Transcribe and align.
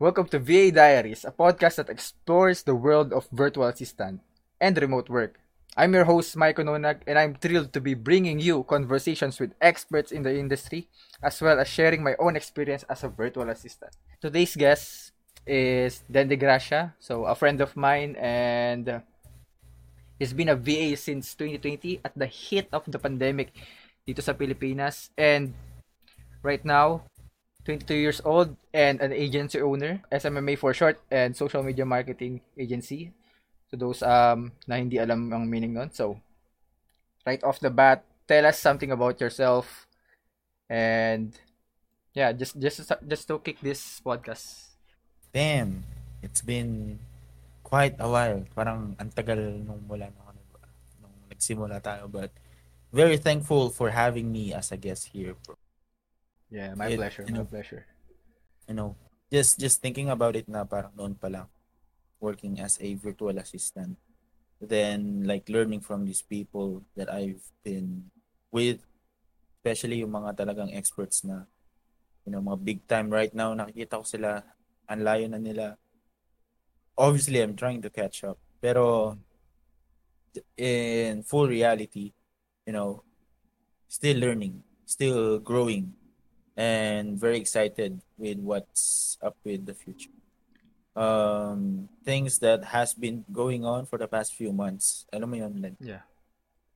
Welcome 0.00 0.32
to 0.32 0.40
VA 0.40 0.72
Diaries, 0.72 1.28
a 1.28 1.30
podcast 1.30 1.76
that 1.76 1.92
explores 1.92 2.64
the 2.64 2.72
world 2.72 3.12
of 3.12 3.28
virtual 3.28 3.68
assistant 3.68 4.24
and 4.56 4.72
remote 4.80 5.12
work. 5.12 5.36
I'm 5.76 5.92
your 5.92 6.08
host, 6.08 6.40
Mike 6.40 6.56
Ononag, 6.56 7.04
and 7.04 7.20
I'm 7.20 7.36
thrilled 7.36 7.76
to 7.76 7.84
be 7.84 7.92
bringing 7.92 8.40
you 8.40 8.64
conversations 8.64 9.36
with 9.36 9.52
experts 9.60 10.08
in 10.08 10.24
the 10.24 10.32
industry, 10.32 10.88
as 11.20 11.36
well 11.44 11.60
as 11.60 11.68
sharing 11.68 12.00
my 12.00 12.16
own 12.16 12.32
experience 12.32 12.80
as 12.88 13.04
a 13.04 13.12
virtual 13.12 13.50
assistant. 13.52 13.92
Today's 14.24 14.56
guest 14.56 15.12
is 15.44 16.00
Dende 16.08 16.40
Gracia, 16.40 16.96
so 16.96 17.28
a 17.28 17.36
friend 17.36 17.60
of 17.60 17.76
mine, 17.76 18.16
and 18.16 19.04
he's 20.18 20.32
been 20.32 20.48
a 20.48 20.56
VA 20.56 20.96
since 20.96 21.34
2020 21.36 22.00
at 22.06 22.16
the 22.16 22.24
hit 22.24 22.72
of 22.72 22.88
the 22.88 22.98
pandemic 22.98 23.52
dito 24.08 24.24
sa 24.24 24.32
Pilipinas. 24.32 25.12
And 25.20 25.52
right 26.40 26.64
now, 26.64 27.04
22 27.64 27.94
years 27.94 28.20
old 28.24 28.56
and 28.72 29.00
an 29.00 29.12
agency 29.12 29.60
owner, 29.60 30.00
SMMA 30.10 30.56
for 30.56 30.72
short, 30.72 31.00
and 31.10 31.36
social 31.36 31.62
media 31.62 31.84
marketing 31.84 32.40
agency. 32.56 33.12
So 33.70 33.76
those 33.76 34.02
um 34.02 34.52
na 34.66 34.80
hindi 34.80 34.98
alam 34.98 35.30
ang 35.30 35.46
meaning 35.46 35.76
nun. 35.76 35.92
So 35.92 36.18
right 37.22 37.42
off 37.44 37.60
the 37.60 37.70
bat, 37.70 38.02
tell 38.26 38.46
us 38.46 38.58
something 38.58 38.90
about 38.90 39.20
yourself 39.20 39.86
and 40.66 41.36
yeah, 42.16 42.32
just 42.32 42.58
just 42.58 42.82
just 42.82 43.24
to 43.28 43.38
kick 43.38 43.60
this 43.60 44.00
podcast. 44.02 44.74
Damn, 45.30 45.86
it's 46.24 46.42
been 46.42 46.98
quite 47.62 47.94
a 48.02 48.08
while. 48.08 48.42
Parang 48.56 48.98
antagal 48.98 49.62
nung 49.62 49.84
mula 49.86 50.10
na 50.10 50.34
nung 50.98 51.14
nagsimula 51.30 51.78
tayo 51.78 52.10
but 52.10 52.34
very 52.90 53.20
thankful 53.20 53.70
for 53.70 53.94
having 53.94 54.32
me 54.32 54.50
as 54.50 54.74
a 54.74 54.78
guest 54.80 55.14
here, 55.14 55.38
bro. 55.46 55.59
Yeah, 56.50 56.74
my 56.74 56.90
it, 56.90 56.98
pleasure. 56.98 57.24
My 57.30 57.40
know, 57.40 57.44
pleasure. 57.46 57.86
You 58.66 58.74
know, 58.74 58.90
just 59.30 59.58
just 59.62 59.80
thinking 59.80 60.10
about 60.10 60.34
it 60.34 60.50
na 60.50 60.66
parang 60.66 60.92
noon 60.98 61.14
pa 61.14 61.30
lang 61.30 61.48
working 62.20 62.60
as 62.60 62.76
a 62.82 62.94
virtual 62.98 63.38
assistant. 63.38 63.96
Then 64.60 65.24
like 65.24 65.48
learning 65.48 65.80
from 65.80 66.04
these 66.04 66.20
people 66.20 66.84
that 66.92 67.08
I've 67.08 67.40
been 67.64 68.12
with, 68.52 68.84
especially 69.62 70.04
yung 70.04 70.12
mga 70.12 70.36
talagang 70.36 70.74
experts 70.76 71.24
na 71.24 71.48
you 72.24 72.32
know, 72.32 72.42
mga 72.42 72.60
big 72.64 72.80
time 72.86 73.08
right 73.08 73.32
now, 73.34 73.54
nakikita 73.54 74.00
ko 74.00 74.04
sila, 74.04 74.44
ang 74.86 75.00
layo 75.00 75.26
na 75.30 75.40
nila. 75.40 75.76
Obviously, 76.98 77.40
I'm 77.40 77.56
trying 77.56 77.80
to 77.82 77.90
catch 77.90 78.24
up. 78.24 78.36
Pero 78.60 79.16
in 80.56 81.24
full 81.24 81.48
reality, 81.48 82.12
you 82.66 82.72
know, 82.72 83.02
still 83.88 84.18
learning, 84.20 84.62
still 84.84 85.40
growing 85.40 85.96
and 86.60 87.16
very 87.16 87.40
excited 87.40 87.96
with 88.20 88.36
what's 88.44 89.16
up 89.24 89.32
with 89.48 89.64
the 89.64 89.72
future. 89.72 90.12
Um, 90.92 91.88
things 92.04 92.36
that 92.44 92.68
has 92.76 92.92
been 92.92 93.24
going 93.32 93.64
on 93.64 93.88
for 93.88 93.96
the 93.96 94.04
past 94.04 94.36
few 94.36 94.52
months. 94.52 95.08
Alam 95.08 95.28
mo 95.32 95.36
yun, 95.40 95.56
Len? 95.56 95.76
Yeah. 95.80 96.04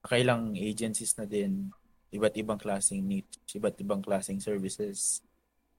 Kailang 0.01 0.57
agencies 0.57 1.13
na 1.21 1.29
din, 1.29 1.69
iba't 2.09 2.33
ibang 2.33 2.57
klaseng 2.57 3.05
niche, 3.05 3.37
iba't 3.53 3.77
ibang 3.77 4.01
klaseng 4.01 4.41
services. 4.41 5.21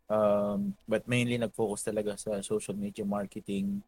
Um, 0.06 0.78
but 0.86 1.10
mainly 1.10 1.42
nag-focus 1.42 1.90
talaga 1.90 2.14
sa 2.14 2.38
social 2.46 2.78
media 2.78 3.02
marketing, 3.02 3.82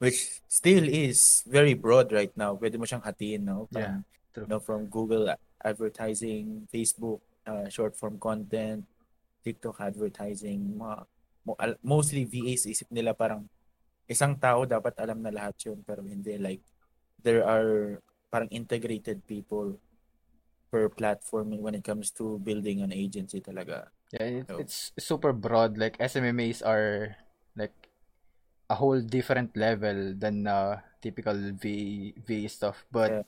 which 0.00 0.40
still 0.48 0.88
is 0.88 1.44
very 1.44 1.76
broad 1.76 2.08
right 2.16 2.32
now. 2.32 2.56
Pwede 2.56 2.80
mo 2.80 2.88
siyang 2.88 3.04
hatiin, 3.04 3.44
no? 3.44 3.68
Parang, 3.68 4.00
yeah, 4.00 4.32
true. 4.32 4.48
You 4.48 4.56
know, 4.56 4.62
from 4.64 4.88
Google 4.88 5.28
advertising, 5.60 6.64
Facebook, 6.72 7.20
uh, 7.44 7.68
short 7.68 7.92
form 7.92 8.16
content, 8.16 8.88
TikTok 9.40 9.80
advertising, 9.80 10.76
mga, 10.76 11.06
mostly 11.80 12.28
VAs 12.28 12.68
isip 12.68 12.88
nila 12.92 13.16
parang 13.16 13.48
isang 14.10 14.36
tao 14.36 14.66
dapat 14.66 14.92
alam 15.00 15.22
na 15.22 15.30
lahat 15.30 15.54
yun 15.70 15.78
pero 15.86 16.02
hindi 16.02 16.34
like 16.34 16.60
there 17.22 17.46
are 17.46 18.02
parang 18.26 18.50
integrated 18.50 19.22
people 19.24 19.78
per 20.70 20.86
platform 20.90 21.58
when 21.58 21.74
it 21.74 21.82
comes 21.82 22.10
to 22.14 22.38
building 22.42 22.82
an 22.82 22.94
agency 22.94 23.42
talaga. 23.42 23.90
Yeah, 24.14 24.42
it, 24.42 24.46
so, 24.46 24.58
it's 24.58 24.78
super 24.98 25.34
broad. 25.34 25.78
Like 25.78 25.98
SMMAs 25.98 26.62
are 26.62 27.18
like 27.58 27.74
a 28.70 28.78
whole 28.78 29.02
different 29.02 29.56
level 29.58 30.14
than 30.14 30.46
uh, 30.46 30.78
typical 31.02 31.34
V 31.58 32.14
V 32.22 32.46
stuff. 32.46 32.86
But 32.90 33.10
yeah. 33.10 33.26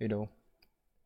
you 0.00 0.08
know, 0.08 0.28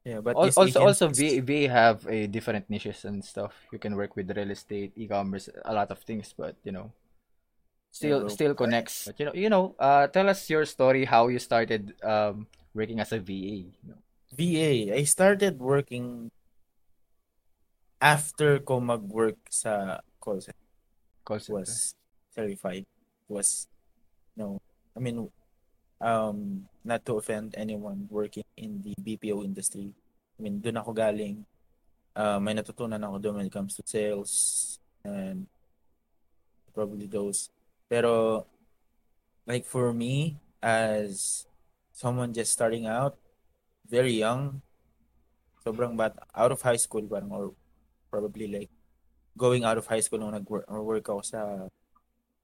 Yeah, 0.06 0.22
but 0.22 0.38
also 0.38 0.86
also 0.86 1.10
VA, 1.10 1.42
VA 1.42 1.66
have 1.66 2.06
a 2.06 2.30
different 2.30 2.70
niches 2.70 3.02
and 3.02 3.26
stuff. 3.26 3.58
You 3.74 3.82
can 3.82 3.98
work 3.98 4.14
with 4.14 4.30
real 4.30 4.54
estate, 4.54 4.94
e-commerce, 4.94 5.50
a 5.66 5.74
lot 5.74 5.90
of 5.90 5.98
things, 6.06 6.30
but 6.30 6.54
you 6.62 6.70
know, 6.70 6.94
still 7.90 8.22
yeah, 8.22 8.30
still 8.30 8.54
connects. 8.54 9.10
But 9.10 9.18
you 9.18 9.26
know, 9.26 9.34
you 9.34 9.50
know, 9.50 9.74
uh, 9.82 10.06
tell 10.06 10.30
us 10.30 10.46
your 10.46 10.62
story 10.62 11.10
how 11.10 11.26
you 11.26 11.42
started 11.42 11.98
um 12.06 12.46
working 12.70 13.02
as 13.02 13.10
a 13.10 13.18
VA. 13.18 13.66
You 13.66 13.82
know? 13.82 13.98
VA, 14.30 14.94
I 14.94 15.02
started 15.10 15.58
working 15.58 16.30
after 17.98 18.62
ko 18.62 18.78
mag-work 18.78 19.42
sa 19.50 20.06
call 20.22 20.38
center. 20.38 20.70
Call 21.26 21.42
center. 21.42 21.66
Was 21.66 21.98
terrified. 22.30 22.86
Was 23.26 23.66
no, 24.38 24.62
I 24.94 25.02
mean 25.02 25.26
um, 26.00 26.68
not 26.84 27.04
to 27.06 27.16
offend 27.16 27.54
anyone 27.56 28.08
working 28.10 28.44
in 28.56 28.82
the 28.82 28.94
BPO 29.00 29.44
industry. 29.44 29.92
I 30.38 30.42
mean, 30.42 30.60
doon 30.60 30.76
ako 30.76 30.92
galing. 30.92 31.44
Uh, 32.16 32.40
may 32.40 32.56
natutunan 32.56 33.00
ako 33.00 33.16
doon 33.20 33.34
when 33.40 33.46
it 33.48 33.52
comes 33.52 33.76
to 33.76 33.84
sales 33.84 34.32
and 35.04 35.46
probably 36.72 37.08
those. 37.08 37.48
Pero, 37.88 38.44
like 39.46 39.64
for 39.64 39.92
me, 39.92 40.36
as 40.60 41.44
someone 41.92 42.32
just 42.32 42.52
starting 42.52 42.84
out, 42.84 43.16
very 43.88 44.12
young, 44.12 44.60
sobrang 45.64 45.96
bat 45.96 46.14
out 46.34 46.52
of 46.52 46.60
high 46.60 46.78
school 46.78 47.02
parang 47.08 47.32
or 47.32 47.54
probably 48.10 48.46
like 48.46 48.70
going 49.36 49.64
out 49.64 49.78
of 49.78 49.86
high 49.86 50.00
school 50.00 50.18
nung 50.18 50.32
nag-work 50.32 50.64
or 50.68 50.82
work 50.82 51.06
ako 51.08 51.22
sa 51.22 51.40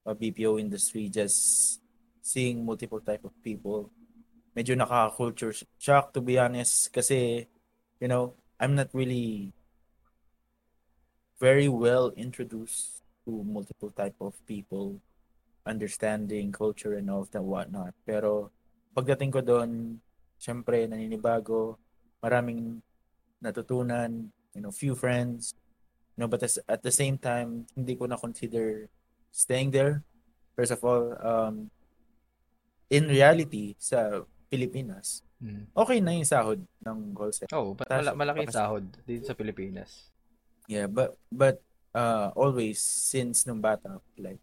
uh, 0.06 0.14
BPO 0.14 0.58
industry 0.58 1.06
just 1.06 1.81
seeing 2.22 2.64
multiple 2.64 3.02
type 3.02 3.26
of 3.26 3.34
people. 3.42 3.90
Medyo 4.54 4.78
nakaka-culture 4.78 5.52
shock 5.76 6.14
to 6.14 6.20
be 6.22 6.38
honest 6.38 6.88
kasi 6.94 7.50
you 8.02 8.10
know, 8.10 8.34
I'm 8.58 8.74
not 8.74 8.90
really 8.90 9.54
very 11.38 11.70
well 11.70 12.10
introduced 12.18 12.98
to 13.22 13.30
multiple 13.46 13.94
type 13.94 14.18
of 14.18 14.34
people, 14.46 14.98
understanding 15.62 16.50
culture 16.50 16.98
and 16.98 17.06
all 17.06 17.22
of 17.22 17.30
that 17.30 17.46
whatnot. 17.46 17.94
Pero 18.02 18.50
pagdating 18.90 19.30
ko 19.30 19.38
doon, 19.38 20.02
syempre 20.34 20.82
naninibago, 20.90 21.78
maraming 22.18 22.82
natutunan, 23.38 24.34
you 24.50 24.62
know, 24.66 24.74
few 24.74 24.98
friends, 24.98 25.54
you 26.18 26.26
know, 26.26 26.30
but 26.30 26.42
as, 26.42 26.58
at 26.66 26.82
the 26.82 26.90
same 26.90 27.14
time, 27.14 27.70
hindi 27.78 27.94
ko 27.94 28.10
na 28.10 28.18
consider 28.18 28.90
staying 29.30 29.70
there. 29.70 30.02
First 30.58 30.74
of 30.74 30.82
all, 30.82 31.14
um, 31.22 31.70
in 32.92 33.08
reality 33.08 33.72
sa 33.80 34.20
Pilipinas, 34.52 35.24
mm. 35.40 35.72
okay 35.72 36.04
na 36.04 36.12
yung 36.12 36.28
sahod 36.28 36.60
ng 36.84 36.98
call 37.16 37.32
center. 37.32 37.56
Oh, 37.56 37.72
but 37.72 37.88
mal- 37.88 38.12
malaki 38.20 38.44
yung 38.44 38.52
sahod 38.52 38.84
dito 39.08 39.24
sa 39.24 39.32
Pilipinas. 39.32 40.12
Yeah, 40.68 40.86
but 40.86 41.16
but 41.32 41.64
uh 41.96 42.36
always 42.36 42.84
since 42.84 43.48
nung 43.48 43.64
bata 43.64 44.00
like 44.20 44.40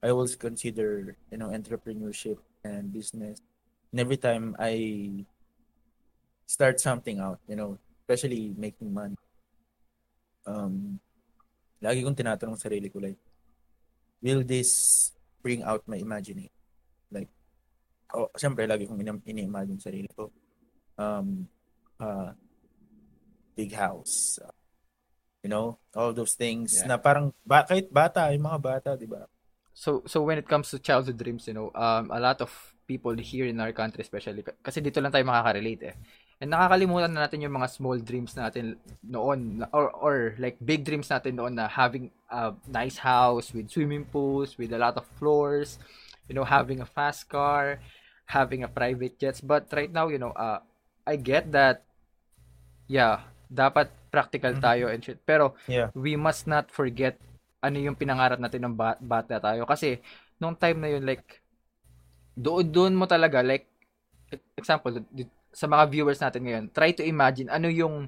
I 0.00 0.16
always 0.16 0.32
consider, 0.32 1.16
you 1.28 1.36
know, 1.36 1.52
entrepreneurship 1.52 2.40
and 2.64 2.88
business. 2.88 3.44
And 3.92 4.00
every 4.00 4.16
time 4.16 4.56
I 4.56 5.28
start 6.48 6.80
something 6.80 7.20
out, 7.20 7.36
you 7.44 7.54
know, 7.54 7.76
especially 8.00 8.56
making 8.56 8.96
money, 8.96 9.20
um, 10.48 10.96
lagi 11.84 12.00
kong 12.00 12.16
tinatanong 12.16 12.56
sarili 12.56 12.88
ko 12.88 12.96
like, 12.96 13.20
will 14.24 14.40
this 14.40 15.12
bring 15.44 15.60
out 15.68 15.84
my 15.84 16.00
imagination? 16.00 16.59
Oh, 18.14 18.30
siyempre, 18.34 18.66
lagi 18.66 18.86
kong 18.86 19.02
ini-imagine 19.26 19.78
sarili 19.78 20.10
ko. 20.10 20.30
Um, 20.98 21.46
uh, 21.98 22.34
big 23.54 23.72
house. 23.74 24.38
Uh, 24.42 24.54
you 25.42 25.48
know, 25.48 25.78
all 25.96 26.12
those 26.12 26.34
things 26.36 26.76
yeah. 26.76 26.90
na 26.90 26.96
parang, 27.00 27.32
ba, 27.46 27.64
kahit 27.64 27.88
bata, 27.88 28.28
yung 28.34 28.44
mga 28.44 28.60
bata, 28.60 28.88
di 28.98 29.08
ba? 29.08 29.24
So, 29.72 30.02
so 30.04 30.20
when 30.20 30.36
it 30.36 30.48
comes 30.48 30.68
to 30.70 30.78
childhood 30.78 31.16
dreams, 31.16 31.48
you 31.48 31.54
know, 31.54 31.72
um, 31.72 32.10
a 32.12 32.20
lot 32.20 32.40
of 32.42 32.50
people 32.86 33.14
here 33.16 33.46
in 33.46 33.56
our 33.62 33.72
country 33.72 34.02
especially, 34.02 34.42
kasi 34.60 34.82
dito 34.82 34.98
lang 34.98 35.14
tayo 35.14 35.24
makaka-relate 35.24 35.82
eh. 35.86 35.96
And 36.40 36.56
nakakalimutan 36.56 37.12
na 37.12 37.28
natin 37.28 37.44
yung 37.44 37.54
mga 37.54 37.68
small 37.68 38.00
dreams 38.00 38.32
natin 38.32 38.80
noon 39.04 39.60
or 39.76 39.92
or 39.92 40.14
like 40.40 40.56
big 40.56 40.88
dreams 40.88 41.12
natin 41.12 41.36
noon 41.36 41.52
na 41.52 41.68
having 41.68 42.08
a 42.32 42.56
nice 42.64 42.96
house 42.96 43.52
with 43.52 43.68
swimming 43.68 44.08
pools, 44.08 44.56
with 44.56 44.72
a 44.72 44.80
lot 44.80 44.96
of 44.96 45.04
floors, 45.20 45.76
you 46.28 46.34
know, 46.34 46.48
having 46.48 46.80
a 46.80 46.88
fast 46.88 47.28
car, 47.28 47.78
having 48.30 48.62
a 48.62 48.70
private 48.70 49.18
jets. 49.18 49.42
But 49.42 49.66
right 49.74 49.90
now, 49.90 50.06
you 50.06 50.22
know, 50.22 50.30
uh, 50.30 50.62
I 51.02 51.18
get 51.18 51.50
that, 51.50 51.82
yeah, 52.86 53.26
dapat 53.50 53.90
practical 54.14 54.54
mm-hmm. 54.54 54.66
tayo 54.66 54.84
and 54.86 55.02
shit. 55.02 55.18
Pero, 55.26 55.58
yeah. 55.66 55.90
we 55.98 56.14
must 56.14 56.46
not 56.46 56.70
forget 56.70 57.18
ano 57.58 57.76
yung 57.82 57.98
pinangarap 57.98 58.38
natin 58.38 58.70
ng 58.70 58.74
bat- 58.78 59.02
bata 59.02 59.42
tayo. 59.42 59.66
Kasi, 59.66 59.98
nung 60.38 60.54
time 60.54 60.78
na 60.78 60.88
yun, 60.94 61.02
like, 61.02 61.42
doon, 62.38 62.64
doon 62.70 62.94
mo 62.94 63.10
talaga, 63.10 63.42
like, 63.42 63.66
example, 64.54 64.94
sa 65.50 65.66
mga 65.66 65.84
viewers 65.90 66.22
natin 66.22 66.46
ngayon, 66.46 66.64
try 66.70 66.94
to 66.94 67.02
imagine 67.02 67.50
ano 67.50 67.66
yung 67.66 68.06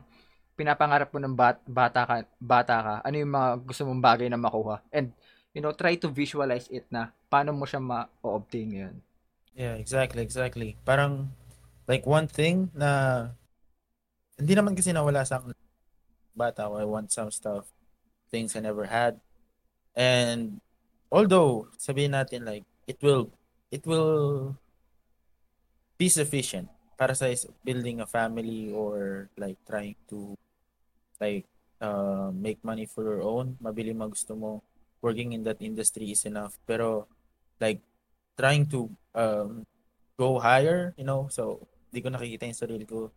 pinapangarap 0.54 1.10
mo 1.10 1.18
ng 1.18 1.34
bat, 1.34 1.58
bata 1.66 2.06
ka, 2.06 2.16
bata 2.38 2.76
ka, 2.78 2.94
ano 3.02 3.16
yung 3.18 3.32
mga 3.34 3.48
gusto 3.66 3.82
mong 3.82 4.02
bagay 4.02 4.28
na 4.30 4.38
makuha. 4.38 4.78
And, 4.94 5.10
you 5.50 5.60
know, 5.60 5.74
try 5.74 5.98
to 5.98 6.08
visualize 6.08 6.70
it 6.70 6.86
na 6.88 7.10
paano 7.26 7.50
mo 7.50 7.66
siya 7.66 7.82
ma-obtain 7.82 8.68
ngayon. 8.70 8.96
Yeah, 9.54 9.76
exactly, 9.76 10.22
exactly. 10.22 10.76
Parang, 10.84 11.36
like 11.84 12.08
one 12.08 12.24
thing 12.26 12.72
na, 12.72 13.32
hindi 14.40 14.56
naman 14.56 14.72
kasi 14.72 14.96
nawala 14.96 15.28
sa 15.28 15.38
akin 15.44 15.52
bata, 16.32 16.64
I 16.72 16.88
want 16.88 17.12
some 17.12 17.28
stuff, 17.28 17.68
things 18.32 18.56
I 18.56 18.64
never 18.64 18.88
had. 18.88 19.20
And, 19.92 20.64
although, 21.12 21.68
sabihin 21.76 22.16
natin 22.16 22.48
like, 22.48 22.64
it 22.88 22.96
will, 23.04 23.28
it 23.68 23.84
will 23.84 24.56
be 26.00 26.08
sufficient 26.08 26.72
para 26.96 27.12
sa 27.12 27.28
building 27.60 28.00
a 28.00 28.08
family 28.08 28.72
or 28.72 29.28
like 29.36 29.60
trying 29.68 29.96
to 30.08 30.32
like 31.20 31.44
uh, 31.80 32.32
make 32.32 32.64
money 32.64 32.86
for 32.86 33.04
your 33.04 33.22
own, 33.22 33.58
mabili 33.60 33.92
mo 33.92 34.08
gusto 34.08 34.32
mo, 34.34 34.64
working 35.04 35.32
in 35.36 35.44
that 35.44 35.60
industry 35.60 36.10
is 36.10 36.24
enough. 36.24 36.56
Pero 36.64 37.06
like 37.60 37.84
trying 38.38 38.64
to 38.72 38.88
um, 39.14 39.64
go 40.18 40.38
higher, 40.38 40.94
you 40.96 41.04
know, 41.04 41.28
so 41.28 41.66
di 41.92 42.00
ko 42.00 42.08
nakikita 42.08 42.48
yung 42.48 42.58
sarili 42.58 42.84
ko 42.88 43.12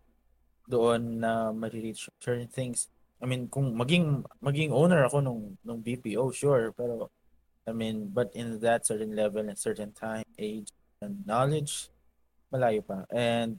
doon 0.68 1.22
na 1.22 1.54
ma-reach 1.54 2.10
certain 2.20 2.50
things. 2.50 2.90
I 3.22 3.26
mean, 3.30 3.48
kung 3.48 3.74
maging 3.78 4.26
maging 4.44 4.76
owner 4.76 5.08
ako 5.08 5.24
nung 5.24 5.42
nung 5.64 5.80
BPO, 5.80 6.34
sure, 6.36 6.76
pero 6.76 7.10
I 7.66 7.74
mean, 7.74 8.12
but 8.14 8.30
in 8.36 8.60
that 8.62 8.86
certain 8.86 9.16
level 9.16 9.42
and 9.48 9.58
certain 9.58 9.90
time, 9.96 10.28
age, 10.38 10.70
and 11.02 11.26
knowledge, 11.26 11.90
malayo 12.54 12.86
pa. 12.86 13.10
And 13.10 13.58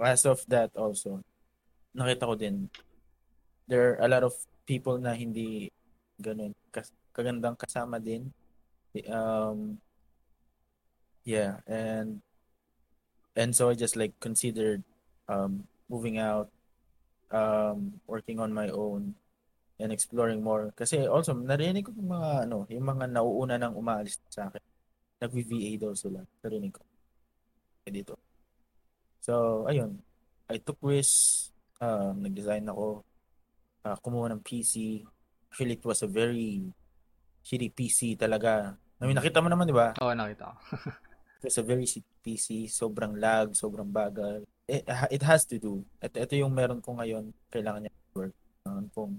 as 0.00 0.26
of 0.26 0.42
that 0.50 0.74
also, 0.74 1.22
nakita 1.96 2.28
ko 2.28 2.34
din 2.36 2.68
there 3.66 3.98
are 3.98 4.06
a 4.06 4.08
lot 4.08 4.22
of 4.22 4.32
people 4.68 4.98
na 4.98 5.14
hindi 5.14 5.70
ganun 6.22 6.54
kagandang 7.10 7.58
kasama 7.58 7.98
din 7.98 8.30
um 9.10 9.76
yeah 11.26 11.58
and 11.66 12.22
and 13.34 13.50
so 13.52 13.68
I 13.68 13.74
just 13.74 13.98
like 13.98 14.14
considered 14.22 14.86
um 15.26 15.66
moving 15.90 16.22
out 16.22 16.48
um 17.34 17.98
working 18.06 18.38
on 18.38 18.54
my 18.54 18.70
own 18.70 19.18
and 19.76 19.90
exploring 19.90 20.40
more 20.40 20.70
kasi 20.72 21.04
also 21.04 21.34
narinig 21.34 21.84
ko 21.84 21.92
yung 21.92 22.14
mga 22.14 22.30
ano 22.46 22.64
yung 22.70 22.86
mga 22.86 23.10
nauuna 23.10 23.58
nang 23.58 23.74
umaalis 23.74 24.22
sa 24.30 24.48
akin 24.48 24.62
nag-VA 25.20 25.76
daw 25.76 25.92
sila 25.92 26.22
narinig 26.40 26.72
ko 26.72 26.86
dito 27.90 28.14
so 29.20 29.66
ayun 29.66 29.98
I 30.46 30.62
took 30.62 30.78
risks 30.80 31.50
um 31.82 32.22
nag-design 32.22 32.70
ako 32.70 33.02
uh, 33.86 33.96
kumuha 34.02 34.34
ng 34.34 34.42
PC. 34.42 35.06
Actually, 35.46 35.78
it 35.78 35.84
was 35.86 36.02
a 36.02 36.10
very 36.10 36.66
shitty 37.46 37.70
PC 37.70 38.18
talaga. 38.18 38.74
I 38.98 39.06
mean, 39.06 39.14
nakita 39.14 39.38
mo 39.38 39.46
naman, 39.46 39.70
di 39.70 39.76
ba? 39.76 39.94
Oh, 40.02 40.10
nakita 40.10 40.50
ko. 40.50 40.54
it 41.42 41.56
a 41.56 41.62
very 41.62 41.84
PC. 42.24 42.70
Sobrang 42.70 43.16
lag, 43.18 43.52
sobrang 43.52 43.90
bagal. 43.90 44.44
It, 44.66 44.86
it 45.10 45.22
has 45.22 45.44
to 45.46 45.58
do. 45.58 45.84
Ito, 46.02 46.16
ito 46.22 46.34
yung 46.36 46.54
meron 46.54 46.80
ko 46.80 46.96
ngayon. 46.96 47.30
Kailangan 47.52 47.86
niya 47.86 47.92
work. 48.14 48.34
Um, 48.66 48.90
kung, 48.90 49.12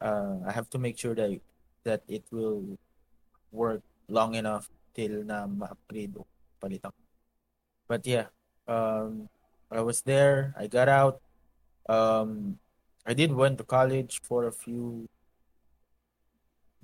uh, 0.00 0.38
I 0.46 0.52
have 0.52 0.70
to 0.70 0.78
make 0.78 0.98
sure 0.98 1.14
that 1.14 1.34
that 1.82 2.02
it 2.06 2.22
will 2.30 2.78
work 3.50 3.82
long 4.06 4.36
enough 4.36 4.68
till 4.94 5.24
na 5.24 5.48
ma-upgrade 5.48 6.14
o 6.14 6.26
palitan. 6.60 6.92
But 7.88 8.04
yeah, 8.04 8.30
um, 8.68 9.26
I 9.72 9.80
was 9.80 10.02
there. 10.04 10.54
I 10.54 10.68
got 10.68 10.88
out. 10.88 11.20
Um, 11.88 12.60
I 13.08 13.14
did 13.16 13.32
went 13.32 13.56
to 13.58 13.64
college 13.64 14.20
for 14.20 14.44
a 14.44 14.52
few 14.52 15.08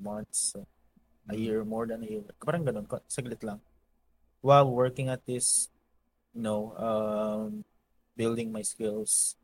months, 0.00 0.56
a 1.28 1.36
year, 1.36 1.64
more 1.64 1.86
than 1.86 2.02
a 2.02 2.08
year. 2.08 2.24
Parang 2.40 2.64
ganun, 2.64 2.88
saglit 3.06 3.44
lang. 3.44 3.60
While 4.44 4.68
working 4.68 5.08
at 5.08 5.24
this, 5.24 5.72
you 6.36 6.44
know, 6.44 6.76
um, 6.76 7.64
building 8.12 8.52
my 8.52 8.60
skills. 8.60 9.40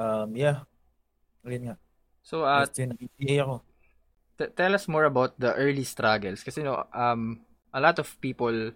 Um, 0.00 0.32
yeah. 0.32 0.64
Ayun 1.44 1.72
nga. 1.72 1.76
So, 2.24 2.48
uh, 2.48 2.64
BPA 2.64 3.44
ako. 3.44 3.60
T- 4.40 4.52
tell 4.56 4.72
us 4.72 4.88
more 4.88 5.04
about 5.04 5.36
the 5.36 5.52
early 5.52 5.84
struggles. 5.84 6.40
Kasi, 6.40 6.64
you 6.64 6.68
know, 6.72 6.88
um, 6.96 7.44
a 7.76 7.80
lot 7.84 8.00
of 8.00 8.08
people 8.24 8.72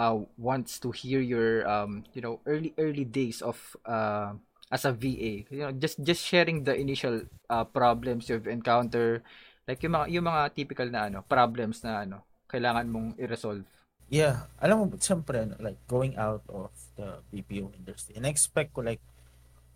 uh, 0.00 0.16
wants 0.40 0.80
to 0.80 0.88
hear 0.96 1.20
your, 1.20 1.68
um, 1.68 2.08
you 2.16 2.24
know, 2.24 2.40
early, 2.48 2.72
early 2.80 3.04
days 3.04 3.44
of 3.44 3.60
uh, 3.84 4.32
as 4.70 4.84
a 4.84 4.92
VA 4.92 5.46
you 5.46 5.62
know 5.62 5.70
just 5.70 6.02
just 6.02 6.22
sharing 6.26 6.64
the 6.66 6.74
initial 6.74 7.22
uh, 7.50 7.62
problems 7.62 8.26
you've 8.26 8.50
encountered 8.50 9.22
like 9.66 9.82
yung 9.82 9.94
mga 9.94 10.06
yung 10.10 10.26
mga 10.26 10.42
typical 10.54 10.88
na 10.90 11.06
ano 11.06 11.22
problems 11.22 11.86
na 11.86 12.02
ano 12.02 12.26
kailangan 12.50 12.86
mong 12.90 13.08
i-resolve 13.18 13.62
yeah 14.06 14.46
alam 14.62 14.86
mo 14.86 14.96
siyempre 14.98 15.42
like 15.58 15.78
going 15.90 16.14
out 16.18 16.42
of 16.50 16.70
the 16.94 17.20
BPO 17.34 17.74
industry 17.74 18.14
and 18.14 18.26
expect 18.26 18.72
ko 18.72 18.82
like 18.82 19.02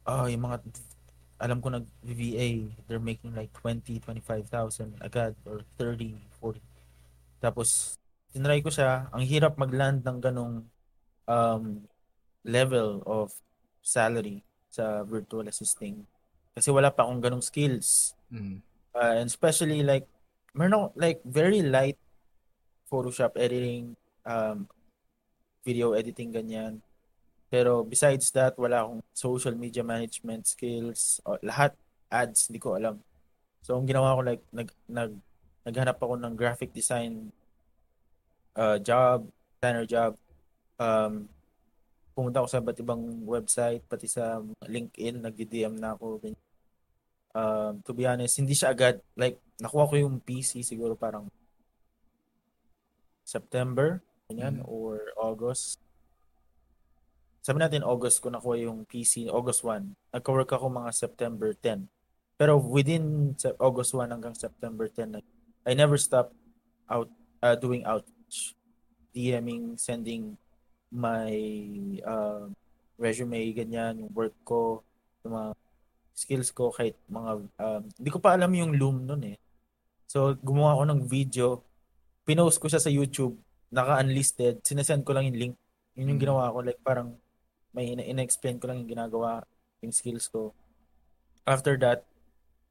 oh 0.06 0.26
yung 0.30 0.46
mga 0.46 0.62
alam 1.40 1.58
ko 1.64 1.72
nag 1.72 1.88
VA 2.04 2.68
they're 2.86 3.02
making 3.02 3.32
like 3.32 3.50
20 3.58 3.98
25,000 4.02 5.00
agad 5.00 5.34
or 5.48 5.64
30 5.80 6.14
40 6.38 6.60
tapos 7.40 7.98
tinry 8.30 8.62
ko 8.62 8.70
siya 8.70 9.10
ang 9.10 9.24
hirap 9.26 9.58
magland 9.58 10.06
ng 10.06 10.18
ganong 10.22 10.68
um, 11.26 11.64
level 12.46 13.02
of 13.06 13.34
salary 13.82 14.42
sa 14.70 15.02
virtual 15.02 15.46
assisting. 15.50 16.06
Kasi 16.54 16.70
wala 16.70 16.90
pa 16.90 17.06
akong 17.06 17.22
ganong 17.22 17.44
skills. 17.44 18.14
Mm. 18.30 18.62
Uh, 18.94 19.14
and 19.22 19.26
especially 19.30 19.82
like, 19.82 20.06
meron 20.54 20.90
like 20.98 21.22
very 21.22 21.62
light 21.62 21.98
Photoshop 22.90 23.38
editing, 23.38 23.94
um, 24.24 24.68
video 25.64 25.92
editing, 25.92 26.32
ganyan. 26.32 26.80
Pero 27.50 27.82
besides 27.82 28.30
that, 28.32 28.54
wala 28.54 28.86
akong 28.86 29.02
social 29.10 29.54
media 29.58 29.82
management 29.82 30.46
skills. 30.46 31.18
O, 31.26 31.36
lahat 31.42 31.74
ads, 32.06 32.48
hindi 32.48 32.62
ko 32.62 32.78
alam. 32.78 33.02
So, 33.60 33.76
ang 33.76 33.84
ginawa 33.90 34.16
ko, 34.16 34.20
like, 34.22 34.44
nag, 34.54 34.70
nag, 34.86 35.12
naghanap 35.66 35.98
ako 35.98 36.14
ng 36.16 36.34
graphic 36.38 36.70
design 36.72 37.34
uh, 38.56 38.78
job, 38.80 39.26
designer 39.58 39.84
job. 39.84 40.12
Um, 40.80 41.28
pumunta 42.16 42.40
ako 42.40 42.48
sa 42.48 42.60
iba't 42.62 42.78
ibang 42.80 43.02
website, 43.26 43.82
pati 43.84 44.06
sa 44.08 44.40
LinkedIn, 44.64 45.20
nag-DM 45.20 45.76
na 45.76 45.98
ako. 45.98 46.22
Um, 47.30 47.82
to 47.84 47.92
be 47.92 48.06
honest, 48.06 48.38
hindi 48.40 48.56
siya 48.56 48.72
agad, 48.72 49.02
like, 49.14 49.38
nakuha 49.60 49.90
ko 49.90 49.94
yung 49.98 50.18
PC 50.22 50.64
siguro 50.64 50.96
parang 50.96 51.28
September, 53.22 54.02
ganyan, 54.30 54.62
mm-hmm. 54.62 54.70
or 54.70 55.10
August. 55.18 55.82
Sabi 57.42 57.58
natin 57.58 57.82
August 57.82 58.22
ko 58.22 58.30
nakuha 58.30 58.62
yung 58.62 58.86
PC, 58.86 59.26
August 59.26 59.66
1. 59.66 60.14
Nagka-work 60.14 60.54
ako 60.54 60.70
mga 60.70 60.90
September 60.94 61.50
10. 61.56 61.90
Pero 62.38 62.56
within 62.56 63.34
August 63.58 63.92
1 63.92 64.14
hanggang 64.14 64.32
September 64.38 64.86
10, 64.86 65.18
I 65.66 65.72
never 65.74 65.98
stopped 65.98 66.32
out 66.88 67.10
uh, 67.42 67.56
doing 67.56 67.84
outreach, 67.84 68.56
DMing, 69.12 69.76
sending 69.76 70.38
my 70.92 71.32
uh, 72.06 72.48
resume, 73.00 73.52
ganyan, 73.52 74.04
yung 74.04 74.12
work 74.12 74.36
ko, 74.44 74.84
yung 75.24 75.34
mga 75.36 75.50
skills 76.12 76.50
ko, 76.52 76.68
kahit 76.68 76.96
mga, 77.08 77.30
um, 77.60 77.82
hindi 77.96 78.10
ko 78.12 78.20
pa 78.20 78.36
alam 78.36 78.52
yung 78.52 78.76
Loom 78.76 79.08
nun 79.08 79.24
eh. 79.24 79.38
So, 80.10 80.36
gumawa 80.42 80.76
ako 80.76 80.84
ng 80.90 81.00
video, 81.08 81.46
pinost 82.26 82.60
ko 82.60 82.68
siya 82.68 82.82
sa 82.82 82.92
YouTube, 82.92 83.38
naka-unlisted, 83.70 84.62
sinesend 84.66 85.06
ko 85.06 85.14
lang 85.14 85.30
yung 85.30 85.38
link. 85.38 85.54
Yun 85.94 86.14
yung 86.14 86.20
hmm. 86.20 86.26
ginawa 86.26 86.52
ko, 86.54 86.58
like 86.62 86.80
parang 86.82 87.14
may 87.70 87.94
in-explain 87.94 88.58
ko 88.58 88.66
lang 88.70 88.82
yung 88.82 88.90
ginagawa, 88.90 89.46
yung 89.82 89.94
skills 89.94 90.26
ko. 90.26 90.50
After 91.46 91.78
that, 91.78 92.02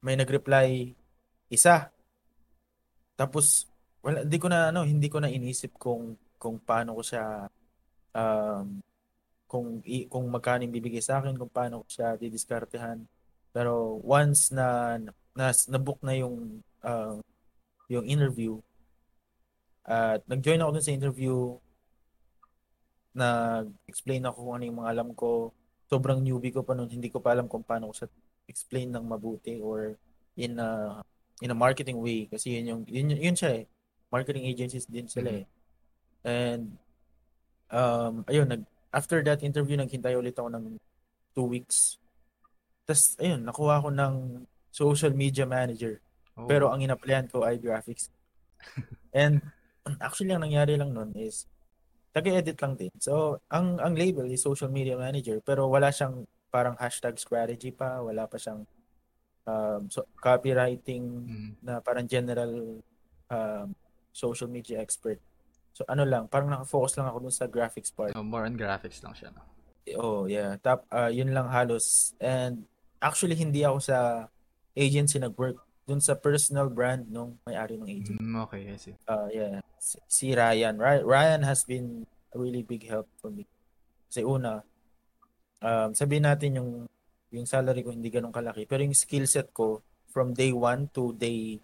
may 0.03 0.15
nag-reply 0.15 0.95
isa. 1.51 1.91
Tapos 3.15 3.67
wala 3.99 4.23
hindi 4.23 4.39
ko 4.39 4.47
na 4.47 4.71
ano, 4.71 4.87
hindi 4.87 5.11
ko 5.11 5.19
na 5.19 5.31
inisip 5.31 5.75
kung 5.75 6.15
kung 6.39 6.55
paano 6.63 6.95
ko 6.95 7.03
siya 7.03 7.51
um, 8.15 8.79
kung 9.49 9.83
kung 10.07 10.25
magkano 10.31 10.63
yung 10.63 10.75
bibigay 10.75 11.03
sa 11.03 11.19
akin, 11.19 11.35
kung 11.35 11.51
paano 11.51 11.83
ko 11.83 11.87
siya 11.89 12.15
didiskartehan. 12.15 13.03
Pero 13.51 13.99
once 14.05 14.53
na 14.55 14.99
na 15.35 15.51
na-book 15.67 15.99
na 16.05 16.15
yung 16.15 16.63
uh, 16.85 17.19
yung 17.91 18.05
interview 18.05 18.61
at 19.89 20.21
nag-join 20.29 20.61
ako 20.61 20.77
dun 20.77 20.85
sa 20.85 20.93
interview 20.93 21.57
nag-explain 23.17 24.23
ako 24.25 24.37
kung 24.45 24.55
ano 24.61 24.65
yung 24.69 24.79
mga 24.85 24.91
alam 24.93 25.09
ko. 25.17 25.51
Sobrang 25.89 26.21
newbie 26.21 26.53
ko 26.53 26.61
pa 26.61 26.77
noon, 26.77 26.93
hindi 26.93 27.09
ko 27.09 27.17
pa 27.17 27.33
alam 27.33 27.49
kung 27.49 27.65
paano 27.65 27.89
ko 27.89 28.05
sa 28.05 28.07
explain 28.45 28.93
ng 28.93 29.05
mabuti 29.05 29.57
or 29.61 29.97
in 30.37 30.57
a 30.61 31.01
in 31.41 31.49
a 31.53 31.57
marketing 31.57 31.97
way 32.01 32.25
kasi 32.29 32.57
yun 32.57 32.65
yung 32.69 32.81
yun, 32.85 33.17
yun 33.17 33.35
siya 33.37 33.61
eh. 33.61 33.65
Marketing 34.09 34.45
agencies 34.45 34.85
din 34.85 35.09
sila 35.09 35.41
eh. 35.41 35.45
And 36.21 36.77
um 37.73 38.25
ayun, 38.29 38.49
nag 38.49 38.63
after 38.93 39.21
that 39.25 39.41
interview 39.41 39.77
naghintay 39.77 40.13
ulit 40.13 40.37
ako 40.37 40.49
ng 40.53 40.65
two 41.33 41.49
weeks. 41.49 41.97
Tapos 42.85 43.17
ayun, 43.17 43.41
nakuha 43.41 43.81
ko 43.81 43.89
ng 43.89 44.45
social 44.69 45.13
media 45.13 45.49
manager. 45.49 46.01
Oh. 46.37 46.45
Pero 46.45 46.69
ang 46.69 46.81
inaplayan 46.81 47.25
ko 47.25 47.41
ay 47.41 47.57
graphics. 47.57 48.13
And 49.13 49.41
actually 49.99 50.33
ang 50.33 50.43
nangyari 50.43 50.75
lang 50.75 50.91
nun 50.93 51.11
is 51.15 51.47
taga-edit 52.09 52.57
lang 52.57 52.73
din. 52.73 52.93
So, 52.97 53.37
ang 53.53 53.77
ang 53.77 53.93
label 53.93 54.25
is 54.29 54.41
social 54.41 54.69
media 54.69 54.97
manager 54.97 55.39
pero 55.45 55.69
wala 55.69 55.93
siyang 55.93 56.25
parang 56.49 56.73
hashtag 56.81 57.21
strategy 57.21 57.69
pa, 57.69 58.01
wala 58.01 58.25
pa 58.25 58.41
siyang 58.41 58.65
um, 59.45 59.81
so, 59.87 60.05
copywriting 60.17 61.05
Mm. 61.29 61.49
na 61.61 61.73
parang 61.79 62.09
general 62.09 62.81
um, 63.29 63.67
social 64.09 64.49
media 64.49 64.81
expert. 64.81 65.21
So 65.77 65.85
ano 65.87 66.03
lang, 66.03 66.27
parang 66.27 66.49
naka-focus 66.49 66.97
lang 66.99 67.07
ako 67.07 67.29
dun 67.29 67.35
sa 67.35 67.45
graphics 67.47 67.93
part. 67.93 68.11
Oh, 68.17 68.25
more 68.25 68.43
on 68.43 68.57
graphics 68.57 68.99
lang 68.99 69.13
siya. 69.15 69.31
No? 69.31 69.45
Oh, 69.95 70.21
yeah. 70.29 70.57
Tap, 70.59 70.85
uh, 70.91 71.07
yun 71.07 71.31
lang 71.31 71.47
halos. 71.47 72.11
And 72.19 72.67
actually 72.99 73.37
hindi 73.37 73.63
ako 73.63 73.79
sa 73.79 74.27
agency 74.75 75.21
nag-work 75.21 75.61
dun 75.89 75.97
sa 75.97 76.13
personal 76.13 76.69
brand 76.69 77.09
nung 77.09 77.41
may-ari 77.41 77.81
ng 77.81 77.89
agency. 77.89 78.21
Mm, 78.21 78.37
okay, 78.45 78.61
I 78.69 78.77
see. 78.77 78.93
Uh, 79.09 79.25
yeah. 79.33 79.57
Si, 79.81 79.97
si 80.05 80.25
Ryan. 80.37 80.77
Ry- 80.77 81.01
Ryan 81.01 81.41
has 81.41 81.65
been 81.65 82.05
a 82.29 82.37
really 82.37 82.61
big 82.61 82.85
help 82.85 83.09
for 83.17 83.33
me. 83.33 83.49
Kasi 84.05 84.21
una, 84.21 84.61
um, 85.59 85.89
sabihin 85.97 86.29
natin 86.29 86.61
yung 86.61 86.71
yung 87.29 87.45
salary 87.45 87.81
ko 87.81 87.89
hindi 87.89 88.13
ganun 88.13 88.29
kalaki. 88.29 88.69
Pero 88.69 88.85
yung 88.85 88.93
skill 88.93 89.25
set 89.25 89.49
ko 89.49 89.81
from 90.09 90.33
day 90.33 90.53
one 90.53 90.89
to 90.93 91.13
day 91.13 91.57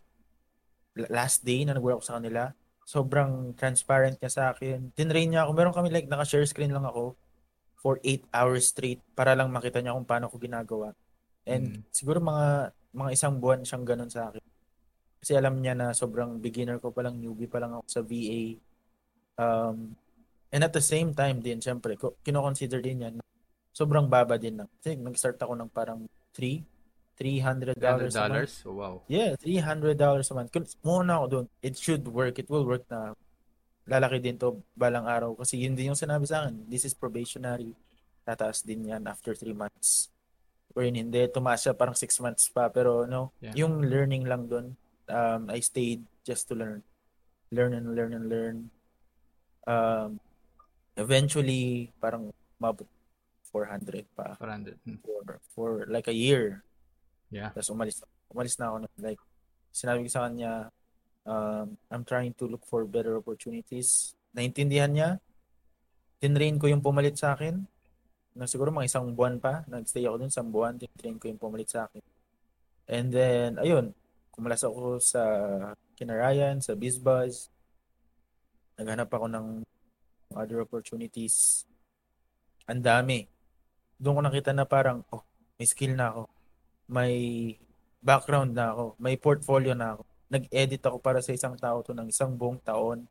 last 1.09 1.43
day 1.43 1.61
na 1.65 1.75
nag-work 1.75 1.99
ako 1.99 2.05
sa 2.07 2.17
kanila, 2.17 2.41
sobrang 2.85 3.53
transparent 3.53 4.17
niya 4.17 4.31
sa 4.31 4.43
akin. 4.53 4.93
Tinrain 4.93 5.27
niya 5.27 5.45
ako. 5.45 5.51
Meron 5.53 5.75
kami 5.75 5.89
like 5.91 6.07
naka-share 6.07 6.45
screen 6.45 6.71
lang 6.71 6.85
ako 6.85 7.13
for 7.75 7.97
8 8.01 8.25
hours 8.33 8.69
straight 8.71 9.01
para 9.13 9.37
lang 9.37 9.53
makita 9.53 9.81
niya 9.81 9.93
kung 9.93 10.07
paano 10.07 10.29
ko 10.29 10.37
ginagawa. 10.37 10.93
And 11.45 11.81
Mm. 11.81 11.93
siguro 11.93 12.17
mga 12.17 12.73
mga 12.95 13.11
isang 13.11 13.35
buwan 13.37 13.61
siyang 13.67 13.83
ganun 13.83 14.07
sa 14.09 14.31
akin. 14.31 14.41
Kasi 15.19 15.35
alam 15.35 15.59
niya 15.59 15.75
na 15.75 15.91
sobrang 15.91 16.39
beginner 16.39 16.79
ko 16.79 16.95
pa 16.95 17.03
lang, 17.03 17.19
newbie 17.19 17.49
pa 17.51 17.59
lang 17.59 17.75
ako 17.75 17.85
sa 17.91 18.01
VA. 18.05 18.55
Um, 19.35 19.97
and 20.53 20.61
at 20.63 20.71
the 20.71 20.81
same 20.81 21.11
time 21.11 21.43
din, 21.43 21.59
syempre, 21.59 21.99
kino-consider 22.23 22.79
din 22.79 23.03
yan, 23.03 23.13
sobrang 23.75 24.07
baba 24.07 24.39
din 24.39 24.63
lang. 24.63 24.69
Kasi 24.79 24.95
nag-start 24.95 25.35
ako 25.43 25.53
ng 25.59 25.69
parang 25.73 26.07
3, 26.31 26.63
$300 27.19 27.75
$100? 27.75 28.15
a 28.15 28.23
month. 28.31 28.55
Oh, 28.63 28.75
wow. 28.79 28.95
Yeah, 29.11 29.35
$300 29.35 29.99
a 29.99 30.33
month. 30.37 30.51
Muna 30.85 31.19
ako 31.19 31.25
doon, 31.27 31.45
it 31.59 31.75
should 31.75 32.07
work. 32.07 32.39
It 32.39 32.47
will 32.47 32.63
work 32.63 32.87
na 32.87 33.11
lalaki 33.89 34.21
din 34.23 34.39
to 34.39 34.63
balang 34.77 35.05
araw. 35.09 35.35
Kasi 35.35 35.59
yun 35.59 35.75
din 35.75 35.91
yung 35.91 35.99
sinabi 35.99 36.23
sa 36.29 36.45
akin. 36.45 36.69
This 36.69 36.87
is 36.87 36.95
probationary. 36.95 37.75
Tataas 38.25 38.65
din 38.65 38.89
yan 38.89 39.05
after 39.05 39.35
3 39.37 39.53
months. 39.53 40.14
Wherein 40.75 40.99
hindi, 40.99 41.23
tumaas 41.31 41.63
siya 41.63 41.71
parang 41.71 41.95
6 41.95 42.11
months 42.19 42.51
pa. 42.51 42.67
Pero 42.67 43.07
no, 43.07 43.31
Yeah. 43.39 43.55
yung 43.63 43.79
learning 43.79 44.27
lang 44.27 44.45
doon, 44.45 44.75
um, 45.07 45.41
I 45.47 45.63
stayed 45.63 46.03
just 46.21 46.51
to 46.51 46.53
learn. 46.53 46.83
Learn 47.49 47.71
and 47.71 47.95
learn 47.95 48.11
and 48.11 48.25
learn. 48.27 48.55
Um, 49.63 50.19
eventually, 50.93 51.89
parang 51.97 52.29
mabot 52.59 52.85
400 53.49 54.03
pa 54.11 54.35
400. 54.35 54.75
Mm. 54.83 54.99
for, 54.99 55.23
for 55.55 55.69
like 55.87 56.11
a 56.11 56.15
year. 56.15 56.59
Yeah. 57.31 57.55
Tapos 57.55 57.71
umalis, 57.71 58.03
umalis 58.27 58.59
na 58.59 58.67
ako. 58.67 58.77
na- 58.83 58.99
Like, 58.99 59.21
sinabi 59.71 60.03
ko 60.03 60.09
sa 60.11 60.27
kanya, 60.27 60.75
um, 61.23 61.79
I'm 61.87 62.03
trying 62.03 62.35
to 62.35 62.45
look 62.45 62.67
for 62.67 62.83
better 62.83 63.15
opportunities. 63.15 64.11
Naintindihan 64.35 64.91
niya. 64.91 65.09
Tinrain 66.19 66.59
ko 66.59 66.67
yung 66.67 66.83
pumalit 66.83 67.15
sa 67.15 67.31
akin. 67.31 67.63
Na 68.35 68.45
siguro 68.45 68.69
mga 68.69 68.91
isang 68.91 69.07
buwan 69.15 69.39
pa. 69.39 69.63
Nagstay 69.71 70.05
ako 70.05 70.15
dun 70.19 70.31
isang 70.31 70.51
buwan. 70.51 70.75
Tinrain 70.75 71.17
ko 71.17 71.31
yung 71.31 71.41
pumalit 71.41 71.71
sa 71.71 71.87
akin. 71.87 72.03
And 72.91 73.09
then, 73.09 73.57
ayun. 73.57 73.95
Kumulas 74.35 74.61
ako 74.67 74.99
sa 74.99 75.23
Kinarayan, 75.95 76.59
sa 76.59 76.75
BizBuzz. 76.75 77.47
Naghanap 78.75 79.07
ako 79.07 79.31
ng 79.31 79.47
other 80.35 80.59
opportunities. 80.59 81.63
Ang 82.67 82.83
dami. 82.83 83.23
Doon 83.95 84.19
ko 84.19 84.21
nakita 84.27 84.51
na 84.51 84.67
parang, 84.67 85.07
oh, 85.15 85.23
may 85.55 85.63
skill 85.63 85.95
na 85.95 86.11
ako 86.11 86.35
may 86.85 87.13
background 88.05 88.53
na 88.53 88.73
ako, 88.73 88.85
may 89.01 89.17
portfolio 89.17 89.73
na 89.73 89.97
ako. 89.97 90.03
Nag-edit 90.29 90.81
ako 90.85 90.97
para 91.01 91.21
sa 91.21 91.33
isang 91.33 91.57
tao 91.57 91.81
to 91.81 91.93
ng 91.93 92.09
isang 92.09 92.33
buong 92.37 92.61
taon, 92.61 93.09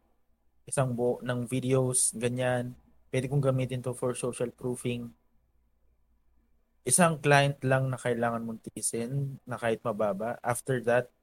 isang 0.66 0.95
buo 0.95 1.19
ng 1.23 1.47
videos, 1.47 2.14
ganyan. 2.14 2.75
Pwede 3.14 3.30
kong 3.30 3.47
gamitin 3.47 3.78
to 3.78 3.94
for 3.94 4.11
social 4.18 4.50
proofing. 4.50 5.14
Isang 6.83 7.23
client 7.23 7.62
lang 7.62 7.87
na 7.87 7.94
kailangan 7.94 8.42
mong 8.42 8.59
tiisin 8.66 9.38
na 9.47 9.54
kahit 9.54 9.78
mababa. 9.87 10.35
After 10.42 10.83
that, 10.83 11.14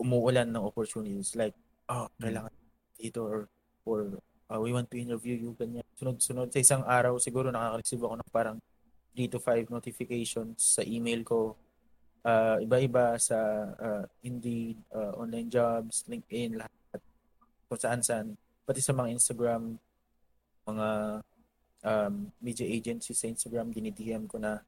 umuulan 0.00 0.48
ng 0.48 0.64
opportunities 0.64 1.36
like, 1.36 1.52
oh, 1.92 2.08
kailangan 2.16 2.48
dito 2.96 3.20
or, 3.20 3.52
or 3.84 4.16
uh, 4.48 4.56
we 4.56 4.72
want 4.72 4.88
to 4.88 4.96
interview 4.96 5.36
you, 5.36 5.52
ganyan. 5.60 5.84
Sunod-sunod. 6.00 6.48
Sa 6.48 6.64
isang 6.64 6.88
araw, 6.88 7.20
siguro 7.20 7.52
nakaka-receive 7.52 8.00
ako 8.08 8.14
ng 8.24 8.30
parang 8.32 8.56
3 9.12 9.28
to 9.28 9.38
5 9.44 9.68
notifications 9.68 10.56
sa 10.56 10.80
email 10.88 11.20
ko. 11.20 11.52
Uh, 12.24 12.64
iba-iba 12.64 13.20
sa 13.20 13.36
uh, 13.76 14.04
Indeed, 14.24 14.80
uh, 14.88 15.20
online 15.20 15.52
jobs, 15.52 16.08
LinkedIn, 16.08 16.64
lahat. 16.64 17.00
Kung 17.68 17.76
saan-saan. 17.76 18.40
Pati 18.64 18.80
sa 18.80 18.96
mga 18.96 19.12
Instagram, 19.20 19.76
mga 20.66 20.88
um, 21.82 22.30
media 22.38 22.66
agencies 22.66 23.18
sa 23.18 23.28
Instagram, 23.28 23.74
dinidm 23.74 24.26
ko 24.30 24.38
na. 24.38 24.62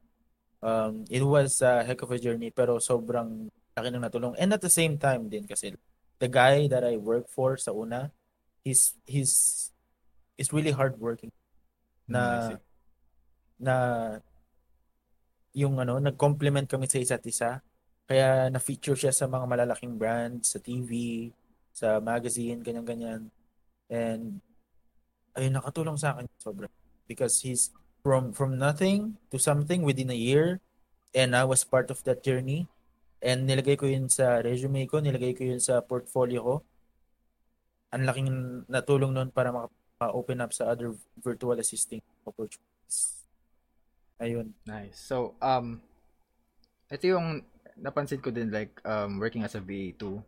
Um, 0.65 1.05
it 1.13 1.21
was 1.21 1.61
a 1.61 1.85
heck 1.85 2.01
of 2.01 2.11
a 2.11 2.17
journey 2.17 2.49
pero 2.49 2.81
sobrang 2.81 3.53
laki 3.77 3.89
ng 3.93 4.03
natulong. 4.03 4.35
And 4.41 4.55
at 4.55 4.65
the 4.65 4.73
same 4.73 4.97
time 4.97 5.29
din 5.29 5.45
kasi 5.45 5.77
the 6.19 6.31
guy 6.31 6.67
that 6.73 6.83
I 6.83 6.97
work 6.97 7.29
for 7.29 7.57
sa 7.61 7.75
una, 7.75 8.11
he's, 8.65 8.97
he's, 9.05 9.71
is 10.39 10.53
really 10.53 10.73
hardworking. 10.73 11.31
Na, 12.09 12.53
see. 12.53 12.61
na 13.61 13.75
yung 15.55 15.79
ano, 15.79 16.03
nag-complement 16.03 16.67
kami 16.67 16.91
sa 16.91 16.99
isa't 16.99 17.25
isa. 17.29 17.63
Kaya 18.05 18.51
na-feature 18.53 18.99
siya 18.99 19.13
sa 19.15 19.31
mga 19.31 19.47
malalaking 19.49 19.97
brands, 19.97 20.53
sa 20.53 20.59
TV, 20.61 21.31
sa 21.73 22.03
magazine, 22.03 22.61
ganyan-ganyan. 22.61 23.31
And 23.89 24.43
ayun, 25.35 25.55
nakatulong 25.59 25.99
sa 25.99 26.15
akin 26.15 26.27
sobra. 26.41 26.69
Because 27.05 27.45
he's 27.45 27.71
from 28.01 28.33
from 28.33 28.57
nothing 28.57 29.21
to 29.29 29.37
something 29.37 29.85
within 29.85 30.11
a 30.11 30.19
year. 30.19 30.61
And 31.15 31.37
I 31.37 31.47
was 31.47 31.63
part 31.63 31.93
of 31.95 32.03
that 32.09 32.27
journey. 32.27 32.67
And 33.25 33.49
nilagay 33.49 33.81
ko 33.81 33.87
yun 33.87 34.11
sa 34.11 34.43
resume 34.45 34.85
ko, 34.85 35.01
nilagay 35.01 35.33
ko 35.33 35.47
yun 35.47 35.63
sa 35.63 35.81
portfolio 35.81 36.41
ko. 36.43 36.57
Ang 37.95 38.05
laking 38.05 38.29
natulong 38.67 39.15
nun 39.15 39.31
para 39.31 39.55
maka-open 39.55 40.43
up 40.43 40.53
sa 40.53 40.75
other 40.75 40.93
virtual 41.23 41.57
assisting 41.57 42.03
opportunities. 42.27 43.23
Ayun. 44.19 44.53
Nice. 44.67 44.99
So, 44.99 45.39
um, 45.39 45.79
ito 46.91 47.17
yung 47.17 47.47
napansin 47.79 48.21
ko 48.21 48.35
din 48.35 48.51
like 48.51 48.77
um, 48.85 49.19
working 49.19 49.43
as 49.47 49.55
a 49.55 49.63
VA 49.63 49.95
too 49.95 50.23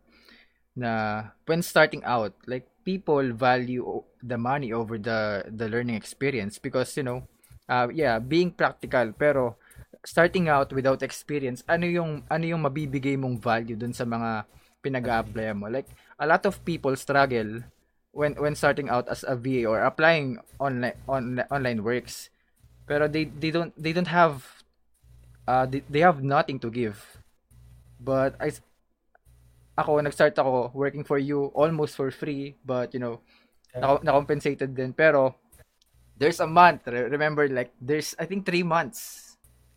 na 0.77 1.33
when 1.49 1.65
starting 1.65 2.05
out 2.05 2.37
like 2.45 2.69
people 2.85 3.33
value 3.33 3.81
the 4.21 4.37
money 4.37 4.69
over 4.69 5.01
the 5.01 5.41
the 5.49 5.65
learning 5.65 5.97
experience 5.97 6.61
because 6.61 6.93
you 6.93 7.01
know 7.01 7.25
uh, 7.65 7.89
yeah 7.89 8.21
being 8.21 8.53
practical 8.53 9.09
pero 9.17 9.57
starting 10.05 10.47
out 10.47 10.69
without 10.69 11.01
experience 11.01 11.65
ano 11.65 11.89
yung 11.89 12.21
ano 12.29 12.45
yung 12.45 12.61
mabibigay 12.61 13.17
mong 13.17 13.41
value 13.41 13.75
dun 13.75 13.91
sa 13.91 14.05
mga 14.05 14.45
pinag-a-apply 14.87 15.51
mo? 15.51 15.67
Like 15.67 15.91
a 16.15 16.23
lot 16.23 16.47
of 16.47 16.63
people 16.63 16.95
struggle 16.95 17.59
when 18.15 18.39
when 18.39 18.55
starting 18.55 18.87
out 18.87 19.11
as 19.11 19.27
a 19.27 19.35
VA 19.35 19.67
or 19.67 19.83
applying 19.83 20.39
online 20.63 20.95
on, 21.11 21.43
online 21.51 21.83
works. 21.83 22.31
Pero 22.87 23.11
they 23.11 23.27
they 23.27 23.51
don't 23.51 23.75
they 23.75 23.91
don't 23.91 24.09
have 24.09 24.63
uh 25.43 25.67
they, 25.67 25.83
they 25.91 25.99
have 25.99 26.23
nothing 26.23 26.55
to 26.63 26.71
give. 26.71 27.03
But 27.99 28.39
I 28.39 28.55
ako 29.77 30.01
nag-start 30.01 30.33
ako 30.35 30.73
working 30.73 31.05
for 31.05 31.21
you 31.21 31.53
almost 31.53 31.93
for 31.93 32.09
free 32.09 32.57
but 32.65 32.89
you 32.93 32.99
know 32.99 33.21
na, 33.77 34.01
na-compensated 34.01 34.73
din 34.73 34.89
pero 34.91 35.37
there's 36.17 36.41
a 36.41 36.49
month 36.49 36.81
re- 36.89 37.05
remember 37.07 37.45
like 37.45 37.69
there's 37.77 38.17
I 38.17 38.25
think 38.25 38.41
three 38.43 38.65
months 38.65 39.23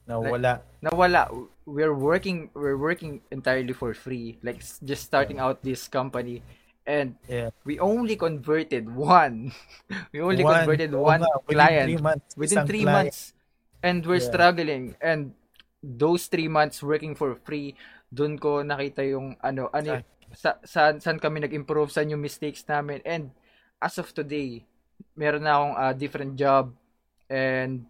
Nawala. 0.08 0.64
nawala 0.82 1.28
we're 1.68 1.94
working 1.94 2.48
we're 2.56 2.80
working 2.80 3.20
entirely 3.30 3.76
for 3.76 3.92
free 3.94 4.40
like 4.42 4.58
just 4.82 5.04
starting 5.04 5.38
out 5.38 5.62
this 5.62 5.86
company 5.86 6.42
and 6.88 7.14
Yeah. 7.28 7.52
we 7.62 7.78
only 7.78 8.16
converted 8.16 8.88
one 8.90 9.52
we 10.16 10.18
only 10.24 10.42
One. 10.42 10.64
converted 10.64 10.90
Oo 10.96 11.04
one 11.04 11.22
within 11.46 11.54
client 11.54 11.84
three 11.86 12.00
months. 12.02 12.28
within 12.34 12.58
three 12.66 12.82
client. 12.88 12.96
months 13.12 13.18
and 13.84 14.02
we're 14.02 14.18
Yeah. 14.18 14.30
struggling 14.32 14.84
and 14.98 15.36
those 15.84 16.26
three 16.26 16.48
months 16.48 16.82
working 16.82 17.14
for 17.14 17.36
free 17.44 17.76
doon 18.10 18.34
ko 18.36 18.66
nakita 18.66 19.06
yung 19.06 19.38
ano 19.40 19.70
ano 19.70 20.02
Sa- 20.30 20.58
sa, 20.62 20.62
saan 20.62 20.94
saan 21.02 21.18
kami 21.18 21.42
nag-improve 21.42 21.90
saan 21.90 22.10
yung 22.14 22.22
mistakes 22.22 22.62
namin 22.66 23.02
and 23.02 23.34
as 23.80 23.96
of 23.96 24.12
today, 24.12 24.62
meron 25.16 25.42
na 25.42 25.56
akong 25.56 25.74
uh, 25.74 25.94
different 25.96 26.32
job 26.36 26.70
and 27.32 27.88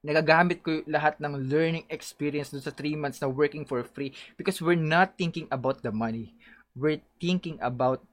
nagagamit 0.00 0.64
ko 0.64 0.80
lahat 0.88 1.16
ng 1.20 1.48
learning 1.48 1.84
experience 1.92 2.52
dun 2.52 2.64
sa 2.64 2.72
3 2.72 2.96
months 2.96 3.20
na 3.20 3.28
working 3.28 3.64
for 3.64 3.84
free 3.84 4.12
because 4.36 4.60
we're 4.60 4.76
not 4.76 5.16
thinking 5.20 5.48
about 5.52 5.80
the 5.84 5.92
money. 5.92 6.32
We're 6.76 7.00
thinking 7.20 7.60
about 7.60 8.04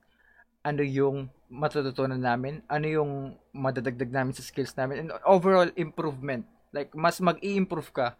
ano 0.62 0.86
yung 0.86 1.32
matututunan 1.51 2.22
namin, 2.22 2.63
ano 2.70 2.86
yung 2.88 3.12
madadagdag 3.51 4.13
namin 4.13 4.32
sa 4.32 4.46
skills 4.46 4.72
namin, 4.78 5.08
and 5.08 5.10
overall 5.28 5.68
improvement. 5.75 6.48
Like, 6.72 6.96
mas 6.96 7.20
mag-i-improve 7.20 7.92
ka 7.92 8.16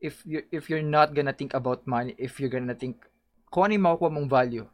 if 0.00 0.24
you 0.24 0.42
if 0.50 0.68
you're 0.72 0.84
not 0.84 1.12
gonna 1.14 1.36
think 1.36 1.52
about 1.54 1.86
money, 1.86 2.16
if 2.16 2.40
you're 2.40 2.52
gonna 2.52 2.74
think 2.74 3.04
kung 3.52 3.68
ano 3.68 3.76
yung 3.76 3.86
makukuha 3.86 4.10
mong 4.10 4.28
value 4.28 4.66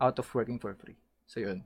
out 0.00 0.16
of 0.20 0.28
working 0.36 0.60
for 0.60 0.76
free. 0.76 0.98
So, 1.26 1.40
yun. 1.40 1.64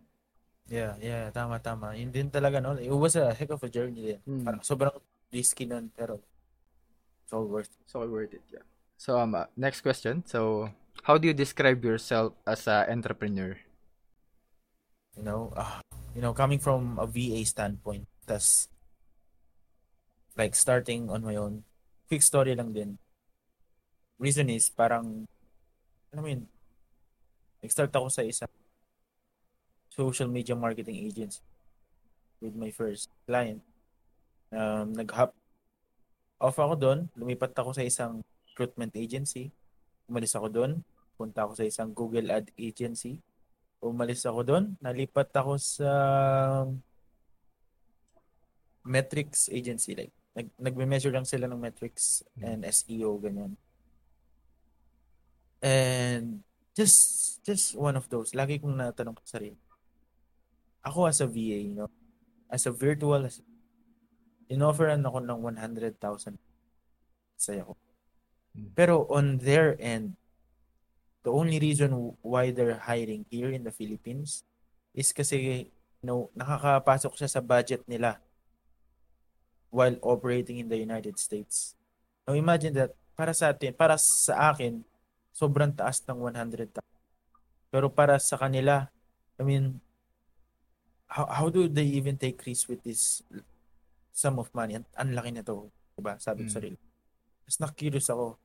Yeah, 0.70 0.94
yeah, 1.02 1.34
tama, 1.34 1.58
tama. 1.58 1.98
Yun 1.98 2.14
din 2.14 2.30
talaga, 2.30 2.62
no? 2.62 2.78
It 2.78 2.94
was 2.94 3.18
a 3.18 3.34
heck 3.34 3.50
of 3.50 3.58
a 3.66 3.68
journey 3.68 4.14
din. 4.14 4.20
Mm. 4.22 4.44
Parang 4.46 4.62
sobrang 4.62 4.94
risky 5.34 5.66
nun, 5.66 5.90
pero 5.90 6.22
it's 7.26 7.34
all 7.34 7.46
worth 7.46 7.66
it. 7.66 7.86
So 7.90 8.06
worth 8.06 8.34
it, 8.34 8.46
yeah. 8.50 8.62
So 8.94 9.18
um 9.18 9.34
uh, 9.34 9.50
next 9.58 9.82
question. 9.82 10.22
So 10.26 10.70
how 11.02 11.18
do 11.18 11.26
you 11.26 11.34
describe 11.34 11.82
yourself 11.82 12.38
as 12.46 12.70
an 12.70 12.86
entrepreneur? 12.86 13.58
You 15.18 15.26
know, 15.26 15.50
uh, 15.58 15.82
you 16.14 16.22
know, 16.22 16.34
coming 16.34 16.62
from 16.62 17.02
a 17.02 17.06
VA 17.06 17.42
standpoint, 17.42 18.06
tas 18.30 18.70
like 20.38 20.54
starting 20.54 21.10
on 21.10 21.26
my 21.26 21.34
own, 21.34 21.66
quick 22.10 22.26
story 22.26 22.58
lang 22.58 22.74
din. 22.74 22.98
Reason 24.18 24.42
is 24.50 24.66
parang 24.66 25.30
I 26.10 26.18
mean, 26.18 26.50
nag-start 27.62 27.94
ako 27.94 28.10
sa 28.10 28.26
isang 28.26 28.50
social 29.94 30.26
media 30.26 30.58
marketing 30.58 31.06
agency 31.06 31.38
with 32.42 32.58
my 32.58 32.74
first 32.74 33.06
client. 33.30 33.62
Um, 34.50 34.90
nag-hop 34.90 35.30
off 36.42 36.58
ako 36.58 36.74
doon, 36.74 36.98
lumipat 37.14 37.54
ako 37.54 37.78
sa 37.78 37.86
isang 37.86 38.26
recruitment 38.50 38.90
agency. 38.98 39.54
Umalis 40.10 40.34
ako 40.34 40.50
doon, 40.50 40.82
punta 41.14 41.46
ako 41.46 41.54
sa 41.54 41.62
isang 41.62 41.94
Google 41.94 42.34
Ad 42.34 42.50
agency. 42.58 43.22
Umalis 43.78 44.26
ako 44.26 44.42
doon, 44.42 44.64
nalipat 44.82 45.30
ako 45.30 45.62
sa 45.62 45.92
metrics 48.82 49.46
agency 49.52 49.94
like 49.94 50.19
nag 50.34 50.46
nagme-measure 50.58 51.10
lang 51.10 51.26
sila 51.26 51.50
ng 51.50 51.58
metrics 51.58 52.22
and 52.38 52.62
SEO 52.62 53.18
ganyan. 53.18 53.58
And 55.60 56.46
just 56.72 57.42
just 57.44 57.74
one 57.76 57.98
of 57.98 58.06
those. 58.08 58.32
Lagi 58.32 58.62
kong 58.62 58.78
natanong 58.78 59.18
sa 59.26 59.38
sarili. 59.38 59.58
Ako 60.80 61.10
as 61.10 61.20
a 61.20 61.28
VA, 61.28 61.60
you 61.60 61.76
know, 61.76 61.90
as 62.48 62.64
a 62.64 62.72
virtual 62.72 63.28
as 63.28 63.44
inofferan 64.48 65.04
ako 65.04 65.18
ng 65.22 65.38
100,000 65.60 65.94
saya 67.38 67.62
ko. 67.62 67.76
Pero 68.74 69.06
on 69.12 69.38
their 69.38 69.78
end, 69.78 70.18
the 71.22 71.30
only 71.30 71.60
reason 71.60 72.16
why 72.24 72.50
they're 72.50 72.80
hiring 72.80 73.22
here 73.30 73.52
in 73.52 73.62
the 73.62 73.70
Philippines 73.70 74.42
is 74.96 75.14
kasi 75.14 75.70
you 76.00 76.06
know, 76.06 76.32
nakakapasok 76.32 77.12
siya 77.20 77.28
sa 77.28 77.44
budget 77.44 77.84
nila 77.84 78.18
while 79.70 79.96
operating 80.02 80.58
in 80.58 80.68
the 80.68 80.76
United 80.78 81.16
States. 81.16 81.78
Now 82.26 82.34
imagine 82.34 82.74
that 82.76 82.94
para 83.14 83.32
sa 83.34 83.54
atin, 83.54 83.74
para 83.74 83.96
sa 83.96 84.50
akin, 84.50 84.82
sobrang 85.30 85.70
taas 85.72 86.02
ng 86.04 86.18
100,000. 86.18 86.82
Pero 87.70 87.86
para 87.86 88.18
sa 88.18 88.34
kanila, 88.34 88.90
I 89.38 89.42
mean, 89.46 89.78
how, 91.06 91.26
how 91.26 91.46
do 91.50 91.66
they 91.70 91.86
even 91.86 92.18
take 92.18 92.42
risks 92.46 92.66
with 92.70 92.82
this 92.82 93.22
sum 94.10 94.38
of 94.38 94.50
money? 94.54 94.78
Ang, 94.78 94.86
ang 94.94 95.10
laki 95.14 95.30
nito, 95.34 95.70
'di 95.94 96.02
ba? 96.02 96.18
Sabi 96.18 96.46
ko 96.46 96.50
Mm. 96.50 96.54
sarili. 96.54 96.78
Mas 97.46 97.58
na-curious 97.58 98.06
ako, 98.10 98.38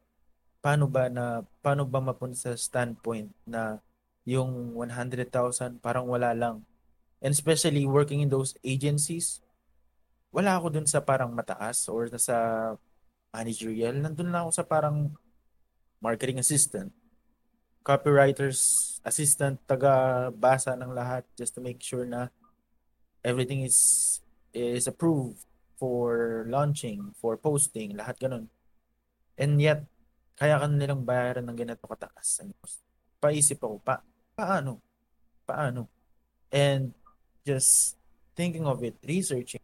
paano 0.65 0.89
ba 0.89 1.09
na 1.13 1.45
paano 1.61 1.85
ba 1.85 2.01
mapunta 2.01 2.37
sa 2.37 2.51
standpoint 2.57 3.29
na 3.45 3.81
yung 4.25 4.73
100,000 4.73 5.77
parang 5.77 6.09
wala 6.09 6.33
lang. 6.33 6.65
And 7.21 7.33
especially 7.33 7.85
working 7.85 8.25
in 8.25 8.33
those 8.33 8.57
agencies, 8.65 9.44
wala 10.35 10.59
ako 10.59 10.67
dun 10.67 10.83
sa 10.83 10.99
parang 10.99 11.31
mataas 11.31 11.87
or 11.87 12.11
sa 12.19 12.75
managerial. 13.31 13.95
Nandun 13.95 14.35
lang 14.35 14.43
ako 14.43 14.51
sa 14.51 14.67
parang 14.67 15.15
marketing 16.03 16.43
assistant, 16.43 16.91
copywriter's 17.87 18.99
assistant, 19.07 19.63
taga-basa 19.63 20.75
ng 20.75 20.91
lahat 20.91 21.23
just 21.39 21.55
to 21.55 21.63
make 21.63 21.79
sure 21.79 22.03
na 22.03 22.27
everything 23.23 23.63
is 23.63 24.19
is 24.51 24.91
approved 24.91 25.39
for 25.79 26.43
launching, 26.51 27.15
for 27.15 27.39
posting, 27.39 27.95
lahat 27.95 28.19
ganun. 28.19 28.51
And 29.39 29.59
yet, 29.59 29.87
kaya 30.35 30.59
ka 30.59 30.67
nilang 30.67 31.03
bayaran 31.03 31.47
ng 31.47 31.55
ganito 31.55 31.87
kataas. 31.87 32.43
Paisip 33.19 33.59
ako, 33.63 33.79
pa, 33.83 34.03
paano? 34.35 34.79
Paano? 35.43 35.91
And 36.51 36.95
just 37.43 37.99
thinking 38.35 38.63
of 38.63 38.79
it, 38.83 38.95
researching, 39.03 39.63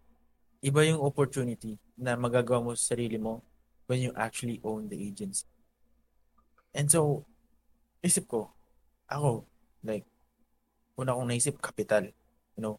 iba 0.62 0.86
yung 0.86 1.02
opportunity 1.02 1.82
na 1.97 2.13
magagawa 2.13 2.62
mo 2.62 2.71
sa 2.78 2.93
sarili 2.93 3.17
mo 3.17 3.41
when 3.89 4.00
you 4.00 4.13
actually 4.13 4.62
own 4.62 4.86
the 4.88 4.95
agency. 4.95 5.50
And 6.71 6.88
so, 6.88 7.26
isip 8.00 8.30
ko, 8.30 8.54
ako, 9.10 9.43
like, 9.84 10.08
una 10.95 11.17
kong 11.17 11.28
naisip, 11.34 11.60
kapital. 11.60 12.08
You 12.56 12.62
know, 12.62 12.76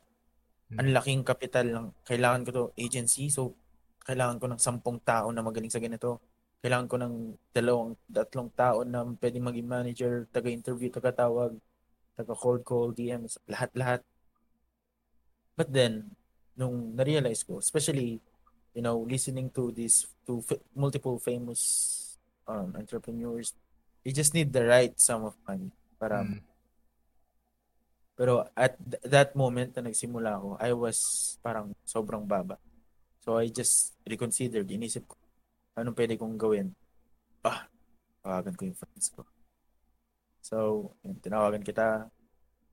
ang 0.78 0.88
laking 0.94 1.26
kapital 1.26 1.68
ng 1.68 1.86
kailangan 2.06 2.48
ko 2.48 2.50
to 2.54 2.64
agency. 2.78 3.28
So, 3.28 3.58
kailangan 4.06 4.40
ko 4.40 4.46
ng 4.48 4.62
sampung 4.62 5.02
tao 5.04 5.28
na 5.34 5.44
magaling 5.44 5.68
sa 5.68 5.82
ganito. 5.82 6.22
Kailangan 6.62 6.88
ko 6.88 6.96
ng 6.96 7.14
dalawang, 7.52 7.92
tatlong 8.06 8.50
tao 8.54 8.86
na 8.86 9.02
pwedeng 9.18 9.44
maging 9.50 9.68
manager, 9.68 10.12
taga-interview, 10.30 10.88
taga-tawag, 10.88 11.58
taga-cold 12.14 12.62
call, 12.62 12.94
DMs, 12.94 13.36
lahat-lahat. 13.50 14.00
But 15.58 15.74
then, 15.74 16.16
nung 16.56 16.92
na-realize 16.96 17.42
ko, 17.44 17.58
especially, 17.58 18.20
you 18.72 18.82
know, 18.82 19.00
listening 19.04 19.48
to 19.52 19.72
these, 19.72 20.08
to 20.26 20.40
f- 20.44 20.62
multiple 20.76 21.18
famous 21.18 21.60
um, 22.48 22.74
entrepreneurs, 22.76 23.54
you 24.04 24.12
just 24.12 24.34
need 24.34 24.52
the 24.52 24.64
right 24.64 24.94
sum 24.98 25.24
of 25.28 25.34
money 25.46 25.70
para 25.96 26.26
Mm. 26.26 26.42
pero 28.12 28.44
at 28.54 28.76
th- 28.76 29.02
that 29.08 29.32
moment 29.34 29.72
na 29.74 29.88
nagsimula 29.88 30.36
ako, 30.36 30.48
I 30.60 30.70
was 30.76 30.98
parang 31.40 31.72
sobrang 31.82 32.28
baba. 32.28 32.60
So 33.24 33.40
I 33.40 33.48
just 33.48 33.96
reconsidered, 34.04 34.68
inisip 34.68 35.08
ko, 35.08 35.16
anong 35.78 35.96
pwede 35.96 36.20
kong 36.20 36.36
gawin? 36.36 36.74
Ah, 37.42 37.66
tawagan 38.20 38.54
ko 38.54 38.62
yung 38.68 38.78
friends 38.78 39.06
ko. 39.10 39.22
So, 40.42 40.90
yun, 41.06 41.16
tinawagan 41.22 41.62
kita, 41.62 42.10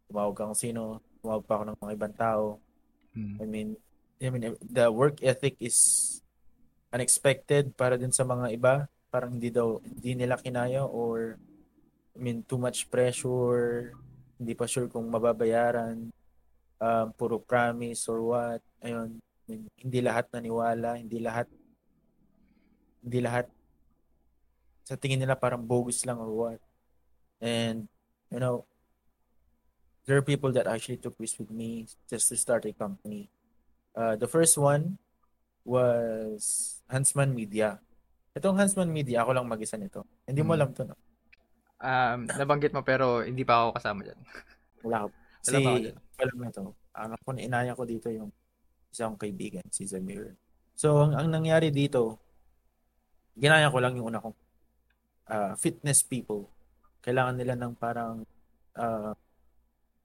tumawag 0.10 0.36
ka 0.36 0.50
kung 0.50 0.58
sino, 0.58 1.02
tumawag 1.22 1.46
pa 1.46 1.54
ako 1.58 1.64
ng 1.70 1.78
mga 1.80 1.96
ibang 1.96 2.16
tao. 2.18 2.46
Mm. 3.16 3.36
I 3.42 3.46
mean, 3.46 3.70
I 4.20 4.30
mean, 4.30 4.44
the 4.60 4.92
work 4.92 5.24
ethic 5.24 5.56
is 5.64 6.20
unexpected 6.92 7.72
para 7.78 7.96
din 7.96 8.12
sa 8.12 8.28
mga 8.28 8.52
iba. 8.52 8.76
Parang 9.10 9.38
hindi 9.38 9.50
daw, 9.50 9.80
hindi 9.82 10.14
nila 10.14 10.38
kinaya 10.38 10.86
or, 10.86 11.40
I 12.14 12.20
mean, 12.20 12.44
too 12.44 12.60
much 12.60 12.92
pressure, 12.92 13.96
hindi 14.38 14.54
pa 14.54 14.68
sure 14.68 14.92
kung 14.92 15.08
mababayaran, 15.08 16.12
um, 16.80 17.08
puro 17.16 17.40
promise 17.40 18.06
or 18.12 18.20
what. 18.22 18.62
Ayun, 18.84 19.18
I 19.18 19.46
mean, 19.48 19.62
hindi 19.80 20.00
lahat 20.04 20.30
naniwala, 20.30 21.00
hindi 21.00 21.18
lahat, 21.18 21.48
hindi 23.02 23.20
lahat 23.24 23.48
sa 24.86 24.98
tingin 24.98 25.22
nila 25.22 25.38
parang 25.38 25.62
bogus 25.62 26.02
lang 26.06 26.18
or 26.18 26.32
what. 26.34 26.62
And, 27.40 27.86
you 28.30 28.42
know, 28.42 28.69
there 30.10 30.18
are 30.18 30.26
people 30.26 30.50
that 30.50 30.66
actually 30.66 30.98
took 30.98 31.14
risks 31.22 31.38
with 31.38 31.54
me 31.54 31.86
just 32.10 32.26
to 32.26 32.36
start 32.36 32.66
a 32.66 32.74
company. 32.74 33.30
Uh, 33.94 34.18
the 34.18 34.26
first 34.26 34.58
one 34.58 34.98
was 35.62 36.82
Hansman 36.90 37.38
Media. 37.38 37.78
Itong 38.34 38.58
Hansman 38.58 38.90
Media, 38.90 39.22
ako 39.22 39.38
lang 39.38 39.46
mag-isa 39.46 39.78
nito. 39.78 40.10
Hindi 40.26 40.42
mo 40.42 40.58
Hmm. 40.58 40.66
alam 40.66 40.70
to, 40.74 40.82
no? 40.90 40.98
Um, 41.78 42.26
nabanggit 42.26 42.74
mo 42.74 42.82
pero 42.82 43.22
hindi 43.22 43.46
pa 43.46 43.70
ako 43.70 43.78
kasama 43.78 44.02
dyan. 44.02 44.20
Wala 44.90 45.06
ko. 45.06 45.08
Si, 45.46 45.54
alam 46.18 46.36
mo 46.42 46.50
to. 46.50 46.74
Ang 46.98 47.12
ako 47.14 47.30
na 47.38 47.42
inaya 47.46 47.72
ko 47.78 47.86
dito 47.86 48.10
yung 48.10 48.34
isang 48.90 49.14
kaibigan, 49.14 49.64
si 49.70 49.86
Zamir. 49.86 50.34
So, 50.74 51.06
ang, 51.06 51.14
ang 51.14 51.30
nangyari 51.30 51.70
dito, 51.70 52.18
ginaya 53.38 53.70
ko 53.70 53.78
lang 53.78 53.94
yung 53.94 54.10
una 54.10 54.18
kong 54.26 54.38
uh, 55.30 55.54
fitness 55.54 56.02
people. 56.02 56.50
Kailangan 57.06 57.38
nila 57.38 57.54
ng 57.54 57.78
parang 57.78 58.26
uh, 58.74 59.14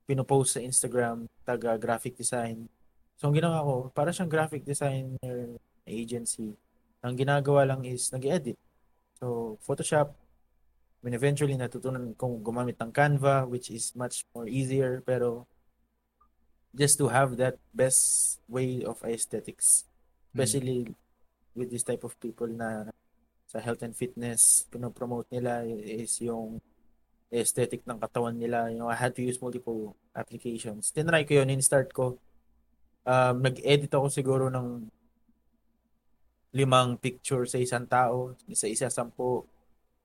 pinopost 0.05 0.57
sa 0.57 0.61
Instagram, 0.61 1.29
taga 1.45 1.77
graphic 1.81 2.17
design. 2.17 2.69
So, 3.17 3.29
ang 3.29 3.35
ginawa 3.37 3.65
ko, 3.65 3.75
para 3.93 4.13
siyang 4.13 4.31
graphic 4.31 4.65
designer 4.65 5.57
agency. 5.89 6.53
Ang 7.05 7.15
ginagawa 7.17 7.69
lang 7.69 7.85
is 7.85 8.09
nag-edit. 8.13 8.57
So, 9.21 9.57
Photoshop, 9.65 10.13
I 10.13 11.01
mean, 11.05 11.17
eventually 11.17 11.57
natutunan 11.57 12.17
kong 12.17 12.41
gumamit 12.41 12.81
ng 12.81 12.93
Canva, 12.93 13.45
which 13.45 13.69
is 13.69 13.93
much 13.93 14.25
more 14.33 14.49
easier, 14.49 15.05
pero 15.05 15.45
just 16.75 16.99
to 16.99 17.07
have 17.09 17.39
that 17.39 17.55
best 17.71 18.41
way 18.51 18.83
of 18.83 18.99
aesthetics 19.07 19.87
especially 20.35 20.91
with 21.55 21.71
this 21.71 21.87
type 21.87 22.03
of 22.03 22.19
people 22.19 22.51
na 22.51 22.91
sa 23.47 23.63
health 23.63 23.87
and 23.87 23.95
fitness 23.95 24.67
pinopromote 24.67 25.31
nila 25.31 25.63
is 25.63 26.19
yung 26.19 26.59
aesthetic 27.35 27.83
ng 27.83 27.99
katawan 27.99 28.39
nila 28.39 28.71
you 28.71 28.79
know 28.79 28.87
I 28.87 28.95
had 28.95 29.13
to 29.19 29.23
use 29.27 29.43
multiple 29.43 29.99
applications. 30.15 30.95
Tinry 30.95 31.27
ko 31.27 31.43
yun 31.43 31.51
in-start 31.51 31.91
ko. 31.91 32.23
Um, 33.05 33.43
nag-edit 33.45 33.91
ako 33.93 34.09
siguro 34.09 34.49
ng 34.49 34.89
limang 36.55 36.95
picture 36.97 37.45
sa 37.51 37.59
isang 37.59 37.85
tao 37.85 38.39
isa-isa 38.47 38.87
sampo 38.87 39.45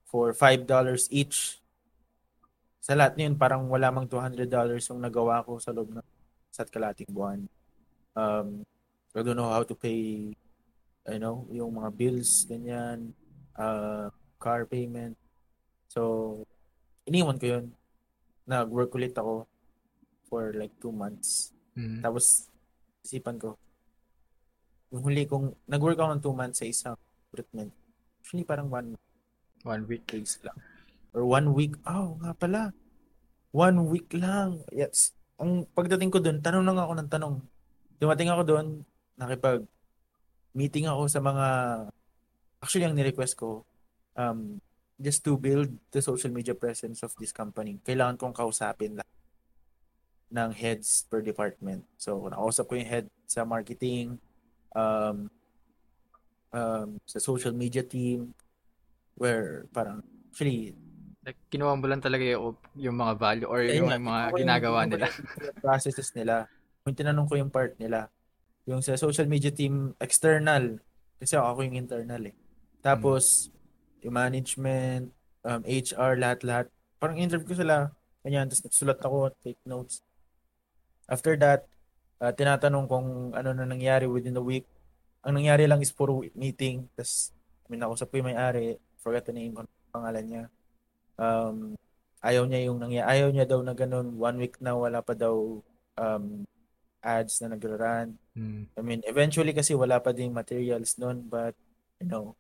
for 0.10 0.34
$5 0.34 0.66
each. 1.14 1.62
Sa 2.82 2.98
lahat 2.98 3.14
yun 3.22 3.38
parang 3.38 3.70
wala 3.70 3.94
mang 3.94 4.10
$200 4.10 4.50
yung 4.90 5.00
nagawa 5.00 5.46
ko 5.46 5.62
sa 5.62 5.70
loob 5.70 5.94
ng 5.94 6.08
isa't 6.50 6.74
kalating 6.74 7.14
buwan. 7.14 7.46
Um, 8.18 8.66
I 9.14 9.22
don't 9.22 9.38
know 9.38 9.54
how 9.54 9.62
to 9.62 9.78
pay 9.78 10.34
you 11.10 11.22
know 11.22 11.46
yung 11.50 11.78
mga 11.78 11.90
bills 11.94 12.46
ganyan 12.50 13.14
uh, 13.54 14.10
car 14.42 14.66
payment. 14.66 15.14
So 15.90 16.34
iniwan 17.08 17.40
ko 17.40 17.46
yun. 17.60 17.66
Nag-work 18.50 18.92
ulit 18.98 19.14
ako 19.14 19.46
for 20.28 20.52
like 20.58 20.74
two 20.82 20.92
months. 20.94 21.54
Mm. 21.80 22.04
tapos 22.04 22.50
isipan 23.06 23.40
ko 23.40 23.56
yung 24.90 25.06
huli 25.06 25.24
kong 25.24 25.54
nag-work 25.70 25.96
ako 25.96 26.10
ng 26.12 26.24
two 26.26 26.36
months 26.36 26.60
sa 26.60 26.68
isang 26.68 26.96
recruitment. 27.30 27.72
Actually 28.20 28.44
parang 28.44 28.68
one 28.68 28.98
One 29.68 29.84
week. 29.92 30.08
days 30.08 30.40
lang. 30.40 30.56
Or 31.12 31.28
one 31.28 31.52
week. 31.52 31.76
Oh 31.84 32.16
nga 32.24 32.32
pala. 32.32 32.72
One 33.52 33.92
week 33.92 34.08
lang. 34.16 34.64
Yes. 34.72 35.12
Ang 35.36 35.68
pagdating 35.76 36.10
ko 36.10 36.24
doon 36.24 36.40
tanong 36.40 36.64
lang 36.64 36.80
ako 36.80 36.94
ng 36.96 37.10
tanong. 37.12 37.36
Dumating 38.00 38.32
ako 38.32 38.42
doon 38.48 38.68
nakipag 39.20 39.68
meeting 40.56 40.88
ako 40.88 41.12
sa 41.12 41.20
mga 41.20 41.48
actually 42.64 42.88
ang 42.88 42.96
ni-request 42.96 43.36
ko 43.36 43.68
um 44.16 44.58
just 45.00 45.24
to 45.24 45.40
build 45.40 45.72
the 45.90 46.02
social 46.04 46.30
media 46.30 46.54
presence 46.54 47.02
of 47.02 47.16
this 47.18 47.32
company 47.32 47.80
kailangan 47.88 48.20
kong 48.20 48.36
kausapin 48.36 49.00
lahat 49.00 49.16
ng 50.30 50.52
heads 50.54 51.08
per 51.10 51.24
department 51.24 51.82
so 51.98 52.28
nakausap 52.30 52.68
ko 52.70 52.78
yung 52.78 52.90
head 52.90 53.06
sa 53.26 53.48
marketing 53.48 54.20
um 54.76 55.32
um 56.54 57.00
sa 57.08 57.18
social 57.18 57.56
media 57.56 57.82
team 57.82 58.36
where 59.16 59.66
parang 59.74 60.04
actually 60.30 60.76
Like, 61.20 61.36
kinuha 61.52 61.76
mo 61.76 61.84
lang 61.86 62.00
talaga 62.00 62.24
yung, 62.24 62.56
yung 62.80 62.96
mga 62.96 63.14
value 63.20 63.46
or 63.46 63.60
Ayun 63.60 63.86
yung 63.86 63.90
nga, 63.92 64.00
mga 64.00 64.22
yung- 64.32 64.40
ginagawa 64.40 64.78
ko 64.80 64.88
nila. 64.88 65.08
yung 65.12 65.60
processes 65.60 66.10
nila. 66.16 66.36
Yung 66.88 66.96
tinanong 66.96 67.28
ko 67.28 67.34
yung 67.36 67.52
part 67.52 67.76
nila. 67.76 68.08
Yung 68.64 68.80
sa 68.80 68.96
social 68.96 69.28
media 69.28 69.52
team, 69.52 69.94
external. 70.00 70.80
Kasi 71.20 71.36
ako 71.36 71.60
yung 71.68 71.76
internal 71.76 72.24
eh. 72.24 72.36
Tapos, 72.80 73.52
yung 74.04 74.16
management, 74.16 75.12
um, 75.44 75.62
HR, 75.64 76.20
lahat-lahat. 76.20 76.66
Parang 77.00 77.20
interview 77.20 77.48
ko 77.52 77.58
sila. 77.58 77.92
Ganyan, 78.24 78.52
tapos 78.52 78.64
nagsulat 78.68 79.00
ako, 79.00 79.18
take 79.40 79.60
notes. 79.64 80.04
After 81.08 81.34
that, 81.40 81.66
uh, 82.20 82.34
tinatanong 82.36 82.86
kung 82.86 83.32
ano 83.34 83.50
na 83.56 83.66
nangyari 83.66 84.06
within 84.06 84.36
the 84.36 84.44
week. 84.44 84.68
Ang 85.24 85.44
nangyari 85.44 85.68
lang 85.68 85.84
is 85.84 85.92
puro 85.92 86.24
meeting. 86.36 86.88
Tapos, 86.96 87.32
I 87.68 87.76
mean, 87.76 87.82
nakusap 87.84 88.12
ko 88.12 88.20
yung 88.20 88.30
may-ari. 88.36 88.80
Forgot 89.00 89.32
the 89.32 89.36
name, 89.36 89.56
kung 89.56 89.68
pangalan 89.92 90.26
niya. 90.28 90.44
Um, 91.20 91.76
ayaw 92.24 92.44
niya 92.48 92.72
yung 92.72 92.80
nangyari. 92.80 93.08
Ayaw 93.08 93.28
niya 93.32 93.46
daw 93.48 93.60
na 93.64 93.76
ganun. 93.76 94.16
One 94.16 94.38
week 94.40 94.60
na 94.60 94.76
wala 94.76 95.00
pa 95.04 95.16
daw 95.16 95.60
um, 96.00 96.26
ads 97.04 97.40
na 97.44 97.56
nagra-run. 97.56 98.16
Mm. 98.36 98.64
I 98.76 98.82
mean, 98.84 99.02
eventually 99.08 99.56
kasi 99.56 99.76
wala 99.76 100.00
pa 100.00 100.12
ding 100.12 100.36
materials 100.36 100.96
noon 101.00 101.24
but 101.28 101.56
you 102.00 102.08
know, 102.08 102.36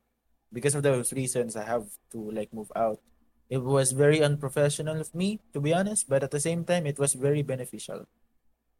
because 0.54 0.76
of 0.76 0.84
those 0.84 1.14
reasons 1.14 1.56
I 1.56 1.66
have 1.66 1.86
to 2.12 2.20
like 2.32 2.54
move 2.54 2.72
out. 2.76 3.00
It 3.50 3.66
was 3.66 3.94
very 3.94 4.22
unprofessional 4.22 5.02
of 5.02 5.14
me 5.14 5.42
to 5.54 5.60
be 5.62 5.74
honest, 5.74 6.10
but 6.10 6.24
at 6.24 6.32
the 6.32 6.40
same 6.40 6.66
time 6.66 6.86
it 6.86 7.00
was 7.00 7.14
very 7.14 7.42
beneficial. 7.42 8.06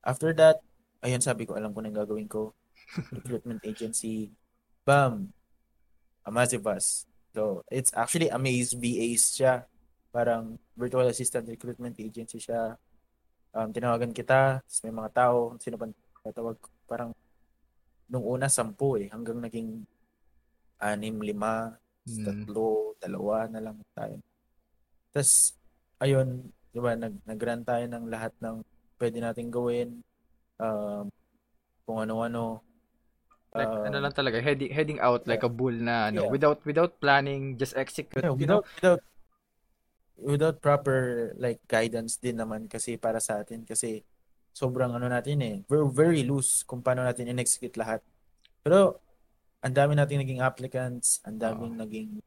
After 0.06 0.32
that, 0.38 0.62
ayun 1.04 1.22
sabi 1.22 1.46
ko, 1.46 1.58
alam 1.58 1.74
ko 1.74 1.82
na 1.82 1.92
gagawin 1.92 2.30
ko. 2.30 2.54
Recruitment 3.16 3.62
agency. 3.66 4.32
Bam! 4.86 5.34
Amazivas. 6.26 7.06
So, 7.34 7.62
it's 7.70 7.94
actually 7.94 8.30
Amaze 8.30 8.74
VAs 8.74 9.38
siya. 9.38 9.66
Parang 10.10 10.58
virtual 10.74 11.06
assistant 11.06 11.46
recruitment 11.46 11.94
agency 12.02 12.42
siya. 12.42 12.78
Um, 13.54 13.70
tinawagan 13.70 14.14
kita, 14.14 14.62
may 14.86 14.94
mga 14.94 15.10
tao, 15.14 15.58
sino 15.62 15.78
ba 15.78 15.90
tatawag? 16.26 16.58
Parang 16.90 17.14
nung 18.10 18.26
una 18.26 18.50
sampu 18.50 18.98
eh, 18.98 19.08
hanggang 19.14 19.38
naging 19.38 19.86
anim, 20.80 21.16
lima, 21.20 21.76
Mm. 22.08 22.26
tatlo, 22.26 22.96
dalawa 22.98 23.46
na 23.52 23.60
lang 23.62 23.78
tayo. 23.94 24.18
Tapos, 25.14 25.54
ayun, 26.02 26.50
di 26.74 26.80
ba, 26.82 26.96
nag, 26.98 27.14
nag-run 27.28 27.64
tayo 27.64 27.86
ng 27.86 28.06
lahat 28.10 28.34
ng 28.42 28.64
pwede 28.98 29.18
nating 29.22 29.52
gawin, 29.52 30.02
um, 30.60 31.06
kung 31.86 32.00
ano-ano. 32.02 32.64
Like, 33.54 33.70
Um, 33.70 33.86
ano 33.90 33.98
lang 34.02 34.14
talaga, 34.14 34.38
heading, 34.42 34.72
heading 34.72 35.00
out 35.02 35.26
like 35.26 35.44
a 35.44 35.52
bull 35.52 35.74
na, 35.74 36.10
ano, 36.10 36.26
Yeah. 36.26 36.32
without, 36.32 36.60
without 36.66 36.98
planning, 37.02 37.58
just 37.58 37.76
execute, 37.76 38.24
Yeah, 38.24 38.34
you 38.38 38.48
know? 38.48 38.62
without 38.62 38.66
without 38.78 39.02
without 40.20 40.58
proper 40.60 41.32
like 41.40 41.64
guidance 41.72 42.20
din 42.20 42.36
naman 42.36 42.68
kasi 42.68 43.00
para 43.00 43.24
sa 43.24 43.40
atin 43.40 43.64
kasi 43.64 44.04
sobrang 44.52 44.92
ano 44.92 45.08
natin 45.08 45.40
eh 45.40 45.58
we're 45.72 45.88
very 45.88 46.28
loose 46.28 46.68
kung 46.68 46.84
paano 46.84 47.08
natin 47.08 47.32
in-execute 47.32 47.80
lahat 47.80 48.04
pero 48.60 49.00
ang 49.66 49.74
dami 49.76 49.94
nating 49.96 50.20
naging 50.24 50.42
applicants 50.44 51.20
ang 51.28 51.38
daming 51.40 51.76
naging 51.76 52.20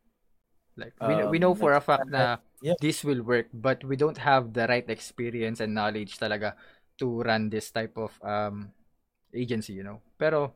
Like, 0.72 0.96
we, 1.04 1.12
know- 1.20 1.28
we 1.28 1.36
Um, 1.36 1.42
know 1.44 1.54
for 1.54 1.72
a 1.76 1.84
fact 1.84 2.08
na 2.08 2.40
yeah. 2.64 2.78
this 2.80 3.04
will 3.04 3.20
work, 3.20 3.52
but 3.52 3.84
we 3.84 3.92
don't 3.96 4.16
have 4.16 4.56
the 4.56 4.64
right 4.64 4.88
experience 4.88 5.60
and 5.60 5.76
knowledge 5.76 6.16
talaga 6.16 6.56
to 6.96 7.20
run 7.20 7.52
this 7.52 7.68
type 7.68 7.92
of 8.00 8.16
um 8.24 8.72
agency, 9.36 9.76
you 9.76 9.84
know. 9.84 10.00
Pero 10.16 10.52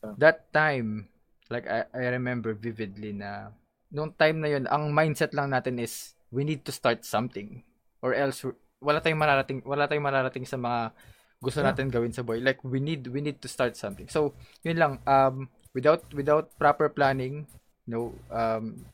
Yeah. 0.00 0.14
that 0.16 0.48
time, 0.54 1.10
like 1.52 1.66
I, 1.68 1.84
I 1.92 2.14
remember 2.14 2.54
vividly 2.56 3.12
na 3.12 3.52
nung 3.92 4.14
time 4.16 4.40
na 4.40 4.48
yun, 4.48 4.64
ang 4.70 4.88
mindset 4.94 5.34
lang 5.36 5.50
natin 5.52 5.76
is 5.82 6.14
we 6.32 6.44
need 6.48 6.64
to 6.64 6.72
start 6.72 7.04
something 7.04 7.60
or 8.00 8.14
else 8.14 8.46
wala 8.78 9.02
tayong 9.02 9.18
mararating 9.18 9.60
wala 9.66 9.84
tayong 9.90 10.06
mararating 10.06 10.46
sa 10.46 10.56
mga 10.56 10.94
gusto 11.42 11.60
Yeah. 11.60 11.68
natin 11.74 11.90
gawin 11.90 12.14
sa 12.14 12.22
buhay. 12.22 12.40
Like 12.40 12.62
we 12.64 12.78
need 12.80 13.04
we 13.10 13.20
need 13.20 13.42
to 13.42 13.50
start 13.50 13.74
something. 13.76 14.06
So, 14.08 14.32
yun 14.64 14.78
lang 14.78 14.92
um 15.04 15.50
without 15.72 16.04
without 16.12 16.52
proper 16.56 16.88
planning, 16.88 17.46
no 17.88 18.14
um 18.32 18.84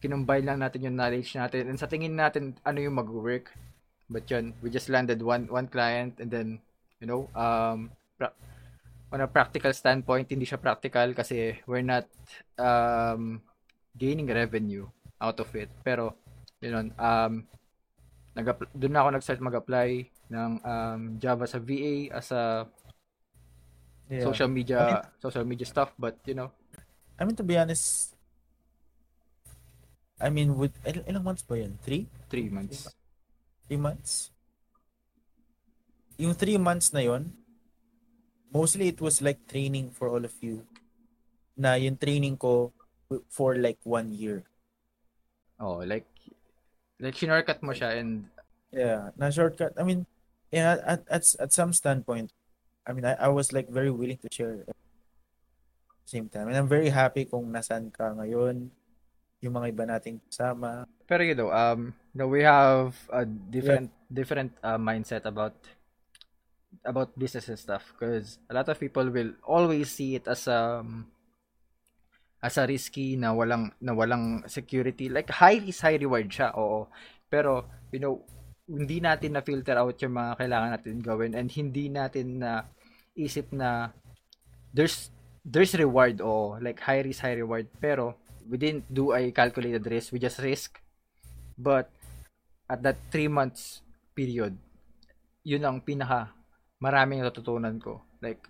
kinumbine 0.00 0.48
lang 0.48 0.64
natin 0.64 0.88
yung 0.88 0.96
knowledge 0.96 1.36
natin 1.36 1.68
and 1.68 1.76
sa 1.76 1.84
tingin 1.84 2.16
natin 2.16 2.56
ano 2.64 2.80
yung 2.80 2.96
mag-work. 2.96 3.52
But 4.10 4.26
yun, 4.26 4.58
we 4.58 4.72
just 4.72 4.90
landed 4.90 5.22
one 5.22 5.46
one 5.46 5.70
client 5.70 6.18
and 6.18 6.32
then 6.32 6.58
you 6.98 7.06
know, 7.06 7.28
um 7.36 7.94
pra- 8.18 8.36
on 9.12 9.22
a 9.22 9.28
practical 9.30 9.70
standpoint, 9.76 10.32
hindi 10.32 10.48
siya 10.48 10.58
practical 10.58 11.14
kasi 11.14 11.60
we're 11.68 11.84
not 11.84 12.08
um 12.58 13.38
gaining 13.94 14.26
revenue 14.26 14.88
out 15.20 15.38
of 15.38 15.50
it. 15.54 15.70
Pero 15.84 16.16
yun, 16.58 16.90
um 16.98 17.44
nag 18.34 18.46
doon 18.74 18.92
na 18.94 19.00
ako 19.04 19.08
nag-start 19.10 19.40
mag-apply 19.42 19.88
ng 20.30 20.50
um, 20.62 21.00
Java 21.18 21.44
sa 21.50 21.58
VA 21.58 22.08
as 22.14 22.30
a 22.30 22.64
yeah. 24.10 24.26
social 24.26 24.50
media 24.50 25.06
social 25.22 25.46
media 25.46 25.64
stuff 25.64 25.94
but 25.94 26.18
you 26.26 26.34
know 26.34 26.50
I 27.14 27.24
mean 27.24 27.38
to 27.38 27.46
be 27.46 27.56
honest 27.56 28.18
I 30.20 30.28
mean 30.28 30.58
with 30.58 30.74
il- 30.84 31.06
ilang 31.06 31.24
months 31.24 31.46
ba 31.46 31.56
yun? 31.56 31.78
Three? 31.80 32.10
three 32.28 32.50
months 32.50 32.90
Three 33.70 33.78
months? 33.78 34.34
Yung 36.18 36.34
three 36.34 36.58
months 36.58 36.90
na 36.90 37.06
yon 37.06 37.30
mostly 38.50 38.90
it 38.90 38.98
was 38.98 39.22
like 39.22 39.38
training 39.46 39.94
for 39.94 40.10
all 40.10 40.26
of 40.26 40.34
you. 40.42 40.66
Na 41.54 41.78
yung 41.78 41.94
training 41.94 42.34
ko 42.34 42.74
for 43.30 43.54
like 43.54 43.78
one 43.86 44.10
year. 44.10 44.42
oh 45.60 45.84
like 45.84 46.08
like 46.98 47.14
shinortcut 47.14 47.62
mo 47.62 47.70
siya 47.70 48.00
and 48.00 48.26
Yeah, 48.70 49.10
na 49.18 49.34
shortcut. 49.34 49.74
I 49.74 49.82
mean, 49.82 50.06
yeah, 50.54 50.78
at, 50.86 51.02
at, 51.10 51.26
at 51.42 51.50
some 51.50 51.74
standpoint, 51.74 52.30
I 52.86 52.92
mean, 52.92 53.04
I, 53.04 53.14
I 53.14 53.28
was 53.28 53.52
like 53.52 53.68
very 53.68 53.90
willing 53.90 54.18
to 54.24 54.28
share 54.32 54.64
at 54.64 54.74
the 54.74 56.08
same 56.08 56.28
time. 56.28 56.48
And 56.48 56.56
I'm 56.56 56.68
very 56.68 56.88
happy 56.88 57.24
kung 57.28 57.52
nasan 57.52 57.92
ka 57.92 58.16
ngayon, 58.16 58.70
yung 59.40 59.54
mga 59.56 59.72
iba 59.72 59.84
nating 59.88 60.20
kasama. 60.28 60.84
Pero 61.08 61.22
you 61.24 61.34
know, 61.34 61.50
um, 61.52 61.92
you 62.12 62.18
know, 62.20 62.28
we 62.28 62.44
have 62.44 62.96
a 63.12 63.24
different 63.24 63.90
different 64.12 64.52
uh, 64.64 64.76
mindset 64.80 65.24
about 65.24 65.56
about 66.84 67.16
business 67.16 67.48
and 67.48 67.58
stuff. 67.60 67.92
Because 67.92 68.38
a 68.48 68.54
lot 68.54 68.68
of 68.68 68.80
people 68.80 69.08
will 69.08 69.32
always 69.44 69.92
see 69.92 70.16
it 70.16 70.28
as 70.28 70.48
um 70.48 71.08
as 72.40 72.56
a 72.56 72.64
risky 72.64 73.16
na 73.16 73.32
walang 73.36 73.72
na 73.80 73.92
walang 73.92 74.44
security. 74.48 75.08
Like 75.08 75.28
high 75.28 75.60
is 75.60 75.80
high 75.80 76.00
reward 76.00 76.28
siya 76.32 76.56
oo. 76.56 76.88
Pero 77.28 77.68
you 77.92 78.00
know 78.00 78.24
hindi 78.70 79.02
natin 79.02 79.34
na 79.34 79.42
filter 79.42 79.74
out 79.74 79.98
yung 79.98 80.14
mga 80.14 80.38
kailangan 80.38 80.70
natin 80.78 81.02
gawin 81.02 81.34
and 81.34 81.50
hindi 81.50 81.90
natin 81.90 82.38
na 82.38 82.70
isip 83.18 83.50
na 83.50 83.90
there's 84.70 85.10
there's 85.42 85.74
reward 85.74 86.22
o 86.22 86.54
like 86.62 86.78
high 86.78 87.02
risk 87.02 87.26
high 87.26 87.34
reward. 87.34 87.66
Pero 87.82 88.14
we 88.46 88.54
didn't 88.54 88.86
do 88.86 89.10
a 89.10 89.26
calculated 89.34 89.82
risk. 89.90 90.14
We 90.14 90.22
just 90.22 90.38
risk. 90.38 90.78
But 91.58 91.90
at 92.70 92.86
that 92.86 93.02
3 93.10 93.26
months 93.26 93.82
period 94.14 94.54
yun 95.42 95.66
ang 95.66 95.82
pinaka 95.82 96.30
maraming 96.78 97.26
natutunan 97.26 97.82
ko. 97.82 97.98
Like 98.22 98.46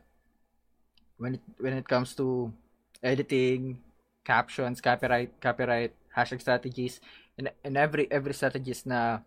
when 1.16 1.40
it 1.40 1.44
when 1.56 1.74
it 1.80 1.88
comes 1.88 2.12
to 2.20 2.52
editing 3.00 3.80
captions 4.20 4.84
copyright 4.84 5.32
copyright 5.40 5.96
hashtag 6.12 6.44
strategies 6.44 7.00
and, 7.40 7.48
and 7.64 7.74
every 7.80 8.04
every 8.12 8.36
strategies 8.36 8.84
na 8.84 9.24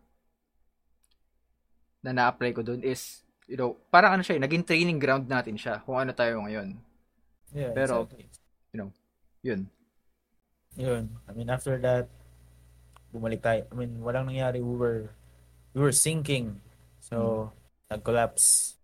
na 2.03 2.11
na-apply 2.11 2.51
ko 2.51 2.61
doon 2.61 2.83
is, 2.83 3.23
you 3.47 3.55
know, 3.55 3.79
parang 3.87 4.19
ano 4.19 4.21
siya, 4.21 4.35
eh, 4.37 4.43
naging 4.43 4.67
training 4.67 4.99
ground 4.99 5.25
natin 5.25 5.55
siya 5.55 5.79
kung 5.87 5.95
ano 5.95 6.11
tayo 6.11 6.43
ngayon. 6.43 6.75
Yeah, 7.55 7.71
Pero, 7.71 8.03
exactly. 8.05 8.27
Yun. 9.43 9.67
Yun. 10.79 11.03
I 11.27 11.31
mean, 11.35 11.51
after 11.51 11.75
that, 11.83 12.07
bumalik 13.11 13.43
tayo. 13.43 13.67
I 13.69 13.75
mean, 13.75 13.99
walang 13.99 14.31
nangyari. 14.31 14.63
We 14.63 14.75
were, 14.75 15.11
we 15.75 15.79
were 15.83 15.91
sinking. 15.95 16.63
So, 17.03 17.51
nag-collapse. 17.91 18.79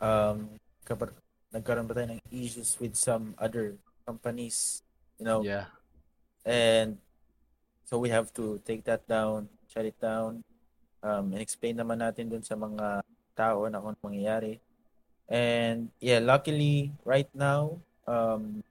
Um, 0.00 0.56
kapag 0.84 1.12
nagkaroon 1.54 1.86
pa 1.86 1.94
tayo 1.94 2.16
ng 2.16 2.22
issues 2.34 2.76
with 2.80 2.96
some 2.98 3.36
other 3.38 3.78
companies, 4.04 4.82
you 5.16 5.24
know, 5.24 5.40
Yeah. 5.40 5.70
and 6.44 6.98
so 7.86 7.96
we 8.02 8.10
have 8.10 8.34
to 8.34 8.58
take 8.66 8.82
that 8.84 9.06
down, 9.06 9.48
shut 9.70 9.86
it 9.86 9.96
down, 10.02 10.42
um, 11.04 11.36
explain 11.36 11.76
naman 11.76 12.00
natin 12.00 12.32
dun 12.32 12.40
sa 12.40 12.56
mga 12.56 13.04
tao 13.36 13.68
na 13.68 13.78
kung 13.78 13.94
mangyayari. 14.00 14.56
And 15.28 15.92
yeah, 16.00 16.24
luckily 16.24 16.96
right 17.04 17.28
now, 17.36 17.76
um, 18.08 18.64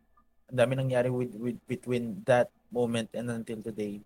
ang 0.50 0.58
dami 0.58 0.74
nangyari 0.78 1.14
with, 1.14 1.38
with 1.38 1.62
between 1.70 2.26
that 2.26 2.50
moment 2.74 3.14
and 3.14 3.30
until 3.30 3.62
today. 3.62 4.02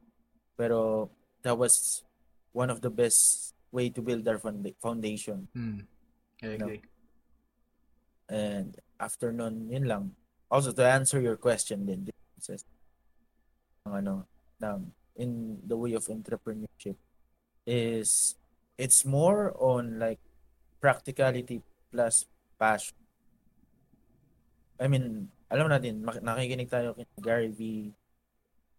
Pero 0.60 1.10
that 1.42 1.56
was 1.56 2.04
one 2.52 2.68
of 2.68 2.84
the 2.84 2.92
best 2.92 3.56
way 3.72 3.88
to 3.88 4.04
build 4.04 4.28
our 4.28 4.40
founda- 4.40 4.76
foundation. 4.84 5.48
Hmm. 5.56 5.88
I 6.44 6.60
agree. 6.60 6.84
And 8.28 8.76
after 9.00 9.32
nun, 9.32 9.72
yun 9.72 9.88
lang. 9.88 10.04
Also, 10.52 10.72
to 10.72 10.84
answer 10.84 11.20
your 11.20 11.36
question 11.36 11.84
din, 11.88 12.08
differences 12.08 12.64
ng 13.88 14.04
ano, 14.04 14.14
ng, 14.64 14.92
in 15.20 15.60
the 15.64 15.76
way 15.76 15.96
of 15.96 16.08
entrepreneurship 16.08 16.96
is, 17.68 18.40
it's 18.80 19.04
more 19.04 19.52
on 19.60 20.00
like 20.00 20.20
practicality 20.80 21.62
plus 21.92 22.26
passion. 22.58 22.96
I 24.80 24.88
mean, 24.88 25.28
alam 25.52 25.68
natin, 25.68 26.06
nakikinig 26.06 26.72
tayo 26.72 26.96
kay 26.96 27.06
Gary 27.20 27.52
V, 27.52 27.92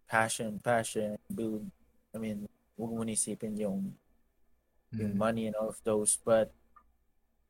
passion, 0.08 0.56
passion, 0.62 1.20
build, 1.28 1.68
I 2.14 2.18
mean, 2.18 2.48
huwag 2.78 2.92
mo 2.96 3.04
isipin 3.04 3.58
yung 3.60 3.92
yung 4.98 5.14
Hmm. 5.14 5.18
money 5.20 5.46
and 5.46 5.54
all 5.54 5.68
of 5.70 5.78
those, 5.84 6.18
but 6.24 6.50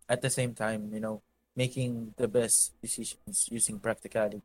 at 0.08 0.20
the 0.20 0.30
same 0.30 0.54
time, 0.54 0.90
you 0.92 1.00
know, 1.00 1.22
making 1.56 2.14
the 2.16 2.28
best 2.28 2.74
decisions 2.82 3.48
using 3.50 3.78
practicality 3.78 4.42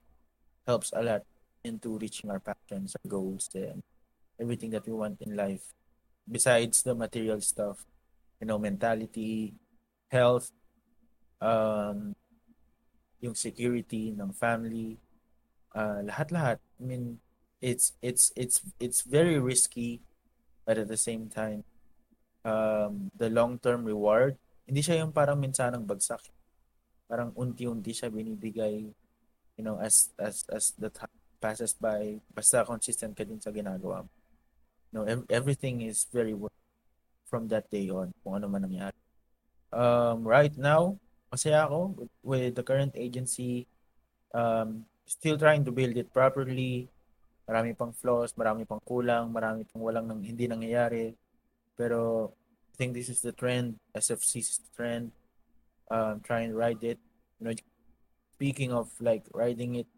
helps 0.68 0.92
a 0.94 1.02
lot 1.02 1.24
into 1.64 1.98
reaching 1.98 2.30
our 2.32 2.40
passions, 2.40 2.96
our 2.96 3.08
goals, 3.10 3.50
and 3.56 3.84
everything 4.40 4.72
that 4.72 4.86
we 4.86 4.94
want 4.94 5.20
in 5.22 5.36
life. 5.36 5.74
Besides 6.30 6.84
the 6.84 6.96
material 6.96 7.42
stuff, 7.42 7.86
you 8.40 8.48
know, 8.48 8.58
mentality, 8.58 9.54
health, 10.08 10.52
um, 11.42 12.16
yung 13.20 13.36
security 13.36 14.12
ng 14.12 14.32
family, 14.36 15.00
uh, 15.76 16.04
lahat-lahat. 16.04 16.60
I 16.80 16.84
mean, 16.84 17.20
it's 17.64 17.96
it's 18.04 18.36
it's 18.36 18.60
it's 18.80 19.02
very 19.08 19.40
risky, 19.40 20.04
but 20.68 20.76
at 20.76 20.92
the 20.92 21.00
same 21.00 21.32
time, 21.32 21.64
um, 22.44 23.12
the 23.16 23.32
long-term 23.32 23.88
reward, 23.88 24.36
hindi 24.68 24.84
siya 24.84 25.04
yung 25.04 25.16
parang 25.16 25.40
minsanang 25.40 25.88
bagsak. 25.88 26.24
Parang 27.08 27.32
unti-unti 27.36 27.92
siya 27.92 28.12
binibigay, 28.12 28.92
you 29.56 29.64
know, 29.64 29.80
as 29.80 30.12
as 30.20 30.44
as 30.52 30.76
the 30.76 30.92
time 30.92 31.12
passes 31.44 31.76
by, 31.76 32.20
basta 32.32 32.64
consistent 32.64 33.12
ka 33.16 33.28
din 33.28 33.40
sa 33.40 33.52
ginagawa 33.52 34.08
mo. 34.08 34.12
Ev- 35.02 35.26
everything 35.34 35.82
is 35.82 36.06
very 36.14 36.38
worth 36.38 36.54
from 37.26 37.50
that 37.50 37.66
day 37.74 37.90
on, 37.90 38.14
kung 38.22 38.38
ano 38.38 38.46
man 38.46 38.70
nangyari. 38.70 39.00
Um, 39.74 40.22
right 40.22 40.54
now, 40.54 41.02
masaya 41.34 41.66
ako 41.66 41.98
with, 41.98 42.14
with 42.22 42.52
the 42.54 42.62
current 42.62 42.94
agency, 42.94 43.66
um, 44.38 44.86
still 45.10 45.34
trying 45.34 45.66
to 45.66 45.74
build 45.74 45.98
it 45.98 46.14
properly. 46.14 46.86
Marami 47.50 47.74
pang 47.74 47.90
flaws, 47.90 48.38
marami 48.38 48.70
pang 48.70 48.80
kulang, 48.86 49.34
marami 49.34 49.66
pang 49.66 49.82
walang 49.82 50.06
nang, 50.06 50.22
hindi 50.22 50.46
nangyayari. 50.46 51.18
Pero 51.74 52.30
I 52.70 52.74
think 52.78 52.94
this 52.94 53.10
is 53.10 53.26
the 53.26 53.34
trend. 53.34 53.82
SFC 53.98 54.46
is 54.46 54.62
the 54.62 54.70
trend. 54.78 55.10
Um, 55.90 56.22
try 56.22 56.46
and 56.46 56.54
ride 56.54 56.86
it. 56.86 57.02
You 57.42 57.50
know, 57.50 57.54
speaking 58.38 58.70
of 58.70 58.94
like 59.02 59.26
riding 59.34 59.82
it, 59.82 59.90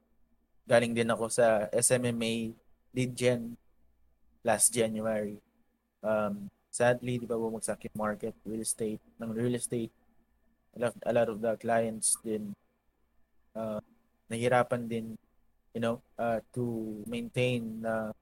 galing 0.66 0.96
din 0.96 1.12
ako 1.12 1.28
sa 1.28 1.68
SMMA 1.76 2.56
lead 2.96 3.12
gen 3.12 3.60
last 4.46 4.70
January. 4.70 5.42
Um, 6.06 6.54
sadly, 6.70 7.18
di 7.18 7.26
ba 7.26 7.36
bumagsak 7.36 7.90
yung 7.90 7.98
market, 7.98 8.38
real 8.46 8.62
estate, 8.62 9.02
ng 9.18 9.34
real 9.34 9.58
estate. 9.58 9.92
A 10.78 10.86
lot, 10.86 10.94
a 11.02 11.12
lot 11.12 11.28
of 11.34 11.42
the 11.42 11.58
clients 11.58 12.22
din 12.22 12.54
uh, 13.58 13.82
nahirapan 14.30 14.86
din, 14.86 15.06
you 15.74 15.82
know, 15.82 15.98
uh, 16.22 16.38
to 16.54 17.02
maintain 17.10 17.82
na 17.82 18.14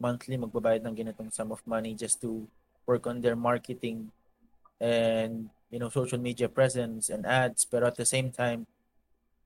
monthly 0.00 0.34
magbabayad 0.34 0.82
ng 0.82 0.94
ganitong 0.94 1.30
sum 1.30 1.54
of 1.54 1.62
money 1.66 1.94
just 1.94 2.18
to 2.18 2.46
work 2.86 3.06
on 3.06 3.20
their 3.20 3.36
marketing 3.36 4.08
and 4.80 5.50
you 5.74 5.78
know 5.82 5.90
social 5.90 6.16
media 6.22 6.46
presence 6.46 7.10
and 7.10 7.26
ads 7.26 7.66
pero 7.66 7.90
at 7.90 7.98
the 7.98 8.06
same 8.06 8.30
time 8.30 8.62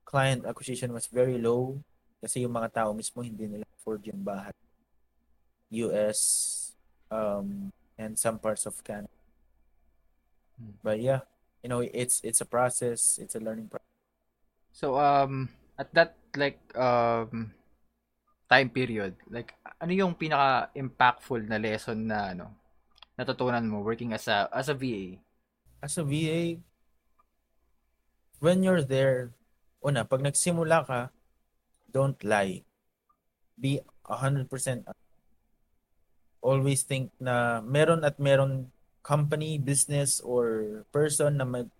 client 0.05 0.45
acquisition 0.45 0.93
was 0.93 1.09
very 1.09 1.41
low 1.41 1.81
kasi 2.21 2.45
yung 2.45 2.53
mga 2.53 2.85
tao 2.85 2.93
mismo 2.93 3.25
hindi 3.25 3.49
nila 3.49 3.65
afford 3.81 4.05
yung 4.05 4.21
bahay 4.21 4.53
US 5.73 6.21
um 7.11 7.73
and 7.97 8.19
some 8.19 8.39
parts 8.39 8.67
of 8.67 8.77
Canada 8.85 9.11
Hmm. 10.61 10.77
but 10.85 11.01
yeah 11.01 11.25
you 11.65 11.73
know 11.73 11.81
it's 11.81 12.21
it's 12.21 12.45
a 12.45 12.49
process 12.49 13.17
it's 13.17 13.33
a 13.33 13.41
learning 13.41 13.73
process 13.73 13.89
So, 14.73 14.97
um, 14.97 15.53
at 15.77 15.93
that, 15.93 16.17
like, 16.33 16.57
um, 16.73 17.53
time 18.49 18.73
period, 18.73 19.21
like, 19.29 19.53
ano 19.77 19.93
yung 19.93 20.17
pinaka-impactful 20.17 21.45
na 21.45 21.61
lesson 21.61 22.09
na, 22.09 22.33
ano, 22.33 22.57
natutunan 23.21 23.69
mo 23.69 23.85
working 23.85 24.17
as 24.17 24.33
a, 24.33 24.49
as 24.49 24.73
a 24.73 24.77
VA? 24.77 25.21
as 25.83 25.99
a 25.99 26.05
VA 26.07 26.63
when 28.39 28.63
you're 28.63 28.87
there 28.87 29.35
una 29.83 30.07
pag 30.07 30.23
nagsimula 30.23 30.87
ka 30.87 31.11
don't 31.91 32.23
lie 32.23 32.63
be 33.59 33.83
100% 34.07 34.47
always 36.43 36.83
think 36.83 37.15
na 37.23 37.63
meron 37.63 38.03
at 38.03 38.19
meron 38.19 38.69
company, 39.01 39.57
business, 39.57 40.19
or 40.21 40.83
person 40.91 41.39
na 41.39 41.47
mag, 41.47 41.71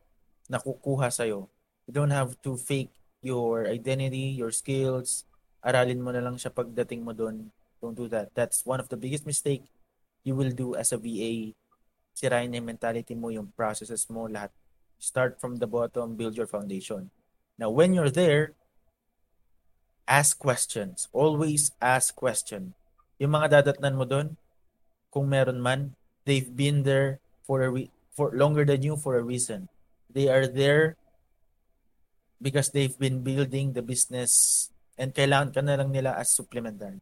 nakukuha 0.47 1.11
sa'yo. 1.11 1.51
You 1.87 1.93
don't 1.93 2.15
have 2.15 2.39
to 2.47 2.55
fake 2.55 2.95
your 3.23 3.67
identity, 3.67 4.39
your 4.39 4.55
skills. 4.55 5.27
Aralin 5.63 6.03
mo 6.03 6.15
na 6.15 6.23
lang 6.23 6.39
siya 6.39 6.55
pagdating 6.55 7.03
mo 7.03 7.11
doon. 7.15 7.51
Don't 7.83 7.99
do 7.99 8.07
that. 8.11 8.31
That's 8.35 8.63
one 8.63 8.79
of 8.79 8.87
the 8.87 8.99
biggest 8.99 9.27
mistake 9.27 9.67
you 10.23 10.39
will 10.39 10.55
do 10.55 10.79
as 10.79 10.95
a 10.95 10.99
VA. 10.99 11.55
Sirain 12.15 12.51
na 12.51 12.63
yung 12.63 12.71
mentality 12.71 13.15
mo, 13.19 13.35
yung 13.35 13.51
processes 13.55 14.07
mo, 14.07 14.31
lahat. 14.31 14.55
Start 15.03 15.43
from 15.43 15.59
the 15.59 15.67
bottom, 15.67 16.15
build 16.15 16.39
your 16.39 16.47
foundation. 16.47 17.11
Now, 17.59 17.75
when 17.75 17.91
you're 17.95 18.13
there, 18.13 18.55
ask 20.07 20.39
questions. 20.39 21.11
Always 21.11 21.75
ask 21.83 22.15
question. 22.15 22.75
Yung 23.19 23.35
mga 23.35 23.63
dadatnan 23.63 23.99
mo 23.99 24.07
doon, 24.07 24.39
kung 25.13 25.29
meron 25.29 25.61
man, 25.61 25.93
they've 26.25 26.49
been 26.49 26.83
there 26.83 27.21
for 27.45 27.61
a 27.61 27.69
re- 27.69 27.93
for 28.17 28.33
longer 28.33 28.65
than 28.65 28.81
you 28.81 28.97
for 28.97 29.21
a 29.21 29.23
reason. 29.23 29.69
They 30.09 30.33
are 30.33 30.49
there 30.49 30.97
because 32.41 32.73
they've 32.73 32.97
been 32.97 33.21
building 33.21 33.77
the 33.77 33.85
business 33.85 34.67
and 34.97 35.13
kailangan 35.13 35.53
ka 35.53 35.61
na 35.61 35.77
lang 35.77 35.93
nila 35.93 36.17
as 36.17 36.33
supplementary. 36.33 37.01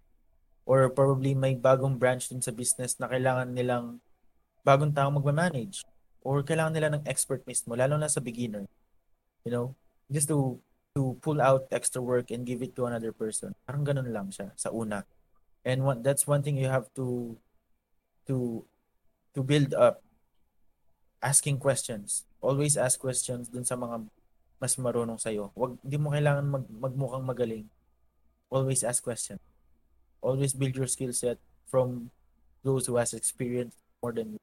Or 0.66 0.86
probably 0.90 1.34
may 1.34 1.56
bagong 1.58 1.98
branch 1.98 2.30
din 2.30 2.42
sa 2.42 2.54
business 2.54 2.98
na 3.00 3.10
kailangan 3.10 3.50
nilang 3.50 3.98
bagong 4.62 4.94
tao 4.94 5.10
magma-manage. 5.10 5.82
Or 6.22 6.44
kailangan 6.44 6.74
nila 6.76 6.88
ng 6.94 7.06
expert 7.08 7.42
mismo, 7.48 7.74
lalo 7.74 7.96
na 7.96 8.06
sa 8.06 8.20
beginner. 8.22 8.68
You 9.42 9.50
know, 9.50 9.66
just 10.12 10.28
to 10.28 10.60
to 10.94 11.16
pull 11.22 11.40
out 11.40 11.70
extra 11.70 12.02
work 12.02 12.30
and 12.34 12.42
give 12.46 12.62
it 12.62 12.74
to 12.76 12.86
another 12.86 13.10
person. 13.10 13.54
Parang 13.64 13.86
ganun 13.86 14.10
lang 14.10 14.28
siya 14.30 14.50
sa 14.54 14.70
una. 14.70 15.06
And 15.64 15.82
one, 15.86 16.02
that's 16.02 16.26
one 16.26 16.42
thing 16.42 16.58
you 16.58 16.68
have 16.68 16.90
to 16.98 17.34
to 18.26 18.66
to 19.32 19.40
build 19.40 19.72
up 19.76 20.02
asking 21.20 21.60
questions. 21.60 22.24
Always 22.40 22.80
ask 22.80 22.96
questions 22.96 23.52
dun 23.52 23.64
sa 23.68 23.76
mga 23.76 24.08
mas 24.60 24.76
marunong 24.76 25.16
sa'yo. 25.16 25.52
Wag, 25.56 25.80
di 25.80 25.96
mo 25.96 26.12
kailangan 26.12 26.44
mag, 26.44 26.64
magmukhang 26.68 27.24
magaling. 27.24 27.66
Always 28.52 28.84
ask 28.84 29.00
questions. 29.00 29.40
Always 30.20 30.52
build 30.52 30.76
your 30.76 30.88
skill 30.88 31.16
set 31.16 31.40
from 31.68 32.12
those 32.60 32.84
who 32.84 33.00
has 33.00 33.16
experience 33.16 33.72
more 34.04 34.12
than 34.12 34.36
you. 34.36 34.40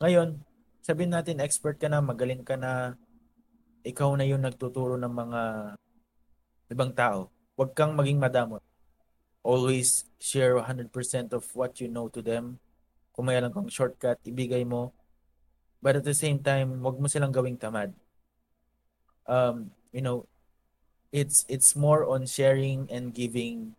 Ngayon, 0.00 0.40
sabihin 0.80 1.12
natin 1.12 1.44
expert 1.44 1.76
ka 1.76 1.88
na, 1.88 2.00
magaling 2.00 2.44
ka 2.44 2.56
na, 2.56 2.96
ikaw 3.84 4.12
na 4.16 4.24
yung 4.24 4.40
nagtuturo 4.40 4.96
ng 4.96 5.12
mga 5.12 5.40
ibang 6.72 6.92
tao. 6.96 7.28
Huwag 7.56 7.76
kang 7.76 7.92
maging 7.92 8.20
madamot. 8.20 8.64
Always 9.44 10.08
share 10.16 10.56
100% 10.56 10.92
of 11.36 11.44
what 11.52 11.76
you 11.80 11.88
know 11.88 12.08
to 12.08 12.24
them. 12.24 12.56
Kung 13.16 13.32
may 13.32 13.40
alam 13.40 13.48
kang 13.48 13.72
shortcut, 13.72 14.20
ibigay 14.28 14.68
mo. 14.68 14.92
But 15.80 15.96
at 15.96 16.04
the 16.04 16.12
same 16.12 16.44
time, 16.44 16.84
huwag 16.84 17.00
mo 17.00 17.08
silang 17.08 17.32
gawing 17.32 17.56
tamad. 17.56 17.96
Um, 19.24 19.72
you 19.90 20.04
know, 20.04 20.28
it's 21.10 21.48
it's 21.48 21.72
more 21.72 22.04
on 22.04 22.28
sharing 22.28 22.92
and 22.92 23.16
giving 23.16 23.74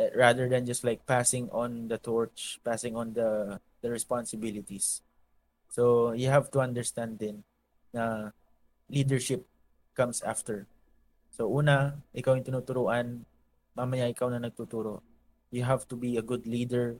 uh, 0.00 0.08
rather 0.16 0.48
than 0.48 0.64
just 0.64 0.80
like 0.80 1.04
passing 1.04 1.52
on 1.52 1.92
the 1.92 2.00
torch, 2.00 2.56
passing 2.64 2.96
on 2.96 3.12
the 3.12 3.60
the 3.84 3.92
responsibilities. 3.92 5.04
So 5.68 6.16
you 6.16 6.32
have 6.32 6.48
to 6.56 6.64
understand 6.64 7.20
din 7.20 7.44
na 7.92 8.32
leadership 8.88 9.44
comes 9.92 10.24
after. 10.24 10.64
So 11.32 11.48
una, 11.52 12.00
ikaw 12.16 12.36
yung 12.36 12.48
tinuturuan, 12.48 13.28
mamaya 13.76 14.08
ikaw 14.08 14.32
na 14.32 14.40
nagtuturo. 14.40 15.04
You 15.52 15.68
have 15.68 15.84
to 15.92 15.96
be 15.96 16.16
a 16.16 16.24
good 16.24 16.48
leader 16.48 16.96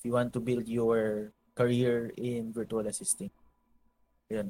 if 0.00 0.08
you 0.08 0.16
want 0.16 0.32
to 0.32 0.40
build 0.40 0.64
your 0.64 1.28
career 1.52 2.08
in 2.16 2.56
virtual 2.56 2.88
assisting. 2.88 3.28
Yun. 4.32 4.48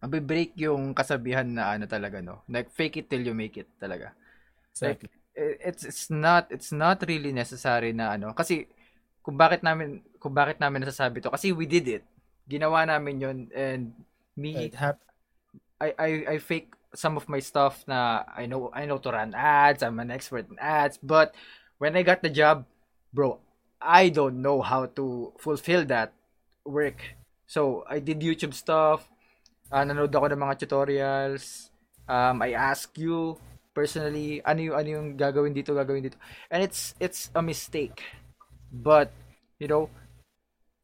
Mabe-break 0.00 0.56
yung 0.56 0.96
kasabihan 0.96 1.44
na 1.44 1.76
ano 1.76 1.84
talaga 1.84 2.24
no. 2.24 2.40
Like 2.48 2.72
fake 2.72 3.04
it 3.04 3.12
till 3.12 3.20
you 3.20 3.36
make 3.36 3.60
it 3.60 3.68
talaga. 3.76 4.16
Exactly. 4.72 5.12
Like, 5.12 5.60
it's 5.60 5.84
it's 5.84 6.08
not 6.08 6.48
it's 6.48 6.72
not 6.72 7.04
really 7.04 7.36
necessary 7.36 7.92
na 7.92 8.16
ano 8.16 8.32
kasi 8.32 8.64
kung 9.20 9.36
bakit 9.36 9.60
namin 9.60 10.00
kung 10.16 10.32
bakit 10.32 10.56
namin 10.56 10.88
nasasabi 10.88 11.20
to 11.20 11.28
kasi 11.28 11.52
we 11.52 11.68
did 11.68 12.00
it. 12.00 12.04
Ginawa 12.48 12.88
namin 12.88 13.20
yun 13.20 13.38
and 13.52 13.92
me 14.40 14.72
It 14.72 14.78
hap- 14.80 15.04
I, 15.78 15.92
I 16.00 16.10
I 16.24 16.36
fake 16.40 16.72
some 16.96 17.20
of 17.20 17.28
my 17.28 17.44
stuff 17.44 17.84
na 17.84 18.24
I 18.32 18.48
know 18.48 18.72
I 18.72 18.88
know 18.88 18.96
to 19.04 19.12
run 19.12 19.36
ads, 19.36 19.84
I'm 19.84 20.00
an 20.00 20.10
expert 20.10 20.48
in 20.48 20.56
ads, 20.56 20.96
but 20.96 21.36
when 21.76 21.92
I 21.92 22.02
got 22.02 22.24
the 22.24 22.32
job, 22.32 22.64
bro, 23.12 23.38
I 23.80 24.08
don't 24.08 24.42
know 24.42 24.62
how 24.62 24.86
to 24.98 25.32
fulfill 25.38 25.84
that 25.86 26.12
work. 26.64 27.16
So, 27.46 27.84
I 27.88 27.98
did 27.98 28.20
YouTube 28.20 28.52
stuff, 28.52 29.08
uh, 29.72 29.82
nanood 29.86 30.12
ako 30.12 30.28
ng 30.28 30.42
mga 30.42 30.58
tutorials, 30.66 31.70
um, 32.08 32.42
I 32.42 32.52
ask 32.52 32.92
you 32.98 33.38
personally, 33.72 34.42
ano 34.44 34.60
yung, 34.60 34.76
ano 34.76 34.88
yung 34.88 35.08
gagawin 35.16 35.54
dito, 35.54 35.72
gagawin 35.72 36.04
dito. 36.04 36.18
And 36.50 36.62
it's, 36.62 36.94
it's 37.00 37.30
a 37.34 37.40
mistake. 37.40 38.02
But, 38.68 39.14
you 39.58 39.68
know, 39.68 39.88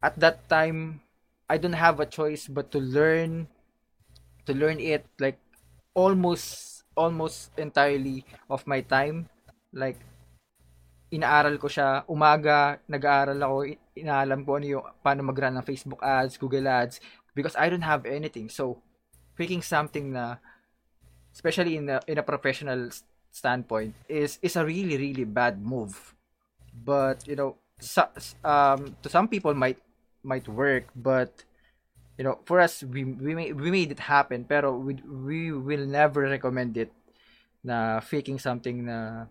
at 0.01 0.17
that 0.19 0.47
time, 0.49 1.05
I 1.49 1.57
don't 1.57 1.77
have 1.77 1.99
a 1.99 2.09
choice 2.09 2.47
but 2.49 2.71
to 2.73 2.79
learn 2.81 3.47
to 4.45 4.53
learn 4.53 4.81
it 4.81 5.05
like 5.19 5.37
almost 5.93 6.81
almost 6.97 7.53
entirely 7.57 8.25
of 8.49 8.65
my 8.65 8.81
time 8.81 9.29
like 9.73 9.97
inaaral 11.15 11.55
ko 11.55 11.71
siya. 11.71 12.03
Umaga 12.11 12.77
nag-aaral 12.85 13.39
ako. 13.39 13.57
Inaalam 13.95 14.43
ko 14.43 14.59
ano 14.59 14.65
yung 14.67 14.85
paano 14.99 15.23
mag-run 15.23 15.55
ng 15.55 15.65
Facebook 15.65 16.03
ads 16.03 16.35
Google 16.35 16.67
ads. 16.67 16.99
Because 17.31 17.55
I 17.55 17.71
don't 17.71 17.85
have 17.87 18.03
anything. 18.03 18.51
So 18.51 18.83
picking 19.39 19.63
something 19.63 20.11
na 20.11 20.39
especially 21.31 21.79
in 21.79 21.87
a, 21.91 21.99
in 22.07 22.19
a 22.19 22.23
professional 22.23 22.91
standpoint 23.31 23.91
is 24.07 24.39
is 24.39 24.55
a 24.55 24.63
really 24.63 24.95
really 24.95 25.27
bad 25.27 25.59
move. 25.59 26.15
But 26.71 27.23
you 27.27 27.39
know 27.39 27.59
so, 27.79 28.07
um 28.43 28.99
to 29.03 29.07
some 29.07 29.27
people 29.27 29.55
might 29.55 29.79
might 30.23 30.47
work 30.47 30.91
but 30.95 31.43
you 32.17 32.23
know, 32.23 32.39
for 32.47 32.59
us, 32.59 32.83
we 32.83 33.03
we 33.03 33.35
made, 33.35 33.59
we 33.59 33.71
made 33.71 33.91
it 33.91 33.99
happen, 33.99 34.47
pero 34.47 34.75
we 34.75 34.95
we 35.03 35.51
will 35.51 35.85
never 35.85 36.23
recommend 36.23 36.79
it 36.79 36.91
na 37.63 37.99
faking 37.99 38.39
something 38.39 38.87
na 38.87 39.27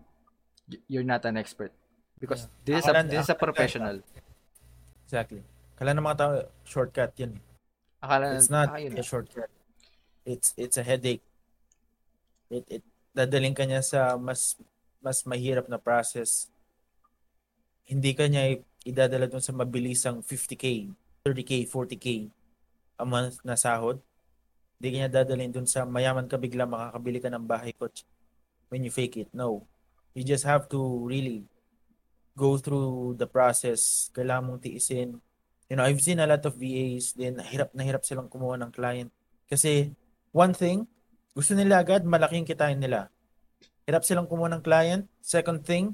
you're 0.87 1.05
not 1.05 1.25
an 1.25 1.37
expert 1.37 1.71
because 2.19 2.47
yeah. 2.65 2.81
this 2.81 2.85
is 2.85 2.89
a, 2.89 3.03
this 3.03 3.23
is 3.25 3.31
a 3.31 3.37
professional. 3.37 4.01
Exactly. 5.05 5.43
Kala 5.77 5.93
ng 5.93 6.05
mga 6.05 6.17
tao 6.17 6.33
shortcut 6.65 7.13
'yan. 7.19 7.37
Akala 8.01 8.33
it's 8.35 8.49
not 8.49 8.73
ah, 8.73 8.79
a 8.79 9.03
shortcut. 9.03 9.51
It's 10.25 10.55
it's 10.57 10.77
a 10.79 10.85
headache. 10.85 11.21
It 12.49 12.65
it 12.69 12.83
dadaling 13.13 13.53
ka 13.53 13.67
niya 13.67 13.85
sa 13.85 14.17
mas 14.17 14.57
mas 15.03 15.21
mahirap 15.27 15.69
na 15.69 15.77
process. 15.77 16.49
Hindi 17.85 18.17
ka 18.17 18.25
niya 18.25 18.57
idadala 18.81 19.29
dun 19.29 19.41
sa 19.41 19.53
mabilisang 19.53 20.25
50k, 20.25 20.89
30k, 21.25 21.69
40k 21.69 22.07
a 22.97 23.05
month 23.05 23.43
na 23.45 23.53
sahod. 23.59 23.99
Hindi 24.77 24.99
kanya 24.99 25.21
dadalhin 25.21 25.51
dun 25.51 25.67
sa 25.67 25.83
mayaman 25.85 26.27
ka 26.27 26.35
bigla 26.35 26.67
makakabili 26.67 27.19
ka 27.19 27.29
ng 27.31 27.45
bahay 27.45 27.71
coach 27.75 28.03
when 28.69 28.83
you 28.83 28.91
fake 28.91 29.17
it. 29.17 29.29
No. 29.31 29.63
You 30.15 30.23
just 30.23 30.47
have 30.47 30.71
to 30.71 30.79
really 31.03 31.43
go 32.33 32.55
through 32.57 33.19
the 33.19 33.27
process. 33.27 34.09
Kailangan 34.15 34.43
mong 34.47 34.61
tiisin. 34.63 35.19
You 35.67 35.75
know, 35.75 35.83
I've 35.83 35.99
seen 35.99 36.23
a 36.23 36.27
lot 36.29 36.41
of 36.47 36.55
VAs 36.55 37.13
din 37.13 37.35
hirap 37.43 37.75
na 37.75 37.83
hirap 37.83 38.07
silang 38.07 38.31
kumuha 38.31 38.55
ng 38.63 38.71
client. 38.71 39.11
Kasi 39.45 39.91
one 40.31 40.55
thing, 40.55 40.87
gusto 41.35 41.51
nila 41.53 41.83
agad 41.83 42.07
malaking 42.07 42.47
kitain 42.47 42.79
nila. 42.79 43.11
Hirap 43.83 44.07
silang 44.07 44.25
kumuha 44.25 44.55
ng 44.55 44.63
client. 44.63 45.03
Second 45.19 45.67
thing, 45.67 45.91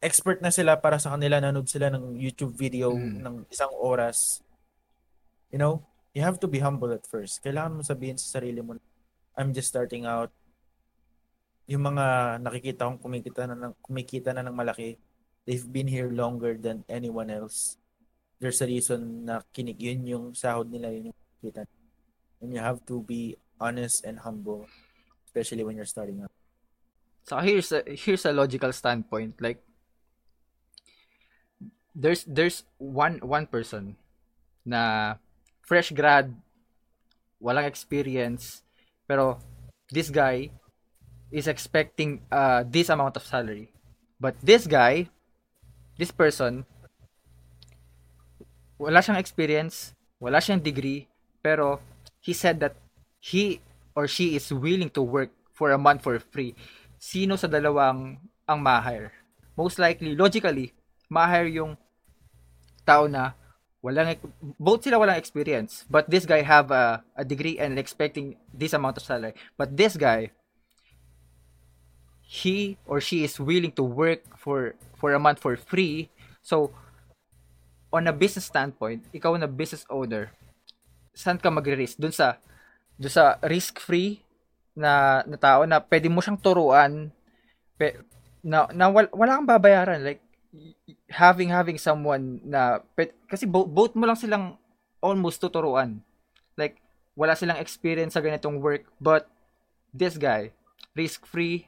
expert 0.00 0.40
na 0.40 0.48
sila 0.48 0.80
para 0.80 0.96
sa 0.96 1.12
kanila 1.12 1.38
nanood 1.38 1.68
sila 1.68 1.92
ng 1.92 2.16
YouTube 2.16 2.56
video 2.56 2.96
mm. 2.96 3.20
ng 3.20 3.34
isang 3.52 3.70
oras 3.76 4.46
you 5.50 5.58
know, 5.58 5.82
you 6.14 6.22
have 6.22 6.40
to 6.40 6.48
be 6.48 6.58
humble 6.58 6.92
at 6.92 7.06
first. 7.06 7.42
Kailangan 7.44 7.80
mo 7.80 7.82
sabihin 7.82 8.18
sa 8.18 8.38
sarili 8.38 8.62
mo, 8.62 8.76
I'm 9.36 9.52
just 9.52 9.68
starting 9.68 10.04
out. 10.04 10.32
Yung 11.66 11.82
mga 11.82 12.38
nakikita 12.42 12.86
kong 12.86 13.02
kumikita 13.02 13.42
na 13.50 13.54
ng, 13.58 13.74
kumikita 13.82 14.30
na 14.30 14.46
ng 14.46 14.54
malaki, 14.54 14.98
they've 15.46 15.66
been 15.66 15.90
here 15.90 16.10
longer 16.10 16.54
than 16.54 16.86
anyone 16.86 17.30
else. 17.30 17.78
There's 18.38 18.62
a 18.62 18.68
reason 18.70 19.26
na 19.26 19.42
kinig 19.50 19.82
yun 19.82 20.06
yung 20.06 20.26
sahod 20.34 20.70
nila, 20.70 20.94
yun 20.94 21.10
yung 21.10 21.18
kita. 21.42 21.66
And 22.38 22.52
you 22.54 22.60
have 22.60 22.84
to 22.86 23.02
be 23.02 23.34
honest 23.58 24.04
and 24.04 24.20
humble, 24.20 24.68
especially 25.26 25.64
when 25.64 25.74
you're 25.74 25.88
starting 25.88 26.22
out. 26.22 26.30
So 27.26 27.42
here's 27.42 27.72
a 27.72 27.82
here's 27.82 28.22
a 28.22 28.30
logical 28.30 28.70
standpoint. 28.70 29.42
Like 29.42 29.58
there's 31.90 32.22
there's 32.28 32.62
one 32.78 33.18
one 33.18 33.50
person 33.50 33.98
na 34.62 35.16
fresh 35.66 35.90
grad, 35.90 36.30
walang 37.42 37.66
experience, 37.66 38.62
pero 39.10 39.42
this 39.90 40.12
guy 40.12 40.54
is 41.30 41.46
expecting 41.46 42.22
uh, 42.30 42.64
this 42.66 42.88
amount 42.88 43.16
of 43.16 43.24
salary. 43.26 43.72
But 44.20 44.36
this 44.42 44.66
guy, 44.66 45.08
this 45.98 46.10
person, 46.10 46.64
wala 48.78 49.00
siyang 49.00 49.20
experience, 49.20 49.92
wala 50.20 50.38
siyang 50.38 50.62
degree, 50.62 51.08
pero 51.42 51.80
he 52.20 52.32
said 52.32 52.60
that 52.60 52.76
he 53.20 53.60
or 53.96 54.06
she 54.06 54.36
is 54.36 54.48
willing 54.52 54.90
to 54.92 55.02
work 55.02 55.32
for 55.52 55.72
a 55.72 55.80
month 55.80 56.04
for 56.04 56.20
free. 56.20 56.54
Sino 57.00 57.36
sa 57.36 57.48
dalawang 57.48 58.20
ang 58.46 58.58
ma-hire? 58.60 59.12
Most 59.56 59.80
likely, 59.80 60.12
logically, 60.12 60.72
ma-hire 61.08 61.48
yung 61.48 61.76
tao 62.86 63.10
na 63.10 63.34
walang 63.82 64.18
both 64.58 64.82
sila 64.82 64.98
walang 64.98 65.18
experience 65.18 65.86
but 65.86 66.10
this 66.10 66.26
guy 66.26 66.42
have 66.42 66.74
a, 66.74 67.02
a 67.14 67.22
degree 67.22 67.58
and 67.58 67.78
expecting 67.78 68.34
this 68.50 68.74
amount 68.74 68.98
of 68.98 69.06
salary 69.06 69.34
but 69.54 69.70
this 69.78 69.94
guy 69.94 70.30
he 72.26 72.74
or 72.90 72.98
she 72.98 73.22
is 73.22 73.38
willing 73.38 73.70
to 73.70 73.86
work 73.86 74.26
for 74.34 74.74
for 74.98 75.14
a 75.14 75.22
month 75.22 75.38
for 75.38 75.54
free. 75.54 76.10
So 76.42 76.74
on 77.94 78.10
a 78.10 78.14
business 78.14 78.50
standpoint 78.50 79.06
ikaw 79.14 79.38
na 79.38 79.46
business 79.46 79.86
owner 79.86 80.34
saan 81.16 81.40
ka 81.40 81.48
magre-risk? 81.48 81.96
Dun 81.96 82.12
sa 82.12 82.36
dun 83.00 83.08
sa 83.08 83.40
risk 83.46 83.80
free 83.80 84.20
na, 84.76 85.24
na 85.24 85.40
tao 85.40 85.64
na 85.64 85.80
pwede 85.80 86.12
mo 86.12 86.20
siyang 86.20 86.36
turuan 86.36 87.08
pe, 87.80 87.96
na, 88.44 88.68
na 88.76 88.92
wala, 88.92 89.08
wala 89.16 89.40
kang 89.40 89.48
babayaran. 89.48 90.04
Like 90.04 90.20
having 91.08 91.48
having 91.48 91.80
someone 91.80 92.44
na 92.44 92.84
kasi 93.32 93.48
both, 93.48 93.72
both 93.72 93.92
mo 93.96 94.04
lang 94.04 94.20
silang 94.20 94.60
almost 95.00 95.40
tuturuan. 95.40 96.04
Like 96.60 96.76
wala 97.16 97.32
silang 97.32 97.62
experience 97.62 98.12
sa 98.12 98.20
ganitong 98.20 98.60
work 98.60 98.84
but 99.00 99.24
this 99.96 100.20
guy 100.20 100.52
risk 100.92 101.24
free 101.24 101.64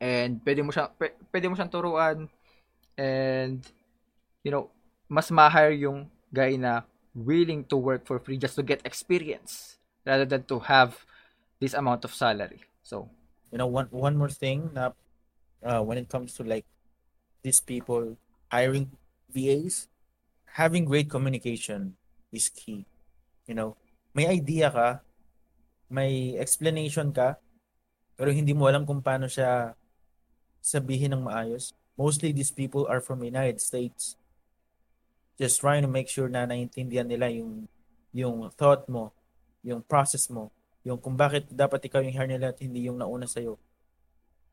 and 0.00 0.40
pwede 0.44 0.60
mo 0.60 0.70
siya 0.70 0.92
pwede 1.32 1.46
mo 1.48 1.54
siyang 1.56 1.72
turuan 1.72 2.28
and 3.00 3.60
you 4.44 4.52
know 4.52 4.68
mas 5.08 5.30
ma-hire 5.30 5.72
yung 5.72 6.10
guy 6.34 6.58
na 6.58 6.82
willing 7.16 7.64
to 7.64 7.80
work 7.80 8.04
for 8.04 8.20
free 8.20 8.36
just 8.36 8.58
to 8.58 8.62
get 8.62 8.84
experience 8.84 9.80
rather 10.04 10.28
than 10.28 10.44
to 10.44 10.60
have 10.60 11.06
this 11.60 11.72
amount 11.72 12.04
of 12.04 12.12
salary. 12.12 12.60
So, 12.84 13.08
you 13.50 13.58
know, 13.58 13.66
one 13.66 13.88
one 13.90 14.16
more 14.20 14.28
thing 14.28 14.70
na 14.76 14.92
uh, 15.64 15.80
when 15.80 15.96
it 15.96 16.12
comes 16.12 16.36
to 16.36 16.44
like 16.44 16.68
these 17.40 17.64
people 17.64 18.20
hiring 18.52 18.92
VAs, 19.32 19.88
having 20.52 20.84
great 20.84 21.08
communication 21.08 21.96
is 22.30 22.52
key. 22.52 22.84
You 23.48 23.56
know, 23.56 23.70
may 24.12 24.28
idea 24.28 24.68
ka, 24.68 25.00
may 25.88 26.36
explanation 26.36 27.10
ka, 27.16 27.40
pero 28.14 28.28
hindi 28.30 28.52
mo 28.52 28.68
alam 28.68 28.84
kung 28.84 29.00
paano 29.00 29.26
siya 29.26 29.72
sabihin 30.66 31.14
ng 31.14 31.22
maayos. 31.22 31.70
Mostly 31.94 32.34
these 32.34 32.50
people 32.50 32.90
are 32.90 32.98
from 32.98 33.22
United 33.22 33.62
States 33.62 34.18
just 35.38 35.62
trying 35.62 35.86
to 35.86 35.88
make 35.88 36.10
sure 36.10 36.26
na 36.26 36.48
naiintindihan 36.48 37.06
nila 37.06 37.30
yung 37.30 37.70
yung 38.10 38.48
thought 38.56 38.88
mo, 38.88 39.12
yung 39.60 39.84
process 39.84 40.26
mo, 40.32 40.48
yung 40.82 40.96
kung 40.96 41.14
bakit 41.14 41.46
dapat 41.52 41.84
ikaw 41.86 42.00
yung 42.00 42.16
hire 42.16 42.32
nila 42.32 42.50
at 42.50 42.58
hindi 42.58 42.88
yung 42.88 42.96
nauna 42.96 43.28
sa'yo. 43.28 43.60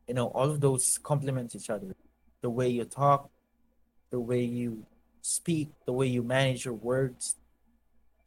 You 0.03 0.13
know, 0.13 0.27
all 0.35 0.51
of 0.51 0.59
those 0.59 0.99
complement 0.99 1.55
each 1.55 1.71
other. 1.71 1.95
The 2.43 2.51
way 2.51 2.67
you 2.67 2.83
talk, 2.83 3.31
the 4.11 4.19
way 4.19 4.43
you 4.43 4.83
speak, 5.23 5.71
the 5.87 5.95
way 5.95 6.11
you 6.11 6.19
manage 6.19 6.67
your 6.67 6.75
words, 6.75 7.39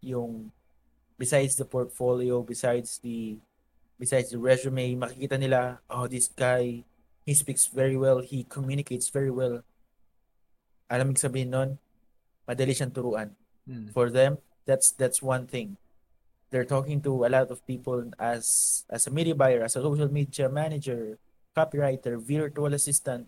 yung 0.01 0.57
besides 1.21 1.61
the 1.61 1.69
portfolio, 1.69 2.41
besides 2.41 2.97
the 3.05 3.37
besides 4.01 4.33
the 4.33 4.41
resume, 4.41 4.97
makikita 4.97 5.37
nila, 5.37 5.85
oh, 5.93 6.09
this 6.09 6.33
guy, 6.33 6.81
he 7.27 7.35
speaks 7.35 7.67
very 7.67 7.99
well, 7.99 8.23
he 8.23 8.47
communicates 8.47 9.11
very 9.11 9.35
well. 9.35 9.67
Alam 10.87 11.11
mo 11.13 11.19
sabihin 11.19 11.51
nun, 11.51 11.71
madali 12.47 12.71
siyang 12.71 12.95
turuan. 12.95 13.35
mm, 13.67 13.91
For 13.91 14.09
them, 14.09 14.39
that's 14.63 14.95
that's 14.95 15.19
one 15.19 15.51
thing. 15.51 15.77
They're 16.55 16.69
talking 16.69 17.03
to 17.03 17.27
a 17.27 17.31
lot 17.31 17.51
of 17.51 17.67
people 17.67 18.15
as 18.23 18.47
as 18.87 19.11
a 19.11 19.13
media 19.13 19.35
buyer, 19.35 19.67
as 19.67 19.75
a 19.75 19.83
social 19.83 20.07
media 20.07 20.47
manager, 20.47 21.19
copywriter, 21.59 22.23
virtual 22.23 22.71
assistant. 22.71 23.27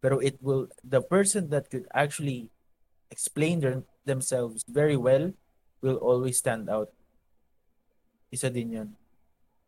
Pero 0.00 0.18
it 0.18 0.40
will 0.40 0.72
the 0.80 1.04
person 1.04 1.52
that 1.52 1.68
could 1.68 1.84
actually 1.92 2.48
explain 3.12 3.60
their, 3.60 3.84
themselves 4.08 4.64
very 4.64 4.96
well 4.96 5.36
will 5.84 6.00
always 6.00 6.40
stand 6.40 6.72
out. 6.72 6.88
Isa 8.32 8.48
din 8.48 8.72
'yun. 8.72 8.88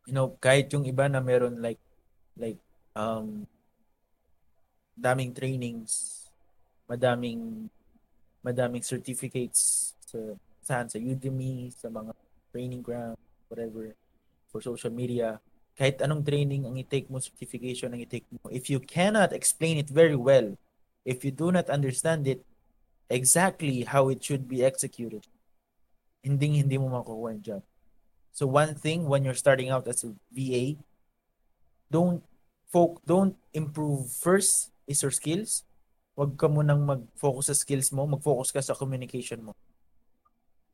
You 0.09 0.14
know, 0.16 0.28
kahit 0.40 0.72
yung 0.72 0.88
iba 0.88 1.09
na 1.12 1.20
meron 1.20 1.61
like 1.61 1.80
like 2.40 2.59
um 2.95 3.47
daming 4.95 5.34
trainings, 5.34 6.24
madaming 6.86 7.68
madaming 8.40 8.84
certificates 8.86 9.92
sa 10.07 10.18
saan 10.64 10.86
sa 10.88 10.97
Udemy, 10.97 11.74
sa 11.74 11.90
mga 11.90 12.14
training 12.55 12.80
ground, 12.80 13.18
whatever, 13.51 13.92
for 14.49 14.62
social 14.62 14.95
media. 14.95 15.42
Kahit 15.74 15.99
anong 16.01 16.22
training 16.22 16.64
ang 16.64 16.78
i-take 16.78 17.11
mo, 17.11 17.18
certification 17.18 17.90
ang 17.90 18.01
i-take 18.01 18.24
mo. 18.30 18.47
If 18.49 18.70
you 18.70 18.78
cannot 18.78 19.34
explain 19.34 19.76
it 19.76 19.90
very 19.90 20.14
well, 20.14 20.55
if 21.03 21.26
you 21.26 21.34
do 21.34 21.51
not 21.51 21.66
understand 21.66 22.30
it 22.30 22.47
exactly 23.11 23.82
how 23.84 24.09
it 24.09 24.22
should 24.22 24.47
be 24.47 24.62
executed, 24.62 25.26
hindi 26.24 26.62
hindi 26.62 26.78
mo 26.78 26.88
makukuha 26.95 27.36
yung 27.36 27.45
job. 27.45 27.62
So 28.32 28.47
one 28.47 28.78
thing 28.78 29.05
when 29.11 29.26
you're 29.26 29.36
starting 29.36 29.68
out 29.68 29.86
as 29.90 30.07
a 30.07 30.14
VA, 30.32 30.78
don't 31.90 32.22
folk 32.70 33.00
don't 33.04 33.36
improve 33.52 34.08
first 34.12 34.72
is 34.86 35.02
your 35.02 35.12
skills 35.12 35.64
Huwag 36.14 36.38
ka 36.38 36.46
munang 36.46 36.86
mag-focus 36.86 37.50
sa 37.50 37.56
skills 37.58 37.90
mo, 37.90 38.06
mag-focus 38.06 38.54
ka 38.54 38.62
sa 38.62 38.78
communication 38.78 39.50
mo. 39.50 39.52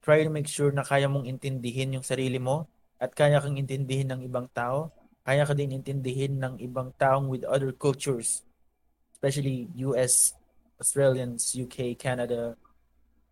Try 0.05 0.21
to 0.21 0.33
make 0.33 0.45
sure 0.45 0.69
na 0.69 0.85
kaya 0.85 1.09
mong 1.09 1.25
intindihin 1.25 1.97
yung 1.97 2.05
sarili 2.05 2.37
mo 2.37 2.69
at 3.01 3.17
kaya 3.17 3.41
kang 3.41 3.57
intindihin 3.57 4.13
ng 4.13 4.21
ibang 4.29 4.53
tao. 4.53 4.93
Kaya 5.25 5.49
ka 5.49 5.57
din 5.57 5.73
intindihin 5.73 6.37
ng 6.37 6.61
ibang 6.61 6.93
taong 7.01 7.33
with 7.33 7.49
other 7.49 7.73
cultures, 7.73 8.45
especially 9.17 9.73
US, 9.89 10.37
Australians, 10.77 11.57
UK, 11.57 11.97
Canada, 11.97 12.57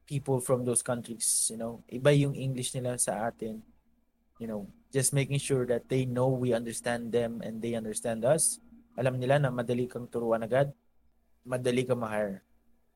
people 0.08 0.40
from 0.40 0.64
those 0.64 0.80
countries, 0.80 1.52
you 1.52 1.60
know. 1.60 1.84
Iba 1.92 2.16
yung 2.16 2.32
English 2.32 2.72
nila 2.72 2.96
sa 2.96 3.28
atin. 3.28 3.60
You 4.38 4.46
know, 4.46 4.62
just 4.94 5.12
making 5.12 5.38
sure 5.38 5.66
that 5.66 5.90
they 5.90 6.06
know 6.06 6.28
we 6.30 6.54
understand 6.54 7.12
them 7.12 7.42
and 7.42 7.60
they 7.60 7.74
understand 7.74 8.24
us. 8.24 8.62
Alam 8.98 9.18
nila 9.18 9.38
na 9.38 9.50
madali 9.50 9.90
kang 9.90 10.06
turuan 10.06 10.42
agad 10.42 10.72
madali 11.46 11.86
ka 11.86 11.94
ma-hire. 11.94 12.42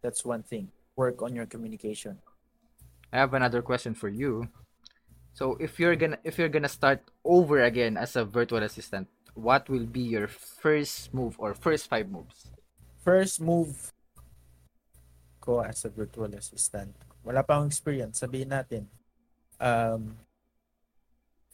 That's 0.02 0.24
one 0.24 0.42
thing. 0.42 0.68
Work 0.94 1.22
on 1.22 1.34
your 1.34 1.46
communication. 1.46 2.18
I 3.12 3.18
have 3.18 3.34
another 3.34 3.62
question 3.62 3.94
for 3.94 4.08
you. 4.08 4.48
So 5.32 5.56
if 5.56 5.80
you're 5.80 5.96
gonna 5.96 6.20
if 6.24 6.36
you're 6.36 6.52
gonna 6.52 6.68
start 6.68 7.00
over 7.24 7.64
again 7.64 7.96
as 7.96 8.16
a 8.16 8.24
virtual 8.24 8.60
assistant, 8.60 9.08
what 9.32 9.68
will 9.68 9.88
be 9.88 10.04
your 10.04 10.28
first 10.28 11.12
move 11.14 11.36
or 11.40 11.54
first 11.56 11.88
five 11.88 12.12
moves? 12.12 12.52
First 13.00 13.40
move 13.40 13.92
ko 15.40 15.64
as 15.64 15.84
a 15.84 15.90
virtual 15.90 16.30
assistant. 16.36 16.92
Wala 17.24 17.42
pa 17.42 17.58
akong 17.58 17.72
experience, 17.72 18.20
sabihin 18.20 18.52
natin. 18.52 18.86
Um, 19.56 20.14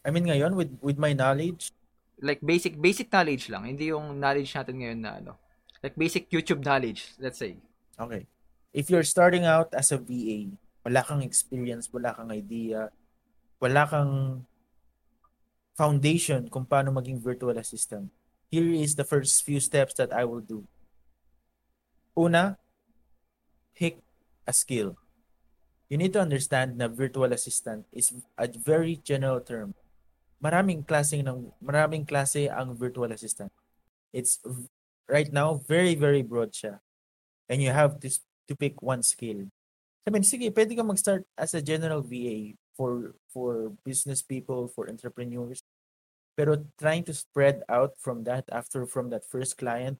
I 0.08 0.10
mean 0.10 0.24
ngayon 0.24 0.56
with 0.56 0.72
with 0.80 0.96
my 0.96 1.12
knowledge, 1.12 1.76
Like 2.18 2.42
basic 2.42 2.74
basic 2.74 3.14
knowledge 3.14 3.46
lang, 3.46 3.62
hindi 3.62 3.94
yung 3.94 4.18
knowledge 4.18 4.50
natin 4.50 4.82
ngayon 4.82 5.00
na 5.00 5.12
ano. 5.22 5.32
Like 5.78 5.94
basic 5.94 6.26
YouTube 6.34 6.66
knowledge, 6.66 7.14
let's 7.22 7.38
say. 7.38 7.54
Okay. 7.94 8.26
If 8.74 8.90
you're 8.90 9.06
starting 9.06 9.46
out 9.46 9.70
as 9.70 9.94
a 9.94 10.02
VA, 10.02 10.50
wala 10.82 11.06
kang 11.06 11.22
experience, 11.22 11.86
wala 11.94 12.10
kang 12.18 12.34
idea, 12.34 12.90
wala 13.62 13.86
kang 13.86 14.42
foundation 15.78 16.50
kung 16.50 16.66
paano 16.66 16.90
maging 16.90 17.22
virtual 17.22 17.54
assistant. 17.54 18.10
Here 18.50 18.66
is 18.66 18.98
the 18.98 19.06
first 19.06 19.46
few 19.46 19.62
steps 19.62 19.94
that 20.02 20.10
I 20.10 20.26
will 20.26 20.42
do. 20.42 20.66
Una, 22.18 22.58
pick 23.78 24.02
a 24.42 24.50
skill. 24.50 24.98
You 25.86 26.02
need 26.02 26.10
to 26.18 26.20
understand 26.20 26.74
na 26.74 26.90
virtual 26.90 27.30
assistant 27.30 27.86
is 27.94 28.10
a 28.34 28.50
very 28.50 28.98
general 28.98 29.38
term. 29.38 29.77
Maraming 30.38 30.86
klase 30.86 31.18
ng 31.18 31.50
maraming 31.58 32.06
klase 32.06 32.46
ang 32.46 32.78
virtual 32.78 33.10
assistant. 33.10 33.50
It's 34.14 34.38
right 35.10 35.28
now 35.34 35.58
very 35.66 35.98
very 35.98 36.22
broad 36.22 36.54
siya. 36.54 36.78
And 37.50 37.58
you 37.58 37.74
have 37.74 37.98
to 38.00 38.08
to 38.48 38.54
pick 38.54 38.80
one 38.80 39.02
skill. 39.02 39.50
I 40.06 40.10
mean, 40.10 40.24
sige, 40.24 40.48
pwede 40.54 40.72
ka 40.72 40.80
mag-start 40.80 41.28
as 41.36 41.52
a 41.52 41.60
general 41.60 42.00
VA 42.00 42.56
for 42.72 43.18
for 43.28 43.74
business 43.84 44.22
people, 44.22 44.70
for 44.70 44.88
entrepreneurs. 44.88 45.60
Pero 46.38 46.64
trying 46.78 47.02
to 47.04 47.12
spread 47.12 47.66
out 47.66 47.98
from 47.98 48.22
that 48.24 48.46
after 48.54 48.86
from 48.86 49.10
that 49.10 49.26
first 49.26 49.58
client 49.58 49.98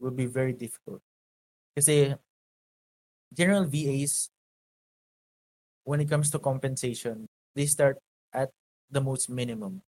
will 0.00 0.14
be 0.14 0.26
very 0.26 0.56
difficult. 0.56 1.04
Kasi 1.76 2.16
general 3.30 3.68
VAs 3.68 4.32
when 5.84 6.00
it 6.00 6.08
comes 6.08 6.32
to 6.32 6.40
compensation, 6.40 7.28
they 7.54 7.68
start 7.68 8.00
at 8.32 8.50
the 8.90 9.00
most 9.00 9.28
minimum. 9.28 9.82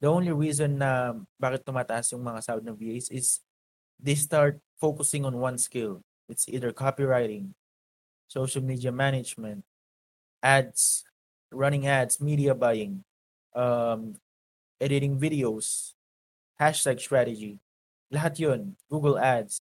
The 0.00 0.08
only 0.08 0.32
reason 0.32 0.80
na 0.80 1.12
bakit 1.36 1.64
tumataas 1.64 2.12
yung 2.16 2.24
mga 2.24 2.40
sahod 2.40 2.64
ng 2.64 2.76
VAs 2.76 3.12
is 3.12 3.44
they 4.00 4.16
start 4.16 4.58
focusing 4.80 5.28
on 5.28 5.36
one 5.36 5.60
skill. 5.60 6.00
It's 6.28 6.48
either 6.48 6.72
copywriting, 6.72 7.52
social 8.28 8.64
media 8.64 8.88
management, 8.88 9.66
ads, 10.40 11.04
running 11.52 11.84
ads, 11.84 12.20
media 12.20 12.56
buying, 12.56 13.04
um, 13.52 14.16
editing 14.80 15.20
videos, 15.20 15.92
hashtag 16.56 17.00
strategy. 17.00 17.60
Lahat 18.10 18.34
yun. 18.40 18.74
Google 18.90 19.20
Ads. 19.20 19.60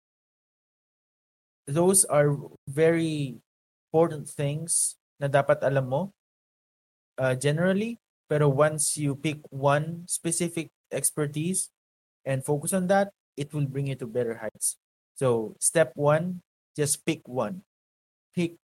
Those 1.70 2.04
are 2.06 2.34
very 2.66 3.38
important 3.90 4.26
things 4.26 4.98
na 5.22 5.30
dapat 5.30 5.62
alam 5.62 5.86
mo 5.86 6.02
uh, 7.22 7.36
generally. 7.38 8.02
Pero 8.30 8.46
once 8.48 8.96
you 8.96 9.18
pick 9.18 9.42
one 9.50 10.06
specific 10.06 10.70
expertise 10.94 11.74
and 12.22 12.46
focus 12.46 12.72
on 12.78 12.86
that, 12.88 13.10
it 13.34 13.50
will 13.52 13.66
bring 13.66 13.90
you 13.90 13.98
to 13.98 14.06
better 14.06 14.38
heights. 14.38 14.78
So, 15.18 15.58
step 15.58 15.98
one, 15.98 16.46
just 16.78 17.04
pick 17.04 17.26
one. 17.26 17.66
Pick 18.38 18.62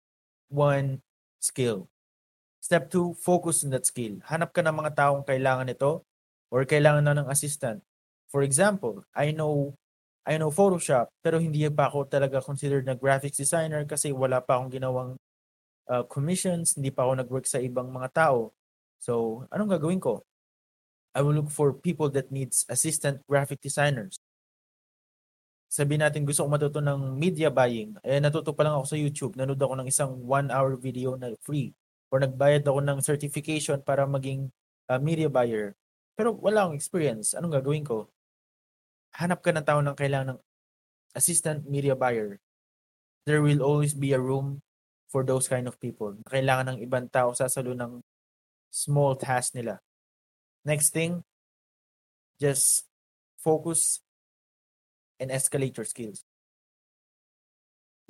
one 0.48 1.02
skill. 1.42 1.90
Step 2.62 2.94
two, 2.94 3.18
focus 3.18 3.66
on 3.66 3.74
that 3.74 3.90
skill. 3.90 4.22
Hanap 4.30 4.54
ka 4.54 4.62
ng 4.62 4.74
mga 4.74 4.94
taong 4.94 5.26
kailangan 5.26 5.66
nito 5.66 6.06
or 6.54 6.66
kailangan 6.66 7.04
na 7.04 7.18
ng 7.18 7.30
assistant. 7.30 7.82
For 8.30 8.46
example, 8.46 9.06
I 9.14 9.34
know 9.34 9.74
I 10.26 10.42
know 10.42 10.50
Photoshop 10.50 11.14
pero 11.22 11.38
hindi 11.38 11.62
pa 11.70 11.86
ako 11.90 12.10
talaga 12.10 12.42
considered 12.42 12.90
na 12.90 12.98
graphics 12.98 13.38
designer 13.38 13.86
kasi 13.86 14.10
wala 14.10 14.42
pa 14.42 14.58
akong 14.58 14.74
ginawang 14.74 15.12
uh, 15.90 16.04
commissions, 16.10 16.74
hindi 16.74 16.90
pa 16.90 17.06
ako 17.06 17.22
nag-work 17.22 17.46
sa 17.46 17.62
ibang 17.62 17.94
mga 17.94 18.10
tao. 18.14 18.50
So, 19.00 19.46
anong 19.52 19.78
gagawin 19.80 20.02
ko? 20.02 20.26
I 21.16 21.24
will 21.24 21.36
look 21.36 21.52
for 21.52 21.72
people 21.72 22.12
that 22.12 22.32
needs 22.32 22.68
assistant 22.68 23.24
graphic 23.24 23.64
designers. 23.64 24.20
Sabi 25.72 26.00
natin 26.00 26.24
gusto 26.24 26.44
ko 26.44 26.50
matuto 26.52 26.80
ng 26.80 27.16
media 27.16 27.52
buying. 27.52 27.96
Eh, 28.04 28.20
natuto 28.20 28.56
pa 28.56 28.64
lang 28.64 28.80
ako 28.80 28.86
sa 28.88 28.98
YouTube. 29.00 29.34
Nanood 29.36 29.60
ako 29.60 29.74
ng 29.80 29.88
isang 29.88 30.12
one-hour 30.24 30.80
video 30.80 31.20
na 31.20 31.36
free 31.44 31.76
or 32.12 32.24
nagbayad 32.24 32.64
ako 32.64 32.80
ng 32.80 33.00
certification 33.04 33.84
para 33.84 34.08
maging 34.08 34.48
uh, 34.88 35.00
media 35.02 35.28
buyer. 35.28 35.76
Pero 36.16 36.32
wala 36.36 36.68
akong 36.68 36.80
experience. 36.80 37.36
Anong 37.36 37.60
gagawin 37.60 37.84
ko? 37.84 38.08
Hanap 39.20 39.44
ka 39.44 39.52
ng 39.52 39.66
tao 39.68 39.80
ng 39.84 39.96
kailangan 39.96 40.36
ng 40.36 40.40
assistant 41.16 41.68
media 41.68 41.96
buyer. 41.96 42.40
There 43.28 43.44
will 43.44 43.60
always 43.60 43.92
be 43.92 44.16
a 44.16 44.22
room 44.22 44.64
for 45.12 45.28
those 45.28 45.48
kind 45.48 45.68
of 45.68 45.80
people. 45.80 46.16
Kailangan 46.28 46.76
ng 46.76 46.80
ibang 46.84 47.12
tao 47.12 47.36
sa 47.36 47.52
salo 47.52 47.76
ng 47.76 48.00
small 48.76 49.16
task 49.16 49.56
nila. 49.56 49.80
Next 50.68 50.92
thing, 50.92 51.24
just 52.44 52.84
focus 53.40 54.04
and 55.16 55.32
escalate 55.32 55.80
your 55.80 55.88
skills. 55.88 56.28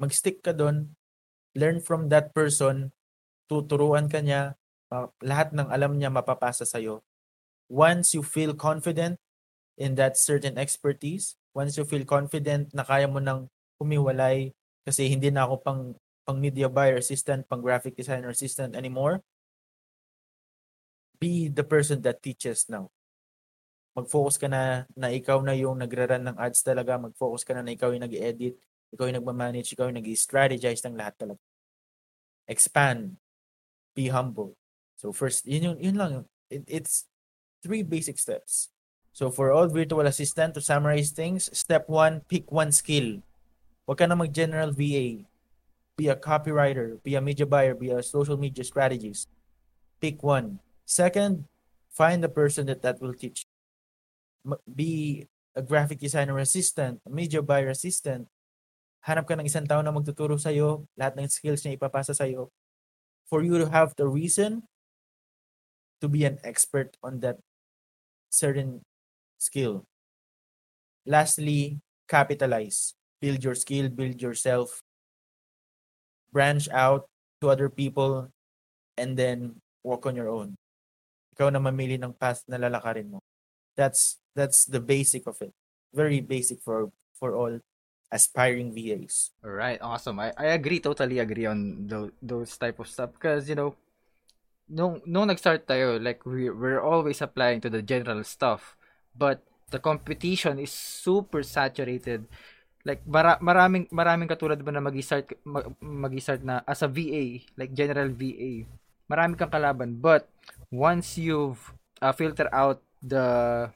Mag-stick 0.01 0.41
ka 0.41 0.57
doon, 0.57 0.97
learn 1.53 1.77
from 1.77 2.09
that 2.09 2.33
person, 2.33 2.89
tuturuan 3.45 4.09
ka 4.09 4.25
niya, 4.25 4.57
lahat 5.21 5.53
ng 5.53 5.69
alam 5.69 6.01
niya 6.01 6.09
mapapasa 6.09 6.65
sa'yo. 6.65 7.05
Once 7.69 8.17
you 8.17 8.25
feel 8.25 8.57
confident 8.57 9.21
in 9.77 9.93
that 9.93 10.17
certain 10.17 10.57
expertise, 10.57 11.37
once 11.53 11.77
you 11.77 11.85
feel 11.85 12.03
confident 12.03 12.73
na 12.73 12.81
kaya 12.81 13.05
mo 13.05 13.21
nang 13.21 13.47
humiwalay 13.77 14.49
kasi 14.81 15.07
hindi 15.11 15.29
na 15.29 15.45
ako 15.45 15.55
pang 15.61 15.81
pang 16.25 16.41
media 16.41 16.65
buyer 16.65 16.97
assistant, 16.97 17.45
pang 17.45 17.61
graphic 17.61 17.93
designer 17.93 18.33
assistant 18.33 18.73
anymore, 18.73 19.21
be 21.19 21.47
the 21.49 21.63
person 21.63 22.01
that 22.03 22.21
teaches 22.21 22.65
now. 22.69 22.91
Mag-focus 23.95 24.35
ka 24.35 24.51
na 24.51 24.83
na 24.91 25.07
ikaw 25.07 25.39
na 25.39 25.55
yung 25.55 25.79
nagra-run 25.79 26.27
ng 26.27 26.37
ads 26.37 26.59
talaga, 26.61 26.99
mag-focus 26.99 27.47
ka 27.47 27.55
na 27.55 27.63
na 27.63 27.71
ikaw 27.71 27.95
yung 27.95 28.03
nag-edit, 28.03 28.59
ikaw 28.91 29.07
yung 29.07 29.23
nagma-manage, 29.23 29.71
ikaw 29.71 29.87
yung 29.87 29.99
nag-strategize 30.03 30.83
ng 30.83 30.99
lahat 30.99 31.15
talaga. 31.15 31.41
Expand. 32.45 33.15
Be 33.95 34.11
humble. 34.11 34.59
So 34.99 35.15
first, 35.15 35.47
yun, 35.47 35.73
yun, 35.73 35.77
yun 35.79 35.95
lang. 35.95 36.11
It, 36.51 36.67
it's 36.67 37.07
three 37.63 37.83
basic 37.83 38.19
steps. 38.19 38.69
So 39.15 39.31
for 39.31 39.55
all 39.55 39.71
virtual 39.71 40.03
assistant, 40.03 40.53
to 40.55 40.61
summarize 40.61 41.15
things, 41.15 41.47
step 41.55 41.87
one, 41.87 42.19
pick 42.27 42.51
one 42.51 42.75
skill. 42.75 43.23
Huwag 43.87 44.03
ka 44.03 44.05
na 44.11 44.19
mag-general 44.19 44.75
VA. 44.75 45.23
Be 45.95 46.11
a 46.11 46.19
copywriter, 46.19 46.99
be 46.99 47.15
a 47.15 47.23
media 47.23 47.47
buyer, 47.47 47.71
be 47.71 47.95
a 47.95 48.03
social 48.03 48.35
media 48.35 48.67
strategist. 48.67 49.31
Pick 50.03 50.19
one. 50.19 50.59
Second, 50.85 51.49
find 51.89 52.21
the 52.21 52.29
person 52.29 52.69
that 52.69 52.85
that 52.85 53.01
will 53.01 53.13
teach. 53.13 53.45
Be 54.69 55.25
a 55.57 55.61
graphic 55.61 55.99
designer 55.99 56.37
assistant, 56.37 57.01
a 57.05 57.09
media 57.09 57.41
buyer 57.41 57.73
assistant. 57.73 58.29
Hanap 59.05 59.25
ka 59.25 59.33
ng 59.33 59.49
isang 59.49 59.65
tao 59.65 59.81
na 59.81 59.93
magtuturo 59.93 60.37
sa'yo, 60.37 60.85
lahat 60.93 61.17
ng 61.17 61.29
skills 61.29 61.65
niya 61.65 61.77
ipapasa 61.77 62.13
sa'yo. 62.13 62.53
For 63.25 63.41
you 63.41 63.57
to 63.57 63.69
have 63.73 63.97
the 63.97 64.05
reason 64.05 64.65
to 66.01 66.05
be 66.05 66.25
an 66.25 66.37
expert 66.45 66.97
on 67.01 67.21
that 67.25 67.41
certain 68.29 68.85
skill. 69.37 69.85
Lastly, 71.05 71.81
capitalize. 72.09 72.93
Build 73.21 73.41
your 73.41 73.55
skill, 73.55 73.89
build 73.89 74.21
yourself. 74.21 74.81
Branch 76.33 76.67
out 76.69 77.09
to 77.41 77.49
other 77.49 77.69
people 77.69 78.29
and 78.97 79.17
then 79.17 79.61
walk 79.81 80.05
on 80.05 80.15
your 80.17 80.29
own. 80.29 80.57
Ikaw 81.35 81.51
na 81.51 81.59
mamili 81.59 81.99
ng 81.99 82.15
path 82.15 82.47
na 82.47 82.55
lalakarin 82.55 83.11
mo. 83.11 83.19
That's 83.75 84.23
that's 84.31 84.63
the 84.63 84.79
basic 84.79 85.27
of 85.27 85.35
it. 85.43 85.51
Very 85.91 86.23
basic 86.23 86.63
for 86.63 86.89
for 87.19 87.35
all 87.35 87.59
aspiring 88.15 88.71
VAs. 88.71 89.35
All 89.43 89.51
right, 89.55 89.79
awesome. 89.81 90.19
I, 90.23 90.31
I 90.37 90.55
agree, 90.55 90.79
totally 90.79 91.19
agree 91.19 91.45
on 91.45 91.87
those, 91.87 92.11
those 92.21 92.51
type 92.57 92.79
of 92.79 92.87
stuff 92.87 93.11
because, 93.13 93.49
you 93.49 93.55
know, 93.55 93.75
nung, 94.69 95.01
nung 95.05 95.27
nag-start 95.27 95.67
tayo, 95.67 96.01
like, 96.01 96.25
we, 96.25 96.49
we're 96.49 96.81
always 96.81 97.21
applying 97.21 97.61
to 97.61 97.69
the 97.69 97.81
general 97.81 98.23
stuff. 98.23 98.77
But 99.15 99.43
the 99.71 99.79
competition 99.79 100.59
is 100.59 100.71
super 100.71 101.43
saturated. 101.43 102.25
Like, 102.85 103.01
mara, 103.07 103.39
maraming, 103.41 103.89
maraming 103.89 104.29
katulad 104.29 104.63
mo 104.63 104.71
na 104.71 104.79
mag-start, 104.79 105.33
mag-start 105.81 106.43
na 106.43 106.61
as 106.67 106.83
a 106.83 106.87
VA, 106.87 107.41
like 107.57 107.73
general 107.73 108.09
VA. 108.13 108.63
Marami 109.09 109.37
kang 109.37 109.51
kalaban. 109.51 109.97
But, 109.97 110.29
once 110.71 111.17
you've 111.17 111.73
uh, 112.01 112.11
filter 112.11 112.49
out 112.53 112.81
the 113.01 113.69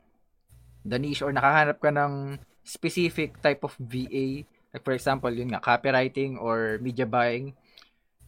the 0.86 0.98
niche 0.98 1.22
or 1.22 1.32
nakahanap 1.34 1.78
ka 1.78 1.92
ng 1.92 2.40
specific 2.64 3.42
type 3.42 3.66
of 3.66 3.76
VA, 3.78 4.46
like 4.74 4.84
for 4.86 4.94
example, 4.94 5.30
yun 5.30 5.50
nga, 5.54 5.62
copywriting 5.62 6.38
or 6.38 6.78
media 6.82 7.06
buying, 7.06 7.54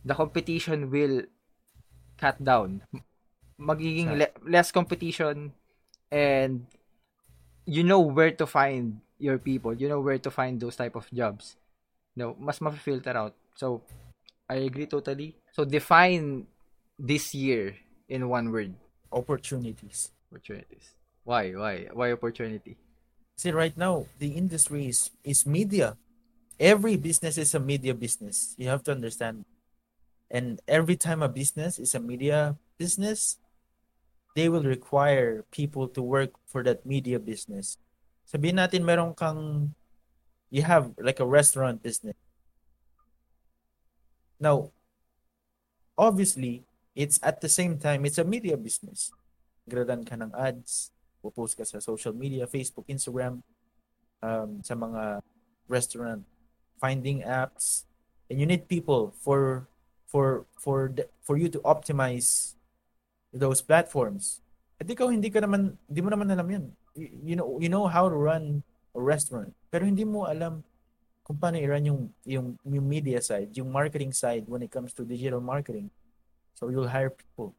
the 0.05 0.13
competition 0.13 0.89
will 0.89 1.25
cut 2.17 2.37
down. 2.41 2.81
Magiging 3.61 4.17
le- 4.17 4.35
less 4.45 4.73
competition 4.73 5.53
and 6.09 6.65
you 7.65 7.85
know 7.85 8.01
where 8.01 8.33
to 8.33 8.45
find 8.49 9.01
your 9.21 9.37
people. 9.37 9.73
You 9.73 9.89
know 9.89 10.01
where 10.01 10.17
to 10.17 10.31
find 10.33 10.57
those 10.57 10.75
type 10.75 10.97
of 10.97 11.05
jobs. 11.13 11.57
No, 12.17 12.35
mas 12.35 12.59
ma-filter 12.59 13.15
out. 13.15 13.37
So, 13.55 13.85
I 14.49 14.65
agree 14.67 14.89
totally. 14.89 15.37
So, 15.53 15.63
define 15.63 16.49
this 16.97 17.33
year 17.33 17.77
in 18.11 18.27
one 18.27 18.51
word? 18.51 18.75
Opportunities. 19.11 20.11
Opportunities. 20.29 20.91
Why? 21.23 21.55
Why? 21.55 21.87
Why 21.95 22.11
opportunity? 22.11 22.75
See, 23.39 23.55
right 23.55 23.75
now, 23.75 24.05
the 24.19 24.35
industry 24.35 24.91
is, 24.91 25.09
is 25.23 25.47
media. 25.47 25.95
Every 26.59 26.97
business 26.97 27.39
is 27.39 27.55
a 27.55 27.59
media 27.59 27.95
business. 27.95 28.53
You 28.57 28.67
have 28.67 28.83
to 28.83 28.91
understand. 28.91 29.45
And 30.29 30.59
every 30.67 30.95
time 30.95 31.23
a 31.23 31.29
business 31.29 31.79
is 31.79 31.95
a 31.95 31.99
media 31.99 32.55
business, 32.77 33.39
they 34.35 34.47
will 34.47 34.63
require 34.63 35.43
people 35.51 35.87
to 35.89 36.01
work 36.03 36.31
for 36.45 36.63
that 36.63 36.85
media 36.85 37.19
business. 37.19 37.77
Sabihin 38.27 38.59
natin 38.59 38.83
meron 38.83 39.15
kang, 39.15 39.73
you 40.51 40.63
have 40.63 40.91
like 40.99 41.19
a 41.19 41.27
restaurant 41.27 41.83
business. 41.83 42.15
Now, 44.39 44.71
obviously, 45.97 46.63
it's 46.95 47.19
at 47.23 47.39
the 47.41 47.49
same 47.49 47.77
time, 47.77 48.05
it's 48.05 48.17
a 48.17 48.27
media 48.27 48.57
business. 48.57 49.11
Gradan 49.67 50.03
ka 50.03 50.17
ng 50.17 50.33
ads, 50.35 50.91
post 51.21 51.55
ka 51.55 51.63
sa 51.63 51.79
social 51.79 52.11
media, 52.11 52.49
Facebook, 52.49 52.89
Instagram, 52.89 53.45
um, 54.25 54.59
sa 54.65 54.73
mga 54.73 55.21
restaurant 55.69 56.25
finding 56.81 57.21
apps, 57.21 57.85
and 58.25 58.41
you 58.41 58.49
need 58.49 58.65
people 58.65 59.13
for 59.21 59.69
for 60.09 60.49
for 60.57 60.89
the, 60.89 61.05
for 61.21 61.37
you 61.37 61.47
to 61.47 61.61
optimize 61.61 62.57
those 63.29 63.61
platforms. 63.61 64.41
At 64.81 64.89
ikaw 64.89 65.13
hindi 65.13 65.29
ka 65.29 65.45
naman 65.45 65.77
hindi 65.85 66.01
mo 66.01 66.09
naman 66.09 66.33
alam 66.33 66.47
'yan. 66.49 66.65
You, 66.97 67.07
you 67.31 67.35
know 67.37 67.61
you 67.61 67.69
know 67.69 67.85
how 67.85 68.09
to 68.09 68.17
run 68.17 68.65
a 68.97 69.01
restaurant, 69.01 69.53
pero 69.69 69.85
hindi 69.85 70.03
mo 70.03 70.25
alam 70.25 70.65
kung 71.21 71.37
paano 71.37 71.61
i-run 71.61 71.85
yung, 71.85 72.01
yung 72.27 72.47
yung 72.65 72.87
media 72.89 73.21
side, 73.21 73.53
yung 73.55 73.69
marketing 73.69 74.11
side 74.11 74.43
when 74.49 74.65
it 74.65 74.73
comes 74.73 74.91
to 74.91 75.05
digital 75.05 75.39
marketing. 75.39 75.87
So 76.61 76.69
you'll 76.69 76.93
hire 76.93 77.09
people. 77.09 77.57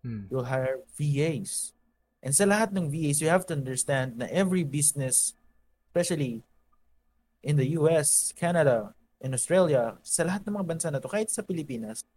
Hmm. 0.00 0.24
You'll 0.32 0.48
hire 0.48 0.80
VAs. 0.96 1.76
And 2.24 2.32
sa 2.32 2.48
lahat 2.48 2.72
ng 2.72 2.88
VAs, 2.88 3.20
you 3.20 3.28
have 3.28 3.44
to 3.52 3.54
understand 3.54 4.16
na 4.16 4.24
every 4.32 4.64
business, 4.64 5.36
especially 5.92 6.40
in 7.44 7.60
the 7.60 7.76
US, 7.76 8.32
Canada, 8.32 8.96
in 9.20 9.36
Australia, 9.36 10.00
sa 10.00 10.24
lahat 10.24 10.48
ng 10.48 10.56
mga 10.56 10.66
bansa 10.66 10.88
na 10.88 11.04
to, 11.04 11.08
kahit 11.12 11.28
sa 11.28 11.44
Pilipinas, 11.44 12.08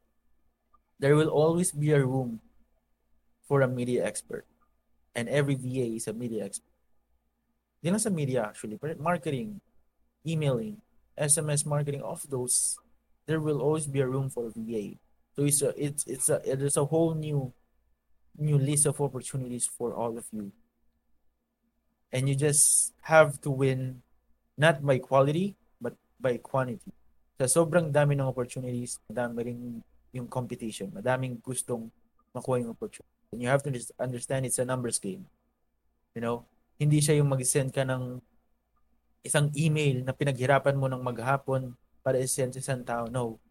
there 0.96 1.20
will 1.20 1.28
always 1.28 1.76
be 1.76 1.92
a 1.92 2.00
room 2.00 2.40
for 3.44 3.60
a 3.60 3.68
media 3.68 4.08
expert. 4.08 4.48
And 5.12 5.28
every 5.28 5.60
VA 5.60 6.00
is 6.00 6.08
a 6.08 6.16
media 6.16 6.48
expert. 6.48 6.72
Hindi 7.84 8.00
lang 8.00 8.04
sa 8.04 8.16
media 8.16 8.48
actually, 8.48 8.80
but 8.80 8.96
marketing, 8.96 9.60
emailing, 10.24 10.80
SMS 11.20 11.68
marketing, 11.68 12.00
of 12.00 12.24
those, 12.32 12.80
there 13.28 13.44
will 13.44 13.60
always 13.60 13.86
be 13.86 14.00
a 14.00 14.08
room 14.08 14.32
for 14.32 14.48
a 14.48 14.56
VA. 14.56 14.96
So 15.34 15.46
it's 15.46 15.62
a 15.62 15.72
it's 15.74 16.04
it's 16.06 16.28
a 16.30 16.38
there's 16.44 16.78
a 16.78 16.86
whole 16.86 17.18
new 17.18 17.54
new 18.38 18.58
list 18.58 18.86
of 18.86 19.02
opportunities 19.02 19.66
for 19.66 19.94
all 19.94 20.18
of 20.18 20.26
you. 20.30 20.54
And 22.14 22.30
you 22.30 22.38
just 22.38 22.94
have 23.10 23.42
to 23.42 23.50
win 23.50 24.06
not 24.58 24.86
by 24.86 25.02
quality 25.02 25.58
but 25.82 25.98
by 26.22 26.38
quantity. 26.38 26.94
Sa 27.42 27.50
sobrang 27.50 27.90
dami 27.90 28.14
ng 28.14 28.30
opportunities, 28.30 29.02
madami 29.10 29.50
rin 29.50 29.60
yung 30.14 30.30
competition. 30.30 30.94
Madaming 30.94 31.42
gustong 31.42 31.90
makuha 32.30 32.62
yung 32.62 32.78
opportunity. 32.78 33.10
And 33.34 33.42
you 33.42 33.50
have 33.50 33.66
to 33.66 33.74
understand 33.98 34.46
it's 34.46 34.62
a 34.62 34.66
numbers 34.66 35.02
game. 35.02 35.26
You 36.14 36.22
know, 36.22 36.46
hindi 36.78 37.02
siya 37.02 37.18
yung 37.18 37.34
mag-send 37.34 37.74
ka 37.74 37.82
ng 37.82 38.22
isang 39.26 39.50
email 39.58 40.06
na 40.06 40.14
pinaghirapan 40.14 40.78
mo 40.78 40.86
ng 40.86 41.02
maghapon 41.02 41.74
para 42.06 42.22
i-send 42.22 42.54
sa 42.54 42.62
isang 42.62 42.86
tao. 42.86 43.10
No, 43.10 43.42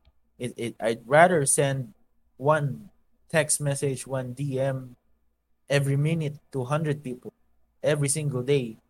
it, 0.42 0.50
it 0.58 0.72
I'd 0.82 1.06
rather 1.06 1.46
send 1.46 1.94
one 2.34 2.90
text 3.30 3.62
message, 3.62 4.06
one 4.06 4.34
DM 4.34 4.98
every 5.70 5.96
minute 5.96 6.42
to 6.50 6.66
100 6.66 7.02
people 7.06 7.32
every 7.82 8.10
single 8.10 8.42
day. 8.42 8.82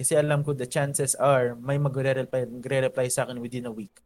Kasi 0.00 0.16
alam 0.16 0.40
ko 0.42 0.56
the 0.56 0.66
chances 0.66 1.12
are 1.20 1.54
may 1.60 1.76
magre-reply, 1.76 2.48
magre-reply 2.48 3.06
sa 3.12 3.28
akin 3.28 3.38
within 3.44 3.68
a 3.68 3.74
week. 3.74 4.00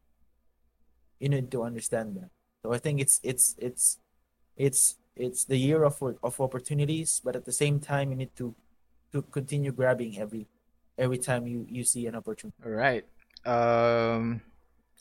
You 1.22 1.30
need 1.30 1.48
to 1.54 1.62
understand 1.62 2.18
that. 2.18 2.34
So 2.66 2.74
I 2.74 2.82
think 2.82 2.98
it's 2.98 3.22
it's 3.22 3.54
it's 3.62 4.02
it's 4.58 4.98
it's 5.14 5.46
the 5.46 5.56
year 5.56 5.86
of 5.86 5.96
of 6.02 6.34
opportunities, 6.42 7.22
but 7.22 7.38
at 7.38 7.46
the 7.46 7.54
same 7.54 7.78
time, 7.78 8.10
you 8.10 8.18
need 8.18 8.34
to 8.36 8.52
to 9.14 9.22
continue 9.30 9.72
grabbing 9.72 10.18
every 10.18 10.50
every 10.98 11.16
time 11.16 11.46
you 11.46 11.64
you 11.70 11.86
see 11.86 12.04
an 12.10 12.18
opportunity. 12.18 12.58
All 12.60 12.74
right. 12.74 13.06
Um, 13.46 14.42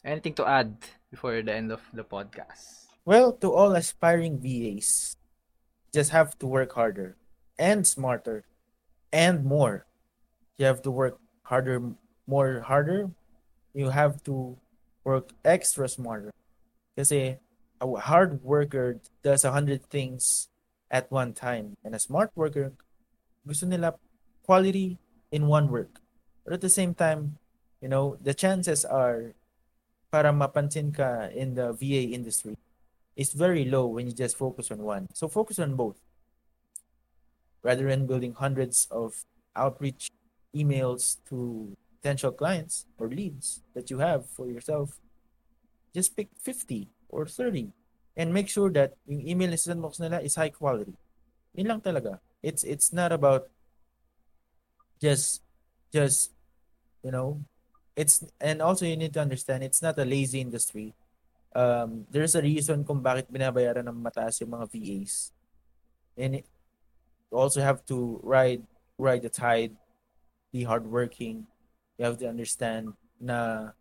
anything 0.06 0.38
to 0.38 0.45
add 0.45 0.78
before 1.10 1.41
the 1.41 1.51
end 1.53 1.74
of 1.74 1.82
the 1.91 2.06
podcast? 2.06 2.86
Well, 3.03 3.34
to 3.41 3.51
all 3.51 3.74
aspiring 3.76 4.39
VAs, 4.39 5.18
just 5.91 6.12
have 6.12 6.38
to 6.39 6.47
work 6.47 6.74
harder 6.74 7.18
and 7.58 7.86
smarter 7.86 8.45
and 9.12 9.43
more. 9.43 9.86
You 10.58 10.66
have 10.68 10.82
to 10.84 10.91
work 10.91 11.18
harder, 11.43 11.82
more 12.28 12.62
harder. 12.62 13.10
You 13.74 13.89
have 13.89 14.24
to 14.30 14.58
work 15.03 15.34
extra 15.43 15.89
smarter. 15.89 16.32
Kasi 16.95 17.38
a 17.82 17.88
hard 18.08 18.41
worker 18.43 19.01
does 19.24 19.43
a 19.43 19.51
hundred 19.51 19.86
things 19.89 20.47
at 20.89 21.12
one 21.12 21.34
time. 21.34 21.76
And 21.84 21.93
a 21.93 21.99
smart 21.99 22.32
worker, 22.36 22.74
gusto 23.45 23.68
nila 23.68 23.95
quality 24.43 24.97
in 25.32 25.47
one 25.47 25.68
work. 25.70 25.99
But 26.45 26.53
at 26.53 26.62
the 26.62 26.70
same 26.70 26.93
time, 26.93 27.38
you 27.82 27.89
know, 27.89 28.18
the 28.22 28.34
chances 28.34 28.86
are 28.86 29.34
para 30.16 30.32
mapansin 30.32 30.95
ka 30.95 31.28
in 31.36 31.59
the 31.59 31.76
VA 31.76 32.16
industry 32.16 32.55
is 33.20 33.36
very 33.36 33.68
low 33.68 33.84
when 33.91 34.07
you 34.07 34.16
just 34.16 34.39
focus 34.39 34.72
on 34.72 34.80
one. 34.80 35.11
So 35.11 35.28
focus 35.28 35.59
on 35.59 35.76
both. 35.76 35.99
Rather 37.68 37.91
than 37.91 38.07
building 38.07 38.32
hundreds 38.32 38.88
of 38.88 39.28
outreach 39.59 40.07
emails 40.55 41.20
to 41.28 41.76
potential 41.99 42.32
clients 42.32 42.88
or 42.95 43.11
leads 43.11 43.59
that 43.76 43.91
you 43.91 43.99
have 43.99 44.24
for 44.24 44.47
yourself, 44.47 45.03
just 45.91 46.16
pick 46.16 46.32
50 46.39 46.88
or 47.11 47.28
30 47.28 47.76
and 48.16 48.32
make 48.32 48.47
sure 48.47 48.72
that 48.72 48.95
yung 49.03 49.20
email 49.28 49.51
na 49.51 49.76
mo 49.76 49.91
nila 49.99 50.24
is 50.24 50.39
high 50.39 50.47
quality. 50.55 50.95
Yun 51.59 51.68
lang 51.68 51.82
talaga. 51.84 52.24
It's 52.39 52.63
it's 52.63 52.95
not 52.95 53.11
about 53.11 53.51
just 55.03 55.43
just 55.91 56.32
you 57.03 57.11
know 57.11 57.43
it's 57.96 58.24
and 58.43 58.62
also 58.62 58.86
you 58.86 59.00
need 59.00 59.16
to 59.16 59.24
understand 59.24 59.64
it's 59.64 59.82
not 59.82 59.98
a 59.98 60.06
lazy 60.06 60.43
industry. 60.43 60.93
Um, 61.56 62.04
there's 62.12 62.36
a 62.36 62.43
reason 62.43 62.84
kung 62.84 63.00
bakit 63.00 63.32
binabayaran 63.32 63.88
ng 63.88 64.04
mataas 64.04 64.43
yung 64.43 64.52
mga 64.52 64.68
VAs. 64.68 65.32
And 66.20 66.43
it, 66.43 66.46
you 67.32 67.39
also 67.39 67.64
have 67.64 67.88
to 67.88 68.20
ride 68.22 68.68
ride 69.00 69.24
the 69.24 69.32
tide, 69.32 69.72
be 70.52 70.68
hardworking. 70.68 71.48
You 71.96 72.12
have 72.12 72.20
to 72.20 72.28
understand 72.28 73.00
na 73.20 73.72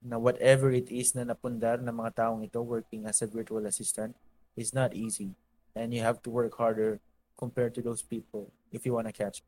na 0.00 0.16
whatever 0.16 0.72
it 0.72 0.88
is 0.88 1.12
na 1.12 1.28
napundar 1.28 1.76
ng 1.84 1.92
mga 1.92 2.24
taong 2.24 2.40
ito 2.40 2.64
working 2.64 3.04
as 3.04 3.20
a 3.20 3.28
virtual 3.28 3.68
assistant 3.68 4.16
is 4.56 4.72
not 4.72 4.96
easy. 4.96 5.36
And 5.76 5.92
you 5.92 6.00
have 6.00 6.24
to 6.24 6.30
work 6.32 6.56
harder 6.56 6.98
compared 7.36 7.76
to 7.76 7.84
those 7.84 8.00
people 8.00 8.48
if 8.72 8.88
you 8.88 8.96
want 8.96 9.06
to 9.06 9.14
catch. 9.14 9.44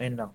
Ayun 0.00 0.16
lang. 0.16 0.32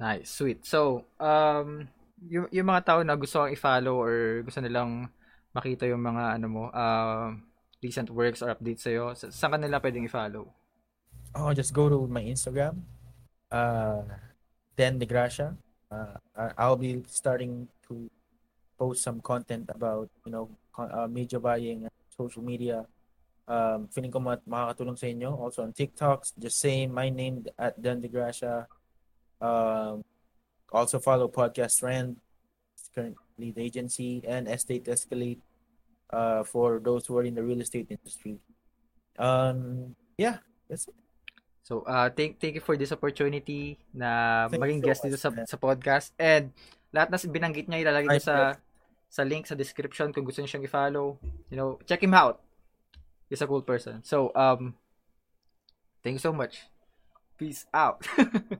Nice, 0.00 0.32
sweet. 0.32 0.64
So, 0.64 1.04
um, 1.20 1.84
yung, 2.24 2.48
yung 2.48 2.68
mga 2.72 2.88
tao 2.88 3.00
na 3.04 3.20
gusto 3.20 3.44
kang 3.44 3.52
i-follow 3.52 4.00
or 4.00 4.40
gusto 4.48 4.64
nilang 4.64 5.12
makita 5.52 5.84
yung 5.84 6.00
mga 6.00 6.40
ano 6.40 6.46
mo, 6.48 6.64
uh, 6.72 7.36
recent 7.84 8.08
works 8.08 8.40
or 8.40 8.48
updates 8.48 8.88
sa'yo, 8.88 9.12
sa, 9.12 9.28
saan 9.28 9.52
ka 9.52 9.58
nila 9.60 9.76
pwedeng 9.76 10.08
i-follow? 10.08 10.48
Oh, 11.36 11.52
just 11.52 11.76
go 11.76 11.92
to 11.92 12.08
my 12.08 12.24
Instagram, 12.24 12.80
uh, 13.52 14.00
Dan 14.72 14.96
De 14.96 15.04
Gracia. 15.04 15.52
Uh, 15.92 16.16
I'll 16.56 16.80
be 16.80 17.04
starting 17.04 17.68
to 17.84 18.08
post 18.80 19.04
some 19.04 19.20
content 19.20 19.68
about, 19.68 20.08
you 20.24 20.32
know, 20.32 20.48
uh, 20.80 21.12
media 21.12 21.36
buying, 21.36 21.84
social 22.08 22.40
media. 22.40 22.88
Um, 23.44 23.90
feeling 23.92 24.14
ko 24.14 24.22
makakatulong 24.22 24.96
sa 24.96 25.12
inyo. 25.12 25.36
Also 25.36 25.60
on 25.60 25.76
TikTok, 25.76 26.24
just 26.40 26.56
say 26.56 26.88
my 26.88 27.12
name 27.12 27.44
at 27.60 27.76
Dan 27.76 28.00
De 28.00 28.08
Gracia. 28.08 28.64
Um, 29.40 30.04
also 30.72 30.98
follow 30.98 31.28
Podcast 31.28 31.80
Trend, 31.80 32.16
currently 32.94 33.50
the 33.52 33.62
agency, 33.62 34.22
and 34.26 34.48
Estate 34.48 34.84
Escalate 34.84 35.40
uh, 36.12 36.42
for 36.44 36.78
those 36.78 37.06
who 37.06 37.18
are 37.18 37.24
in 37.24 37.34
the 37.34 37.42
real 37.42 37.60
estate 37.60 37.86
industry. 37.90 38.38
Um, 39.18 39.94
yeah, 40.18 40.38
that's 40.68 40.88
it. 40.88 40.94
So, 41.62 41.82
uh, 41.86 42.10
thank, 42.10 42.40
thank 42.40 42.54
you 42.54 42.60
for 42.60 42.76
this 42.76 42.90
opportunity 42.90 43.78
na 43.94 44.48
thank 44.48 44.62
maging 44.62 44.82
so 44.82 44.86
guest 44.86 45.00
dito 45.06 45.18
sa, 45.18 45.30
sa 45.46 45.56
podcast. 45.56 46.10
And 46.18 46.50
lahat 46.90 47.14
na 47.14 47.18
binanggit 47.20 47.70
niya 47.70 47.86
ilalagay 47.86 48.18
niya 48.18 48.24
sa 48.24 48.36
sa 49.10 49.22
link 49.22 49.46
sa 49.46 49.54
description 49.54 50.10
kung 50.10 50.26
gusto 50.26 50.42
niyo 50.42 50.50
siyang 50.50 50.66
i-follow. 50.66 51.18
You 51.50 51.56
know, 51.58 51.78
check 51.86 52.02
him 52.02 52.14
out. 52.14 52.42
He's 53.30 53.42
a 53.42 53.46
cool 53.46 53.62
person. 53.62 54.02
So, 54.02 54.34
um, 54.34 54.74
thank 56.02 56.18
you 56.18 56.22
so 56.22 56.34
much. 56.34 56.66
Peace 57.38 57.66
out. 57.70 58.02